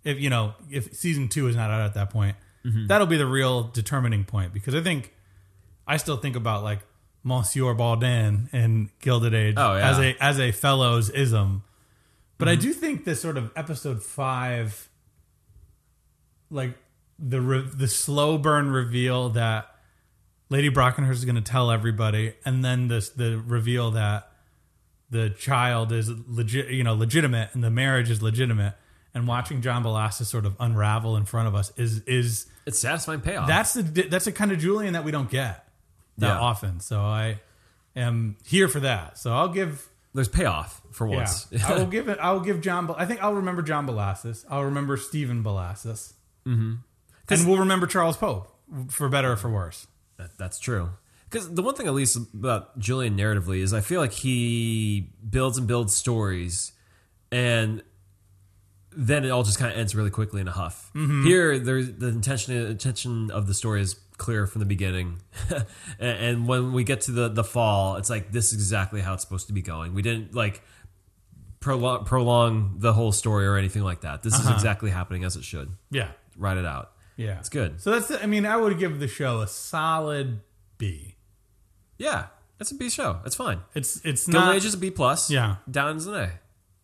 if 0.04 0.18
you 0.20 0.28
know, 0.30 0.54
if 0.70 0.94
season 0.94 1.28
two 1.28 1.46
is 1.48 1.56
not 1.56 1.70
out 1.70 1.80
at 1.82 1.94
that 1.94 2.10
point, 2.10 2.36
Mm-hmm. 2.64 2.88
that'll 2.88 3.06
be 3.06 3.16
the 3.16 3.26
real 3.26 3.62
determining 3.62 4.24
point 4.24 4.52
because 4.52 4.74
I 4.74 4.80
think 4.82 5.14
I 5.86 5.96
still 5.98 6.16
think 6.16 6.36
about 6.36 6.62
like 6.64 6.80
Monsieur 7.22 7.74
Baudin 7.74 8.48
and 8.52 8.88
Gilded 9.00 9.34
Age 9.34 9.54
Oh, 9.56 9.76
yeah. 9.76 9.90
as 9.90 9.98
a 9.98 10.16
as 10.22 10.40
a 10.40 10.52
Fellowes 10.52 11.10
ism. 11.10 11.62
But 12.38 12.48
Mm-hmm. 12.48 12.52
I 12.58 12.62
do 12.62 12.72
think 12.72 13.04
this 13.04 13.20
sort 13.20 13.36
of 13.36 13.50
episode 13.56 14.02
five 14.02 14.88
like 16.50 16.74
the 17.18 17.40
re- 17.40 17.68
the 17.72 17.88
slow 17.88 18.38
burn 18.38 18.70
reveal 18.70 19.30
that 19.30 19.68
Lady 20.48 20.70
Brockenhurst 20.70 21.12
is 21.12 21.24
going 21.24 21.34
to 21.36 21.40
tell 21.40 21.70
everybody, 21.70 22.34
and 22.44 22.64
then 22.64 22.88
this 22.88 23.08
the 23.10 23.38
reveal 23.44 23.92
that 23.92 24.30
the 25.10 25.30
child 25.30 25.92
is 25.92 26.10
legit, 26.28 26.68
you 26.68 26.84
know, 26.84 26.94
legitimate, 26.94 27.50
and 27.54 27.64
the 27.64 27.70
marriage 27.70 28.10
is 28.10 28.22
legitimate, 28.22 28.74
and 29.14 29.26
watching 29.26 29.60
John 29.62 29.82
Bellasis 29.82 30.26
sort 30.26 30.46
of 30.46 30.54
unravel 30.60 31.16
in 31.16 31.24
front 31.24 31.48
of 31.48 31.54
us 31.54 31.72
is 31.76 32.00
is 32.02 32.46
It's 32.66 32.78
satisfying 32.78 33.20
payoff. 33.20 33.48
that's 33.48 33.74
the 33.74 33.82
that's 33.82 34.26
the 34.26 34.32
kind 34.32 34.52
of 34.52 34.58
Julian 34.58 34.92
that 34.92 35.04
we 35.04 35.10
don't 35.10 35.30
get 35.30 35.65
that 36.18 36.26
Yeah. 36.28 36.40
often. 36.40 36.80
So 36.80 37.00
I 37.00 37.40
am 37.94 38.36
here 38.44 38.68
for 38.68 38.80
that. 38.80 39.18
So 39.18 39.32
I'll 39.32 39.48
give. 39.48 39.88
There's 40.14 40.28
payoff 40.28 40.80
for 40.92 41.06
Yeah, 41.08 41.16
once. 41.16 41.46
I 41.64 41.74
will 41.74 41.86
give 41.96 42.08
it. 42.08 42.18
I 42.18 42.32
will 42.32 42.40
give 42.40 42.60
John. 42.62 42.92
I 42.96 43.04
think 43.04 43.22
I'll 43.22 43.34
remember 43.34 43.62
John 43.62 43.86
Bellasis. 43.86 44.44
I'll 44.50 44.64
remember 44.64 44.96
Stephen 44.96 45.44
Bellasis, 45.44 46.14
mm-hmm. 46.46 46.74
and 47.28 47.46
we'll 47.46 47.58
remember 47.58 47.86
Charles 47.86 48.16
Pope 48.16 48.48
for 48.88 49.08
better 49.08 49.32
or 49.32 49.36
for 49.36 49.50
worse. 49.50 49.86
That, 50.16 50.36
that's 50.38 50.58
true. 50.58 50.90
Because 51.28 51.52
the 51.52 51.62
one 51.62 51.74
thing, 51.74 51.86
at 51.86 51.92
least 51.92 52.16
about 52.32 52.78
Julian 52.78 53.16
narratively, 53.18 53.58
is 53.58 53.74
I 53.74 53.80
feel 53.80 54.00
like 54.00 54.12
he 54.12 55.10
builds 55.28 55.58
and 55.58 55.66
builds 55.66 55.94
stories, 55.94 56.72
and 57.30 57.82
then 58.96 59.24
it 59.24 59.30
all 59.30 59.42
just 59.42 59.58
kind 59.58 59.70
of 59.70 59.78
ends 59.78 59.94
really 59.94 60.10
quickly 60.10 60.40
in 60.40 60.48
a 60.48 60.52
huff. 60.52 60.90
Here, 60.94 61.58
there's 61.58 61.92
the 61.92 62.06
intention 62.08 62.54
intention 62.56 63.30
of 63.30 63.46
the 63.46 63.54
story 63.54 63.82
is 63.82 63.94
clear 64.16 64.46
from 64.46 64.60
the 64.60 64.66
beginning, 64.66 65.18
and, 65.98 66.46
when 66.48 66.72
we 66.72 66.84
get 66.84 67.02
to 67.02 67.12
the 67.12 67.28
the 67.28 67.44
fall, 67.44 67.96
it's 67.96 68.10
like 68.10 68.32
this 68.32 68.52
is 68.52 68.54
exactly 68.54 69.00
how 69.00 69.14
it's 69.14 69.22
supposed 69.22 69.46
to 69.48 69.52
be 69.52 69.62
going. 69.62 69.94
We 69.94 70.02
didn't 70.02 70.34
like 70.34 70.62
prolong, 71.60 72.04
prolong 72.04 72.76
the 72.78 72.92
whole 72.92 73.12
story 73.12 73.46
or 73.46 73.56
anything 73.56 73.82
like 73.82 74.02
that. 74.02 74.22
This 74.22 74.34
is 74.34 74.40
uh-huh. 74.40 74.54
exactly 74.54 74.90
happening 74.90 75.24
as 75.24 75.36
it 75.36 75.44
should. 75.44 75.70
Yeah, 75.90 76.08
Write 76.36 76.58
it 76.58 76.66
out. 76.66 76.92
yeah, 77.16 77.38
It's 77.38 77.48
good. 77.48 77.80
So 77.80 77.92
that's. 77.92 78.08
The, 78.08 78.22
I 78.22 78.26
mean, 78.26 78.46
I 78.46 78.56
would 78.56 78.78
give 78.78 78.98
the 78.98 79.08
show 79.08 79.40
a 79.40 79.46
solid 79.46 80.40
B. 80.78 81.16
Yeah, 81.98 82.26
it's 82.60 82.70
a 82.70 82.74
B 82.74 82.90
show. 82.90 83.20
It's 83.24 83.36
fine. 83.36 83.60
It's 83.74 84.00
it's 84.04 84.26
Golden 84.26 84.48
not. 84.48 84.56
Age 84.56 84.64
is 84.64 84.74
a 84.74 84.78
B 84.78 84.90
plus. 84.90 85.30
Yeah. 85.30 85.56
Down's 85.70 86.06
an 86.06 86.14
A. 86.14 86.30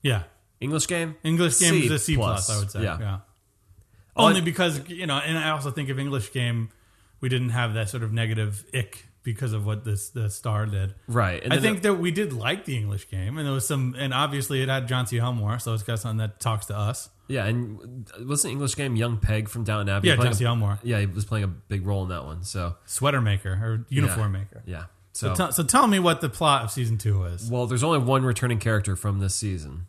yeah, 0.03 0.25
English 0.61 0.87
game. 0.87 1.17
English 1.23 1.59
game 1.59 1.73
C 1.73 1.87
is 1.87 1.91
a 1.91 1.99
C 1.99 2.17
plus. 2.17 2.51
I 2.51 2.59
would 2.59 2.71
say. 2.71 2.83
Yeah. 2.83 2.99
Yeah. 3.01 3.19
Only 4.15 4.43
because 4.43 4.89
you 4.89 5.07
know, 5.07 5.17
and 5.17 5.39
I 5.39 5.51
also 5.51 5.71
think 5.71 5.89
of 5.89 5.99
English 5.99 6.33
game, 6.33 6.69
we 7.23 7.31
didn't 7.31 7.51
have 7.51 7.73
that 7.75 7.89
sort 7.89 8.03
of 8.03 8.13
negative 8.13 8.67
ick 8.75 9.07
because 9.23 9.53
of 9.55 9.65
what 9.65 9.85
this 9.85 10.09
the 10.11 10.29
star 10.29 10.67
did. 10.67 10.95
Right. 11.07 11.43
And 11.43 11.53
I 11.53 11.59
think 11.61 11.83
that 11.83 11.95
we 11.95 12.11
did 12.11 12.33
like 12.33 12.65
the 12.67 12.77
English 12.77 13.09
game, 13.09 13.39
and 13.39 13.47
there 13.47 13.55
was 13.55 13.67
some, 13.67 13.95
and 13.97 14.13
obviously 14.13 14.61
it 14.63 14.69
had 14.69 14.89
John 14.89 15.07
C. 15.07 15.19
Elmore, 15.19 15.59
so 15.61 15.73
it's 15.75 15.85
got 15.85 16.01
something 16.01 16.19
that 16.19 16.41
talks 16.41 16.67
to 16.67 16.77
us. 16.77 17.09
yeah, 17.29 17.47
and 17.47 18.11
wasn't 18.27 18.51
English 18.53 18.75
game 18.75 18.97
Young 18.97 19.17
Peg 19.19 19.49
from 19.49 19.63
Downton 19.65 19.89
Abbey? 19.89 20.09
Yeah, 20.09 20.17
John 20.17 20.35
C. 20.35 20.45
a- 20.45 20.49
Elmore, 20.49 20.79
Yeah, 20.83 20.99
he 21.01 21.07
was 21.07 21.25
playing 21.25 21.45
a 21.45 21.49
big 21.49 21.87
role 21.87 22.03
in 22.03 22.09
that 22.11 22.25
one. 22.25 22.43
So 22.43 22.75
sweater 22.85 23.21
maker 23.21 23.51
or 23.53 23.87
uniform 23.89 24.35
yeah. 24.35 24.41
maker. 24.41 24.63
Yeah. 24.67 24.85
So, 25.15 25.35
So, 25.35 25.47
t- 25.47 25.53
so 25.53 25.63
tell 25.63 25.87
me 25.87 25.99
what 26.01 26.21
the 26.21 26.29
plot 26.29 26.65
of 26.65 26.71
season 26.73 26.99
two 26.99 27.25
is. 27.27 27.49
well, 27.49 27.67
there's 27.67 27.85
only 27.85 27.99
one 28.01 28.25
returning 28.25 28.59
character 28.59 28.97
from 28.97 29.21
this 29.21 29.35
season. 29.37 29.87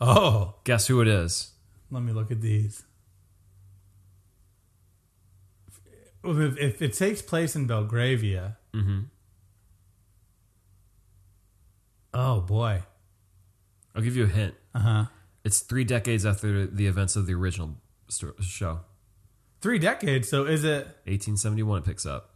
Oh, 0.00 0.54
Guess 0.64 0.86
who 0.86 1.00
it 1.00 1.08
is? 1.08 1.50
let 1.90 2.02
me 2.02 2.12
look 2.12 2.30
at 2.30 2.40
these. 2.42 2.84
If, 6.24 6.58
if 6.58 6.82
it 6.82 6.92
takes 6.94 7.22
place 7.22 7.54
in 7.56 7.66
Belgravia, 7.66 8.56
Mm-hmm. 8.74 9.00
oh 12.14 12.40
boy, 12.40 12.82
I'll 13.94 14.02
give 14.02 14.16
you 14.16 14.24
a 14.24 14.28
hint. 14.28 14.54
uh 14.74 14.78
huh. 14.78 15.04
It's 15.44 15.60
three 15.60 15.84
decades 15.84 16.26
after 16.26 16.66
the 16.66 16.86
events 16.86 17.16
of 17.16 17.26
the 17.26 17.34
original 17.34 17.76
sto- 18.08 18.34
show. 18.40 18.80
Three 19.60 19.78
decades. 19.78 20.28
So 20.28 20.44
is 20.44 20.64
it 20.64 20.84
1871 21.06 21.78
it 21.78 21.84
picks 21.84 22.04
up. 22.06 22.34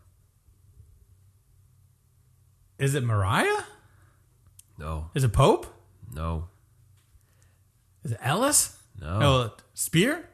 is 2.78 2.94
it 2.94 3.04
Mariah? 3.04 3.62
No, 4.78 5.10
Is 5.14 5.22
it 5.22 5.32
Pope? 5.32 5.66
no, 6.14 6.48
Is 8.04 8.12
it 8.12 8.18
Ellis? 8.22 8.78
no. 9.00 9.18
No, 9.20 9.50
Spear? 9.74 10.28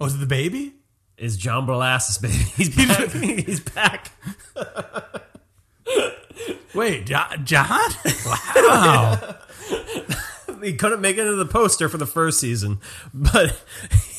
Oh, 0.00 0.06
is 0.06 0.14
it 0.14 0.18
the 0.18 0.26
baby? 0.26 0.72
Is 1.18 1.36
John 1.36 1.66
Bellasis, 1.66 2.20
baby. 2.22 2.34
He's 2.34 2.70
back. 2.74 3.10
He's 3.10 3.60
back. 3.60 4.10
Wait, 6.74 7.06
Jo- 7.06 7.24
John? 7.44 7.90
Wow. 8.26 9.34
He 10.60 10.72
couldn't 10.72 11.00
make 11.00 11.16
it 11.16 11.20
into 11.20 11.36
the 11.36 11.46
poster 11.46 11.88
for 11.88 11.98
the 11.98 12.06
first 12.06 12.40
season, 12.40 12.80
but 13.14 13.62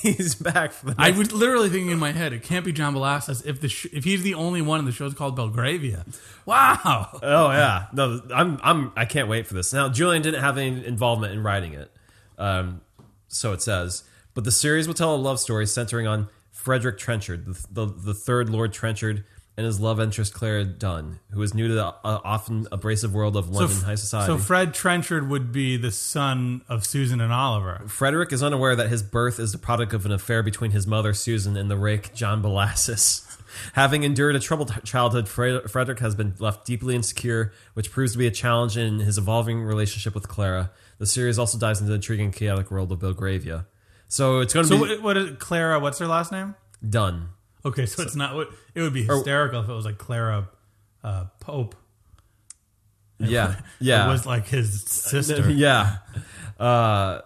he's 0.02 0.36
back 0.36 0.72
for 0.72 0.86
the 0.86 0.96
I 0.98 1.12
was 1.12 1.34
literally 1.34 1.68
thinking 1.68 1.90
in 1.92 2.00
my 2.00 2.14
head, 2.14 2.32
it 2.32 2.44
can't 2.44 2.64
be 2.64 2.72
John 2.72 2.96
Bellasis 2.96 3.46
if 3.46 3.60
the 3.60 3.68
sh- 3.68 3.88
if 3.92 4.06
he's 4.06 4.24
the 4.24 4.36
only 4.36 4.62
one 4.62 4.80
and 4.80 4.88
the 4.88 4.94
show's 4.94 5.14
called 5.14 5.36
Belgravia. 5.36 6.06
Wow. 6.46 7.20
Oh 7.22 7.52
yeah, 7.52 7.88
no, 7.92 8.22
I'm 8.34 8.58
I'm 8.64 8.94
I 8.96 9.04
can't 9.04 9.28
wait 9.28 9.48
for 9.48 9.54
this. 9.54 9.74
Now 9.74 9.90
Julian 9.90 10.22
didn't 10.22 10.40
have 10.40 10.58
any 10.58 10.86
involvement 10.86 11.34
in 11.34 11.44
writing 11.44 11.74
it, 11.74 11.92
um, 12.38 12.80
so 13.28 13.52
it 13.52 13.62
says. 13.62 14.04
But 14.34 14.46
the 14.46 14.52
series 14.54 14.88
will 14.88 14.94
tell 14.94 15.14
a 15.14 15.18
love 15.18 15.42
story 15.42 15.68
centering 15.68 16.08
on 16.08 16.30
Frederick 16.60 16.98
Trenchard, 16.98 17.45
the, 17.45 17.67
the, 17.72 17.86
the 17.86 18.13
third 18.13 18.50
Lord 18.50 18.74
Trenchard, 18.74 19.24
and 19.56 19.65
his 19.65 19.80
love 19.80 19.98
interest 20.00 20.34
Clara 20.34 20.65
Dunn, 20.65 21.19
who 21.32 21.41
is 21.41 21.54
new 21.54 21.69
to 21.69 21.74
the 21.74 21.86
uh, 21.86 21.93
often 22.04 22.67
abrasive 22.69 23.13
world 23.13 23.38
of 23.38 23.50
London 23.50 23.78
f- 23.78 23.84
high 23.84 23.95
society. 23.95 24.28
so 24.28 24.38
Fred 24.38 24.74
Trenchard 24.74 25.30
would 25.30 25.54
be 25.54 25.78
the 25.78 25.89
son 25.91 26.62
of 26.67 26.86
Susan 26.86 27.22
and 27.22 27.32
Oliver. 27.32 27.84
Frederick 27.88 28.34
is 28.34 28.43
unaware 28.43 28.76
that 28.76 28.89
his 28.89 29.02
birth 29.02 29.39
is 29.39 29.54
the 29.54 29.58
product 29.58 29.93
of 29.93 30.06
an 30.06 30.12
affair 30.12 30.43
between 30.43 30.72
his 30.72 30.86
mother 30.86 31.13
Susan 31.13 31.56
and 31.56 31.72
the 31.72 31.78
rake 31.78 32.13
John 32.13 32.43
Bellasis. 32.43 33.26
Having 33.74 34.04
endured 34.04 34.36
a 34.36 34.39
troubled 34.39 34.84
childhood, 34.84 35.30
Fre- 35.30 35.65
Frederick 35.67 36.00
has 36.00 36.13
been 36.13 36.34
left 36.39 36.65
deeply 36.65 36.93
insecure, 36.93 37.54
which 37.74 37.89
proves 37.89 38.12
to 38.12 38.17
be 38.17 38.28
a 38.28 38.32
challenge 38.32 38.76
in 38.78 39.00
his 39.00 39.17
evolving 39.17 39.63
relationship 39.63 40.13
with 40.13 40.28
Clara. 40.28 40.72
The 40.98 41.06
series 41.06 41.39
also 41.39 41.58
dives 41.58 41.80
into 41.80 41.89
the 41.89 41.95
intriguing 41.95 42.32
chaotic 42.32 42.69
world 42.69 42.91
of 42.91 43.00
Belgravia. 43.00 43.65
So 44.10 44.39
it's 44.39 44.54
going 44.54 44.65
to 44.65 44.69
So 44.69 44.84
be 44.84 44.95
what, 44.95 45.02
what 45.02 45.17
is 45.17 45.38
Clara? 45.38 45.80
What's 45.80 46.00
her 46.00 46.08
last 46.08 46.32
name? 46.32 46.56
Dunn. 46.88 47.30
Okay, 47.63 47.86
so, 47.86 48.02
it's 48.04 48.15
not. 48.15 48.36
what 48.36 48.50
It 48.74 48.82
would 48.82 48.93
be 48.93 49.04
hysterical 49.04 49.62
if 49.62 49.69
it 49.69 49.74
was 49.74 49.86
like 49.86 49.98
Clara 49.98 50.50
uh, 51.04 51.26
Pope. 51.39 51.76
Yeah, 53.19 53.56
yeah, 53.80 54.08
It 54.08 54.12
was 54.12 54.26
like 54.26 54.48
his 54.48 54.82
sister. 54.84 55.50
yeah. 55.52 55.98
Uh, 56.58 57.19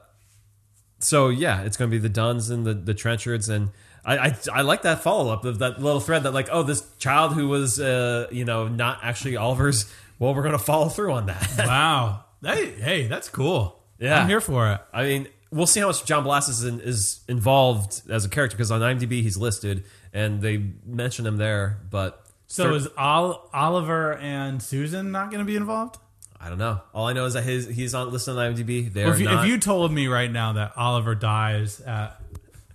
so 1.00 1.30
yeah, 1.30 1.62
it's 1.62 1.78
going 1.78 1.89
to 1.89 1.96
be 1.96 2.00
the 2.00 2.10
Dunns 2.10 2.50
and 2.50 2.65
the 2.65 2.74
the 2.74 2.96
Trenchards, 2.96 3.48
and 3.48 3.69
I 4.04 4.17
I, 4.17 4.36
I 4.52 4.62
like 4.62 4.82
that 4.82 5.04
follow 5.04 5.32
up 5.32 5.46
of 5.46 5.60
that 5.60 5.80
little 5.80 6.00
thread 6.00 6.24
that 6.24 6.34
like 6.34 6.50
oh 6.52 6.63
this 6.63 6.84
child 6.98 7.34
who 7.34 7.48
was 7.48 7.80
uh 7.80 8.28
you 8.32 8.43
know 8.43 8.67
not 8.67 9.00
actually 9.04 9.38
Oliver's. 9.38 9.91
Well, 10.19 10.34
we're 10.34 10.43
going 10.43 10.54
to 10.54 10.60
follow 10.60 10.89
through 10.89 11.12
on 11.13 11.26
that. 11.26 11.50
Wow. 11.67 12.26
Hey, 12.41 12.72
hey, 12.72 13.08
that's 13.08 13.30
cool. 13.30 13.80
Yeah. 14.00 14.19
I'm 14.19 14.28
here 14.28 14.41
for 14.41 14.72
it. 14.72 14.82
I 14.93 15.04
mean, 15.04 15.28
we'll 15.54 15.68
see 15.68 15.80
how 15.80 15.88
much 15.88 16.04
John 16.06 16.24
Blass 16.24 16.50
is, 16.50 16.63
in, 16.63 16.80
is 16.82 17.22
involved 17.28 18.02
as 18.10 18.26
a 18.26 18.30
character 18.30 18.58
because 18.58 18.72
on 18.72 18.82
IMDb 18.82 19.22
he's 19.22 19.38
listed 19.38 19.84
and 20.12 20.42
they 20.42 20.63
mention 20.86 21.26
him 21.26 21.38
there, 21.38 21.80
but 21.89 22.26
So 22.48 22.74
is 22.74 22.88
Ol- 22.98 23.50
Oliver 23.54 24.13
and 24.18 24.62
Susan 24.62 25.12
not 25.12 25.32
going 25.32 25.39
to 25.39 25.46
be 25.46 25.56
involved? 25.56 25.98
I 26.39 26.50
don't 26.50 26.58
know. 26.58 26.82
All 26.94 27.08
I 27.08 27.13
know 27.13 27.26
is 27.26 27.34
that 27.36 27.44
his 27.44 27.68
he's 27.68 27.94
on 27.96 28.12
listed 28.12 28.36
on 28.38 28.54
IMDb. 28.54 28.92
They 28.92 29.06
Well, 29.06 29.13
if, 29.13 29.20
you, 29.20 29.26
not. 29.26 29.46
if 29.46 29.50
you 29.52 29.58
told 29.60 29.92
me 29.94 30.08
right 30.08 30.30
now 30.32 30.54
that 30.54 30.74
Oliver 30.76 31.16
dies 31.16 31.80
at 31.82 32.20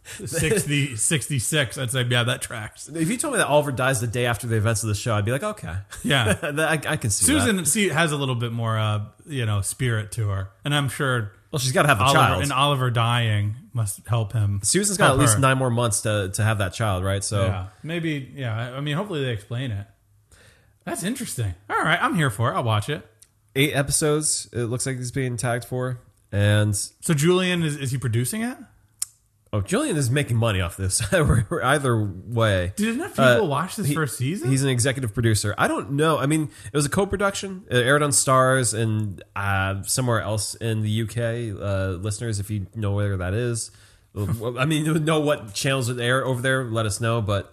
60, 0.25 0.97
66, 0.97 1.77
I'd 1.79 1.91
say, 1.91 2.03
yeah, 2.05 2.23
that 2.25 2.41
tracks. 2.41 2.88
if 2.88 3.11
you 3.11 3.19
told 3.19 3.35
me 3.35 3.38
that 3.38 3.47
Oliver 3.47 3.73
dies 3.73 4.01
the 4.01 4.07
day 4.07 4.25
after 4.25 4.47
the 4.47 4.57
events 4.57 4.83
of 4.83 4.88
the 4.88 4.95
show, 4.95 5.14
I'd 5.14 5.27
be 5.27 5.33
like, 5.33 5.43
okay, 5.43 5.75
Yeah. 6.03 6.35
I, 6.43 6.81
I 6.93 6.97
can 6.97 7.11
see 7.11 7.27
Susan 7.27 7.57
That. 7.57 7.67
see, 7.67 7.88
has 7.91 8.11
a 8.11 8.17
little 8.17 8.35
bit 8.35 8.53
more, 8.53 8.79
uh, 8.79 9.05
you 9.27 9.45
know, 9.45 9.61
spirit 9.61 10.12
to 10.12 10.29
her. 10.29 10.51
And 10.64 10.75
I'm 10.75 10.88
sure 10.88 11.33
Well, 11.51 11.59
she's 11.59 11.73
got 11.73 11.83
to 11.83 11.89
have 11.89 11.99
a 12.01 12.05
Oliver, 12.05 12.19
child. 12.19 12.43
and 12.43 12.53
Oliver 12.53 12.91
dying 12.91 13.55
must 13.73 14.07
help 14.07 14.33
him. 14.35 14.61
Susan's 14.63 14.99
got 14.99 15.13
at 15.13 15.19
least 15.19 15.35
her. 15.35 15.41
nine 15.41 15.57
more 15.59 15.71
months 15.71 16.03
to 16.03 16.31
to 16.35 16.43
have 16.43 16.59
that 16.59 16.75
child, 16.75 17.05
right? 17.05 17.25
So 17.25 17.47
Yeah. 17.47 17.67
Maybe, 17.83 18.31
yeah. 18.35 18.77
I- 18.77 18.81
mean, 18.81 18.97
hopefully 18.97 19.25
they 19.25 19.31
explain 19.33 19.71
it. 19.71 19.87
That's 20.85 21.03
interesting. 21.03 21.55
All 21.71 21.77
right. 21.83 21.99
I'm 22.03 22.15
here 22.15 22.31
for 22.31 22.51
it. 22.53 22.55
I'll 22.55 22.65
watch 22.65 22.89
it. 22.89 23.07
eight 23.57 23.73
episodes. 23.75 24.49
It 24.53 24.65
looks 24.65 24.85
like 24.87 24.97
he's 24.99 25.11
being 25.11 25.37
tagged 25.37 25.65
for, 25.65 26.01
and 26.31 26.77
So 26.77 27.15
Julian, 27.15 27.63
is, 27.63 27.77
is 27.77 27.91
he 27.93 27.99
producing 27.99 28.43
it? 28.43 28.57
Oh, 29.51 29.63
Julian 29.63 29.97
is 29.97 30.11
making 30.11 30.37
money 30.37 30.61
off 30.61 30.77
this. 30.77 31.01
Either 31.13 31.97
way, 32.27 32.75
Did 32.77 32.97
enough 32.97 33.13
people 33.13 33.25
Uh, 33.25 33.45
watch 33.45 33.77
this 33.77 33.87
he- 33.87 33.95
first 33.95 34.19
season? 34.19 34.51
He's 34.51 34.63
an 34.63 34.69
executive 34.69 35.15
producer. 35.15 35.55
I 35.57 35.69
don't 35.69 35.93
know. 35.93 36.19
I 36.19 36.27
mean, 36.27 36.51
it 36.71 36.77
was 36.77 36.85
a 36.85 36.91
co-production. 36.91 37.65
It 37.71 37.79
aired 37.79 38.03
on 38.03 38.11
Starz 38.11 38.79
and 38.79 39.23
uh, 39.35 39.83
somewhere 39.85 40.21
else 40.21 40.55
in 40.57 40.83
the 40.83 41.03
UK. 41.03 41.59
Uh, 41.61 41.93
listeners, 41.99 42.39
if 42.41 42.51
you 42.51 42.67
know 42.75 42.93
where 42.93 43.17
that 43.17 43.33
is, 43.33 43.71
I 44.15 44.67
mean, 44.67 44.85
you 44.85 44.99
know 44.99 45.21
what 45.21 45.55
channels 45.55 45.89
it 45.89 45.99
air 45.99 46.27
over 46.27 46.43
there. 46.43 46.65
Let 46.65 46.85
us 46.85 47.01
know. 47.01 47.23
But 47.23 47.51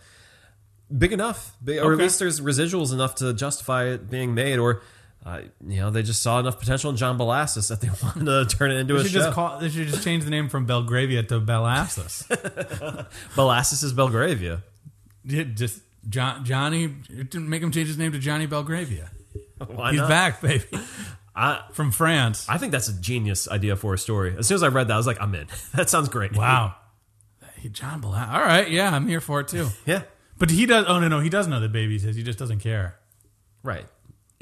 big 0.95 1.13
enough, 1.13 1.55
Big- 1.63 1.79
or 1.79 1.93
at 1.93 1.97
least 1.99 2.19
there's 2.19 2.41
residuals 2.41 2.91
enough 2.91 3.15
to 3.15 3.34
justify 3.34 3.86
it 3.86 4.10
being 4.10 4.34
made, 4.34 4.58
or. 4.60 4.81
Uh, 5.25 5.41
you 5.65 5.77
know, 5.77 5.89
they 5.89 6.03
just 6.03 6.21
saw 6.21 6.39
enough 6.39 6.59
potential 6.59 6.91
in 6.91 6.97
John 6.97 7.17
Bellasis 7.17 7.69
that 7.69 7.81
they 7.81 7.89
wanted 8.03 8.25
to 8.49 8.55
turn 8.57 8.69
it 8.71 8.75
into 8.75 8.93
They 8.93 8.99
a 8.99 9.03
should 9.03 9.11
show. 9.11 9.19
just 9.19 9.31
call. 9.33 9.57
They 9.59 9.69
should 9.69 9.88
just 9.88 10.03
change 10.03 10.23
the 10.23 10.29
name 10.29 10.49
from 10.49 10.65
Belgravia 10.67 11.23
to 11.23 11.41
Bellasis. 11.41 12.27
Bellasis 13.35 13.83
is 13.83 13.91
Belgravia. 13.93 14.61
Yeah, 15.23 15.43
just 15.43 15.81
John, 16.07 16.45
Johnny. 16.45 16.88
didn't 16.88 17.49
Make 17.49 17.63
him 17.63 17.71
change 17.71 17.88
his 17.88 17.97
name 17.97 18.11
to 18.11 18.19
Johnny 18.19 18.45
Belgravia. 18.45 19.09
Why 19.67 19.91
He's 19.91 20.01
not? 20.01 20.09
back, 20.09 20.41
baby, 20.41 20.65
I, 21.35 21.63
from 21.71 21.91
France. 21.91 22.45
I 22.47 22.57
think 22.59 22.71
that's 22.71 22.89
a 22.89 22.93
genius 23.01 23.47
idea 23.49 23.75
for 23.75 23.93
a 23.93 23.97
story. 23.97 24.35
As 24.38 24.45
soon 24.47 24.55
as 24.55 24.63
I 24.63 24.67
read 24.67 24.89
that, 24.89 24.93
I 24.93 24.97
was 24.97 25.07
like, 25.07 25.19
I'm 25.19 25.33
in. 25.33 25.47
that 25.73 25.89
sounds 25.89 26.09
great. 26.09 26.35
Wow, 26.35 26.75
Hey, 27.55 27.69
John 27.69 28.01
Bellasis. 28.01 28.31
All 28.31 28.41
right, 28.41 28.69
yeah, 28.69 28.93
I'm 28.93 29.07
here 29.07 29.21
for 29.21 29.39
it 29.39 29.47
too. 29.47 29.69
Yeah. 29.88 30.03
But 30.38 30.51
he 30.51 30.65
does. 30.67 30.85
Oh 30.88 30.99
no, 30.99 31.07
no, 31.07 31.19
he 31.21 31.29
does 31.29 31.47
know 31.47 31.59
the 31.59 31.69
baby's 31.69 32.03
his. 32.03 32.15
He 32.15 32.21
just 32.21 32.38
doesn't 32.38 32.59
care. 32.59 32.95
Right. 33.63 33.85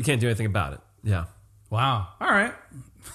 You 0.04 0.12
can't 0.12 0.20
do 0.20 0.28
anything 0.28 0.48
about 0.48 0.74
it. 0.74 0.80
Yeah. 1.02 1.26
Wow. 1.70 2.10
All 2.20 2.28
right, 2.28 2.54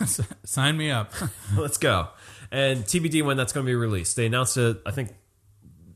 sign 0.44 0.78
me 0.78 0.90
up. 0.90 1.12
Let's 1.56 1.76
go. 1.76 2.08
And 2.50 2.82
TBD 2.84 3.22
when 3.22 3.36
that's 3.36 3.52
going 3.52 3.66
to 3.66 3.70
be 3.70 3.74
released. 3.74 4.16
They 4.16 4.24
announced 4.24 4.56
it, 4.56 4.78
I 4.86 4.90
think, 4.90 5.10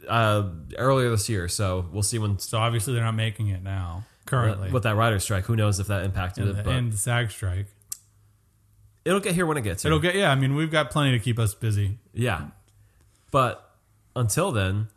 uh, 0.07 0.51
earlier 0.77 1.09
this 1.09 1.31
year. 1.31 1.49
So 1.49 1.87
we'll 1.91 2.03
see 2.03 2.19
when 2.19 2.39
So 2.39 2.59
obviously 2.59 2.93
they're 2.93 3.03
not 3.03 3.15
making 3.15 3.49
it 3.49 3.63
now. 3.63 4.05
Currently, 4.27 4.71
with 4.71 4.83
that 4.83 4.97
writer 4.97 5.19
strike. 5.19 5.45
Who 5.47 5.57
knows 5.57 5.81
if 5.81 5.87
that 5.87 6.05
impacted 6.05 6.45
and, 6.45 6.53
it? 6.53 6.57
the, 6.59 6.63
But 6.63 6.75
and 6.75 6.93
the 6.93 6.97
SAG 6.99 7.31
strike. 7.31 7.67
it'll 9.07 9.19
get 9.21 9.35
here 9.35 9.47
when 9.47 9.57
it 9.57 9.63
gets 9.63 9.83
here. 9.83 9.89
It'll 9.89 9.99
get. 9.99 10.15
Yeah, 10.15 10.31
I 10.31 10.35
mean, 10.35 10.55
we've 10.55 10.71
got 10.71 10.91
plenty 10.91 11.13
to 11.13 11.19
keep 11.25 11.39
us 11.39 11.55
busy. 11.55 11.99
yeah. 12.13 12.49
But 13.31 13.67
until 14.15 14.53
then, 14.53 14.89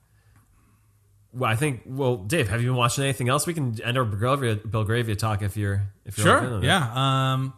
well, 1.36 1.52
I 1.52 1.56
think. 1.56 1.82
Well, 1.86 2.18
Dave, 2.18 2.50
have 2.50 2.62
you 2.62 2.70
been 2.70 2.78
watching 2.78 3.04
anything 3.04 3.30
else? 3.30 3.46
We 3.46 3.54
can 3.54 3.80
end 3.82 3.98
our 3.98 4.06
Belgravia, 4.06 4.56
Belgravia 4.56 5.16
talk 5.16 5.42
if 5.42 5.58
you're 5.58 5.84
if 6.06 6.18
you're 6.18 6.26
Sure. 6.40 6.64
Yeah. 6.64 7.34
Um, 7.34 7.54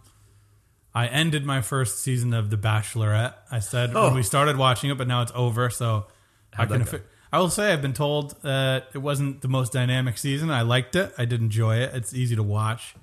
I 0.96 1.08
ended 1.08 1.46
my 1.46 1.62
first 1.62 2.00
season 2.02 2.34
of 2.34 2.50
The 2.50 2.58
Bachelorette. 2.58 3.36
I 3.52 3.60
said 3.60 3.92
Oh. 3.96 4.06
when 4.06 4.16
we 4.16 4.24
started 4.24 4.58
watching 4.58 4.90
it, 4.90 4.98
but 4.98 5.08
now 5.08 5.22
it's 5.22 5.32
over. 5.36 5.70
So 5.70 6.08
I 6.54 6.58
How'd 6.58 6.70
can. 6.70 6.80
that 6.80 6.92
go? 6.92 7.00
I 7.32 7.40
will 7.40 7.50
say 7.50 7.72
I've 7.74 7.82
been 7.82 7.94
told 7.94 8.42
that 8.42 8.88
it 8.94 9.00
wasn't 9.00 9.42
the 9.42 9.48
most 9.50 9.74
dynamic 9.74 10.18
season. 10.18 10.50
I 10.50 10.62
liked 10.62 10.96
it. 10.96 11.14
I 11.18 11.26
did 11.26 11.42
enjoy 11.42 11.78
it. 11.78 11.94
It's 11.94 12.14
easy 12.14 12.36
to 12.36 12.42
watch. 12.44 12.96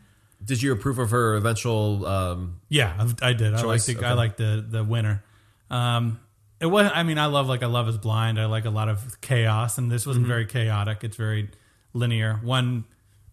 Did 0.44 0.62
you 0.62 0.72
approve 0.72 0.98
of 0.98 1.10
her 1.10 1.36
eventual? 1.36 2.04
Um, 2.06 2.60
Yeah, 2.68 3.06
I 3.22 3.32
did. 3.34 3.54
I 3.54 3.60
Choice, 3.62 3.86
liked 3.88 4.00
the, 4.00 4.04
okay. 4.04 4.06
I 4.06 4.12
liked 4.14 4.36
the 4.38 4.64
the 4.68 4.82
winner. 4.82 5.22
Um, 5.70 6.20
it 6.60 6.66
was. 6.66 6.90
I 6.94 7.02
mean, 7.02 7.18
I 7.18 7.26
love 7.26 7.48
like 7.48 7.62
I 7.62 7.66
love 7.66 7.88
is 7.88 7.98
blind. 7.98 8.38
I 8.40 8.46
like 8.46 8.64
a 8.64 8.70
lot 8.70 8.88
of 8.88 9.20
chaos, 9.20 9.76
and 9.78 9.90
this 9.90 10.02
Mm-hmm. 10.02 10.10
wasn't 10.10 10.26
very 10.26 10.46
chaotic. 10.46 11.04
It's 11.04 11.16
very 11.16 11.50
linear. 11.92 12.40
One 12.42 12.84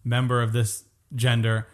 member 0.04 0.42
of 0.42 0.52
this 0.52 0.84
gender, 1.14 1.66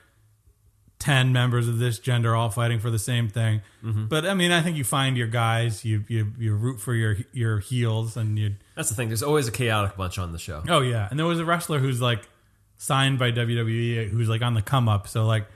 ten 0.98 1.32
members 1.32 1.68
of 1.68 1.78
this 1.78 1.98
gender, 1.98 2.34
all 2.34 2.50
fighting 2.50 2.78
for 2.80 2.90
the 2.90 2.98
same 2.98 3.28
thing. 3.28 3.62
Mm-hmm. 3.84 4.06
But 4.06 4.26
I 4.26 4.34
mean, 4.34 4.50
I 4.52 4.60
think 4.62 4.76
you 4.76 4.84
find 4.84 5.16
your 5.16 5.26
guys. 5.28 5.84
You 5.84 6.04
you 6.08 6.32
you 6.38 6.54
root 6.54 6.80
for 6.80 6.94
your 6.94 7.16
your 7.32 7.58
heels, 7.60 8.16
and 8.16 8.38
you. 8.38 8.54
that's 8.74 8.88
the 8.88 8.94
thing. 8.94 9.08
There's 9.08 9.22
always 9.22 9.48
a 9.48 9.52
chaotic 9.52 9.96
bunch 9.96 10.18
on 10.18 10.32
the 10.32 10.38
show. 10.38 10.62
Oh 10.68 10.80
yeah, 10.80 11.08
and 11.10 11.18
there 11.18 11.26
was 11.26 11.40
a 11.40 11.44
wrestler 11.44 11.78
who's 11.78 12.00
like 12.00 12.28
signed 12.76 13.18
by 13.18 13.32
WWE, 13.32 14.08
who's 14.10 14.28
like 14.28 14.42
on 14.42 14.54
the 14.54 14.62
come 14.62 14.88
up. 14.88 15.08
So 15.08 15.24
like, 15.26 15.46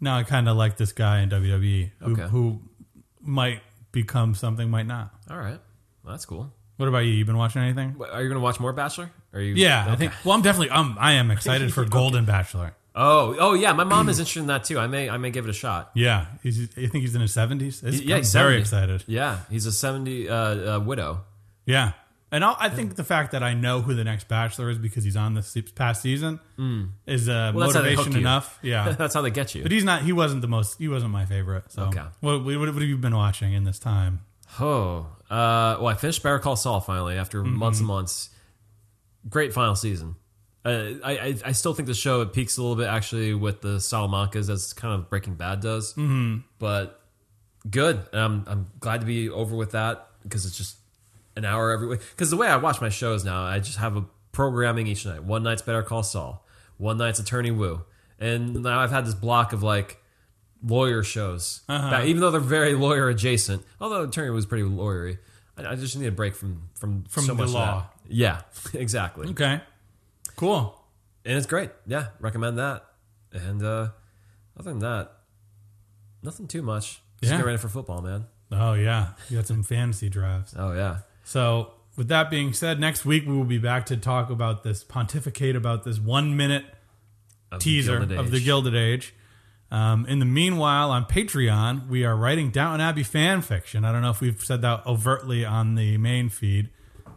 now 0.00 0.16
I 0.18 0.22
kind 0.22 0.48
of 0.48 0.56
like 0.56 0.76
this 0.76 0.92
guy 0.92 1.20
in 1.22 1.30
WWE 1.30 1.90
who, 2.00 2.12
Okay. 2.12 2.28
who 2.28 2.60
might 3.20 3.60
become 3.92 4.34
something, 4.34 4.68
might 4.70 4.86
not. 4.86 5.14
All 5.30 5.38
right. 5.38 5.58
Well, 6.04 6.12
that's 6.12 6.24
cool. 6.26 6.52
What 6.76 6.88
about 6.88 7.00
you? 7.00 7.12
You 7.12 7.24
been 7.24 7.36
watching 7.36 7.62
anything? 7.62 7.90
What, 7.98 8.10
Are 8.10 8.22
you 8.22 8.28
going 8.28 8.38
to 8.38 8.42
watch 8.44 8.60
more 8.60 8.72
Bachelor? 8.72 9.10
Are 9.32 9.40
you? 9.40 9.54
Yeah, 9.54 9.86
I 9.88 9.96
think. 9.96 10.12
Well, 10.24 10.34
I'm 10.34 10.42
definitely. 10.42 10.70
Um, 10.70 10.96
I 10.98 11.14
am 11.14 11.30
excited 11.30 11.72
for 11.74 11.84
Golden 11.88 12.24
Bachelor. 12.24 12.74
Oh, 12.94 13.36
oh 13.38 13.54
yeah. 13.54 13.72
My 13.72 13.84
mom 13.84 14.08
is 14.08 14.18
interested 14.20 14.40
in 14.40 14.46
that 14.46 14.64
too. 14.64 14.78
I 14.78 14.86
may, 14.86 15.10
I 15.10 15.16
may 15.16 15.30
give 15.30 15.44
it 15.44 15.50
a 15.50 15.54
shot. 15.54 15.90
Yeah, 15.94 16.26
he's, 16.42 16.62
I 16.76 16.86
think 16.86 17.02
he's 17.02 17.14
in 17.14 17.20
his 17.20 17.34
seventies. 17.34 17.82
Yeah, 17.82 18.18
he's 18.18 18.32
very 18.32 18.54
70. 18.54 18.60
excited. 18.60 19.04
Yeah, 19.06 19.40
he's 19.50 19.66
a 19.66 19.72
seventy 19.72 20.28
uh, 20.28 20.76
uh, 20.76 20.80
widow. 20.80 21.22
Yeah, 21.66 21.92
and 22.30 22.44
I'll, 22.44 22.56
I 22.58 22.68
think 22.68 22.96
the 22.96 23.04
fact 23.04 23.32
that 23.32 23.42
I 23.42 23.54
know 23.54 23.80
who 23.80 23.94
the 23.94 24.04
next 24.04 24.28
Bachelor 24.28 24.70
is 24.70 24.78
because 24.78 25.04
he's 25.04 25.16
on 25.16 25.34
this 25.34 25.56
past 25.74 26.02
season 26.02 26.40
is 27.06 27.28
uh, 27.28 27.52
Well, 27.54 27.66
that's 27.66 27.74
how 27.76 27.82
they 27.82 27.90
hook 27.90 27.98
motivation 28.06 28.20
enough. 28.20 28.58
Yeah, 28.62 28.90
That's 28.92 29.14
how 29.14 29.22
they 29.22 29.30
get 29.30 29.54
you. 29.54 29.62
but 29.62 29.72
he's 29.72 29.84
not. 29.84 30.02
He 30.02 30.12
wasn't 30.12 30.42
the 30.42 30.48
most. 30.48 30.78
He 30.78 30.88
wasn't 30.88 31.12
my 31.12 31.24
favorite. 31.26 31.64
So, 31.72 31.84
Okay. 31.84 32.02
what, 32.20 32.44
what, 32.44 32.58
what 32.58 32.68
have 32.68 32.82
you 32.82 32.96
been 32.96 33.16
watching 33.16 33.52
in 33.54 33.64
this 33.64 33.78
time? 33.78 34.20
Oh, 34.60 35.06
uh, 35.30 35.76
well, 35.78 35.88
I 35.88 35.94
finished 35.94 36.22
Better 36.22 36.38
Call 36.38 36.56
Saul 36.56 36.80
finally 36.80 37.16
after 37.16 37.42
Mm-hmm. 37.42 37.54
months 37.56 37.78
and 37.78 37.86
months. 37.88 38.30
Great 39.28 39.52
final 39.52 39.74
season. 39.74 40.16
Uh, 40.64 40.94
I, 41.04 41.12
I 41.18 41.34
I 41.46 41.52
still 41.52 41.72
think 41.74 41.86
the 41.86 41.94
show 41.94 42.20
it 42.22 42.32
peaks 42.32 42.56
a 42.56 42.62
little 42.62 42.76
bit 42.76 42.88
actually 42.88 43.32
with 43.34 43.60
the 43.60 43.76
Salamancas 43.78 44.50
as 44.50 44.72
kind 44.72 44.94
of 44.94 45.08
Breaking 45.08 45.34
Bad 45.34 45.60
does, 45.60 45.92
mm-hmm. 45.94 46.38
but 46.58 47.00
good. 47.70 48.02
Um, 48.12 48.44
I'm 48.46 48.66
glad 48.80 49.00
to 49.00 49.06
be 49.06 49.28
over 49.30 49.54
with 49.56 49.72
that 49.72 50.08
because 50.22 50.46
it's 50.46 50.56
just 50.56 50.76
an 51.38 51.44
hour 51.46 51.70
every 51.70 51.86
week. 51.86 52.00
Because 52.10 52.28
the 52.30 52.36
way 52.36 52.48
I 52.48 52.56
watch 52.56 52.80
my 52.80 52.88
shows 52.90 53.24
now, 53.24 53.42
I 53.44 53.58
just 53.60 53.78
have 53.78 53.96
a 53.96 54.04
programming 54.32 54.86
each 54.86 55.06
night. 55.06 55.22
One 55.24 55.42
night's 55.42 55.62
Better 55.62 55.82
Call 55.82 56.02
Saul, 56.02 56.44
one 56.76 56.98
night's 56.98 57.18
Attorney 57.18 57.50
Woo, 57.50 57.84
and 58.18 58.62
now 58.62 58.80
I've 58.80 58.90
had 58.90 59.06
this 59.06 59.14
block 59.14 59.52
of 59.52 59.62
like 59.62 60.02
lawyer 60.62 61.02
shows. 61.02 61.62
Uh-huh. 61.68 61.90
that- 61.90 62.04
even 62.06 62.20
though 62.20 62.30
they're 62.30 62.40
very 62.40 62.74
lawyer 62.74 63.08
adjacent, 63.08 63.64
although 63.80 64.02
Attorney 64.02 64.30
was 64.30 64.44
pretty 64.46 64.64
lawyery, 64.64 65.18
I, 65.56 65.72
I 65.72 65.74
just 65.76 65.96
need 65.96 66.06
a 66.06 66.12
break 66.12 66.34
from 66.34 66.68
from 66.74 67.04
From 67.04 67.24
so 67.24 67.34
the 67.34 67.42
much 67.44 67.52
law. 67.52 67.86
Yeah, 68.08 68.42
exactly. 68.74 69.28
Okay, 69.30 69.60
cool. 70.36 70.74
And 71.24 71.36
it's 71.36 71.46
great. 71.46 71.70
Yeah, 71.86 72.08
recommend 72.20 72.58
that. 72.58 72.84
And 73.32 73.62
uh, 73.62 73.88
other 74.58 74.70
than 74.70 74.78
that, 74.80 75.12
nothing 76.22 76.46
too 76.48 76.62
much. 76.62 77.00
Just 77.20 77.32
Yeah. 77.32 77.38
get 77.38 77.46
ready 77.46 77.58
for 77.58 77.68
football, 77.68 78.00
man. 78.02 78.26
Oh 78.50 78.72
yeah, 78.74 79.08
you 79.28 79.36
got 79.36 79.46
some 79.46 79.62
fantasy 79.62 80.08
drafts. 80.08 80.54
Oh 80.56 80.72
yeah. 80.72 80.98
So, 81.28 81.72
with 81.94 82.08
that 82.08 82.30
being 82.30 82.54
said, 82.54 82.80
next 82.80 83.04
week 83.04 83.26
we 83.26 83.36
will 83.36 83.44
be 83.44 83.58
back 83.58 83.84
to 83.86 83.98
talk 83.98 84.30
about 84.30 84.62
this, 84.62 84.82
pontificate 84.82 85.54
about 85.56 85.84
this 85.84 85.98
one 85.98 86.38
minute 86.38 86.64
Of 87.52 87.60
teaser 87.60 87.98
Gilded 87.98 88.18
of 88.18 88.30
the 88.30 88.40
Gilded 88.42 88.74
Age. 88.74 89.14
Um, 89.70 90.06
in 90.06 90.20
the 90.20 90.24
meanwhile, 90.24 90.90
on 90.90 91.04
Patreon, 91.04 91.86
we 91.86 92.02
are 92.02 92.16
writing 92.16 92.50
Downton 92.50 92.80
Abbey 92.80 93.02
fan 93.02 93.42
fiction. 93.42 93.84
I 93.84 93.92
don't 93.92 94.00
know 94.00 94.08
if 94.08 94.22
we've 94.22 94.42
said 94.42 94.62
that 94.62 94.86
overtly 94.86 95.44
on 95.44 95.74
the 95.74 95.98
main 95.98 96.30
feed, 96.30 96.70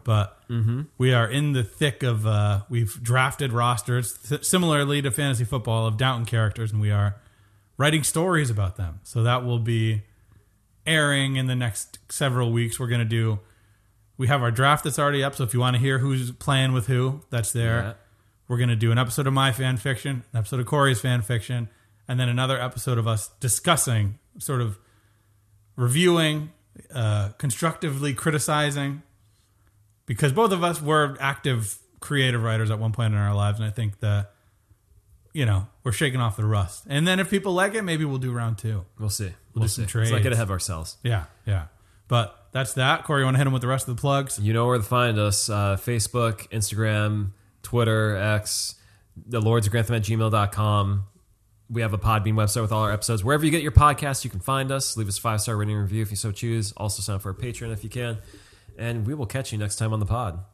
but 0.04 0.38
Mm-hmm. 0.50 0.82
we 0.98 1.14
are 1.14 1.26
in 1.26 1.52
the 1.54 1.64
thick 1.64 2.02
of. 2.02 2.26
Uh, 2.26 2.64
we've 2.68 3.02
drafted 3.02 3.54
rosters 3.54 4.12
th- 4.28 4.44
similarly 4.44 5.00
to 5.00 5.10
fantasy 5.10 5.44
football 5.44 5.86
of 5.86 5.96
Downton 5.96 6.26
characters, 6.26 6.70
and 6.72 6.82
we 6.82 6.90
are 6.90 7.16
writing 7.78 8.02
stories 8.02 8.50
about 8.50 8.76
them. 8.76 9.00
So 9.04 9.22
that 9.22 9.42
will 9.46 9.58
be 9.58 10.02
airing 10.86 11.36
in 11.36 11.46
the 11.46 11.56
next 11.56 11.98
several 12.10 12.52
weeks. 12.52 12.78
We're 12.78 12.88
going 12.88 12.98
to 13.00 13.06
do. 13.06 13.38
We 14.18 14.28
have 14.28 14.42
our 14.42 14.50
draft 14.50 14.84
that's 14.84 14.98
already 14.98 15.24
up, 15.24 15.34
so 15.34 15.44
if 15.44 15.54
you 15.54 15.60
want 15.60 15.74
to 15.74 15.80
hear 15.80 15.98
who's 15.98 16.30
playing 16.32 16.72
with 16.72 16.86
who, 16.86 17.22
that's 17.30 17.52
there. 17.52 17.82
Yeah. 17.82 17.92
We're 18.48 18.58
going 18.58 18.68
to 18.68 18.76
do 18.76 18.92
an 18.92 18.98
episode 18.98 19.26
of 19.26 19.32
my 19.32 19.52
fan 19.52 19.76
fiction, 19.78 20.24
an 20.32 20.38
episode 20.38 20.60
of 20.60 20.66
Corey's 20.66 21.00
fan 21.00 21.22
fiction, 21.22 21.68
and 22.06 22.20
then 22.20 22.28
another 22.28 22.60
episode 22.60 22.98
of 22.98 23.08
us 23.08 23.28
discussing, 23.40 24.18
sort 24.38 24.60
of 24.60 24.78
reviewing, 25.76 26.52
uh, 26.94 27.30
constructively 27.38 28.12
criticizing, 28.12 29.02
because 30.06 30.32
both 30.32 30.52
of 30.52 30.62
us 30.62 30.82
were 30.82 31.16
active 31.20 31.78
creative 32.00 32.42
writers 32.42 32.70
at 32.70 32.78
one 32.78 32.92
point 32.92 33.14
in 33.14 33.18
our 33.18 33.34
lives, 33.34 33.58
and 33.58 33.66
I 33.66 33.70
think 33.70 34.00
that 34.00 34.32
you 35.32 35.46
know 35.46 35.68
we're 35.84 35.92
shaking 35.92 36.20
off 36.20 36.36
the 36.36 36.44
rust. 36.44 36.84
And 36.88 37.08
then 37.08 37.18
if 37.20 37.30
people 37.30 37.54
like 37.54 37.74
it, 37.74 37.82
maybe 37.82 38.04
we'll 38.04 38.18
do 38.18 38.32
round 38.32 38.58
two. 38.58 38.84
We'll 38.98 39.08
see. 39.08 39.32
We'll, 39.54 39.62
do 39.62 39.68
see. 39.68 39.74
some 39.74 39.84
Let's 39.84 39.94
not 39.94 40.08
trades. 40.10 40.22
get 40.22 40.32
ahead 40.32 40.44
of 40.44 40.50
ourselves. 40.50 40.98
Yeah, 41.02 41.24
yeah. 41.46 41.66
But 42.12 42.48
that's 42.52 42.74
that. 42.74 43.04
Corey, 43.04 43.22
you 43.22 43.24
want 43.24 43.36
to 43.36 43.38
hit 43.38 43.46
him 43.46 43.54
with 43.54 43.62
the 43.62 43.68
rest 43.68 43.88
of 43.88 43.96
the 43.96 43.98
plugs? 43.98 44.38
You 44.38 44.52
know 44.52 44.66
where 44.66 44.76
to 44.76 44.84
find 44.84 45.18
us 45.18 45.48
uh, 45.48 45.78
Facebook, 45.78 46.46
Instagram, 46.50 47.30
Twitter, 47.62 48.18
X, 48.18 48.74
the 49.16 49.40
Lords 49.40 49.66
of 49.66 49.70
Grantham 49.70 49.94
at 49.94 50.02
gmail.com. 50.02 51.06
We 51.70 51.80
have 51.80 51.94
a 51.94 51.98
Podbean 51.98 52.34
website 52.34 52.60
with 52.60 52.70
all 52.70 52.82
our 52.82 52.92
episodes. 52.92 53.24
Wherever 53.24 53.46
you 53.46 53.50
get 53.50 53.62
your 53.62 53.72
podcasts, 53.72 54.24
you 54.24 54.30
can 54.30 54.40
find 54.40 54.70
us. 54.70 54.94
Leave 54.94 55.08
us 55.08 55.16
a 55.16 55.22
five 55.22 55.40
star 55.40 55.56
rating 55.56 55.74
review 55.74 56.02
if 56.02 56.10
you 56.10 56.18
so 56.18 56.32
choose. 56.32 56.72
Also, 56.72 57.00
sign 57.00 57.16
up 57.16 57.22
for 57.22 57.30
a 57.30 57.34
Patreon 57.34 57.72
if 57.72 57.82
you 57.82 57.88
can. 57.88 58.18
And 58.76 59.06
we 59.06 59.14
will 59.14 59.24
catch 59.24 59.50
you 59.50 59.56
next 59.56 59.76
time 59.76 59.94
on 59.94 59.98
the 59.98 60.04
pod. 60.04 60.44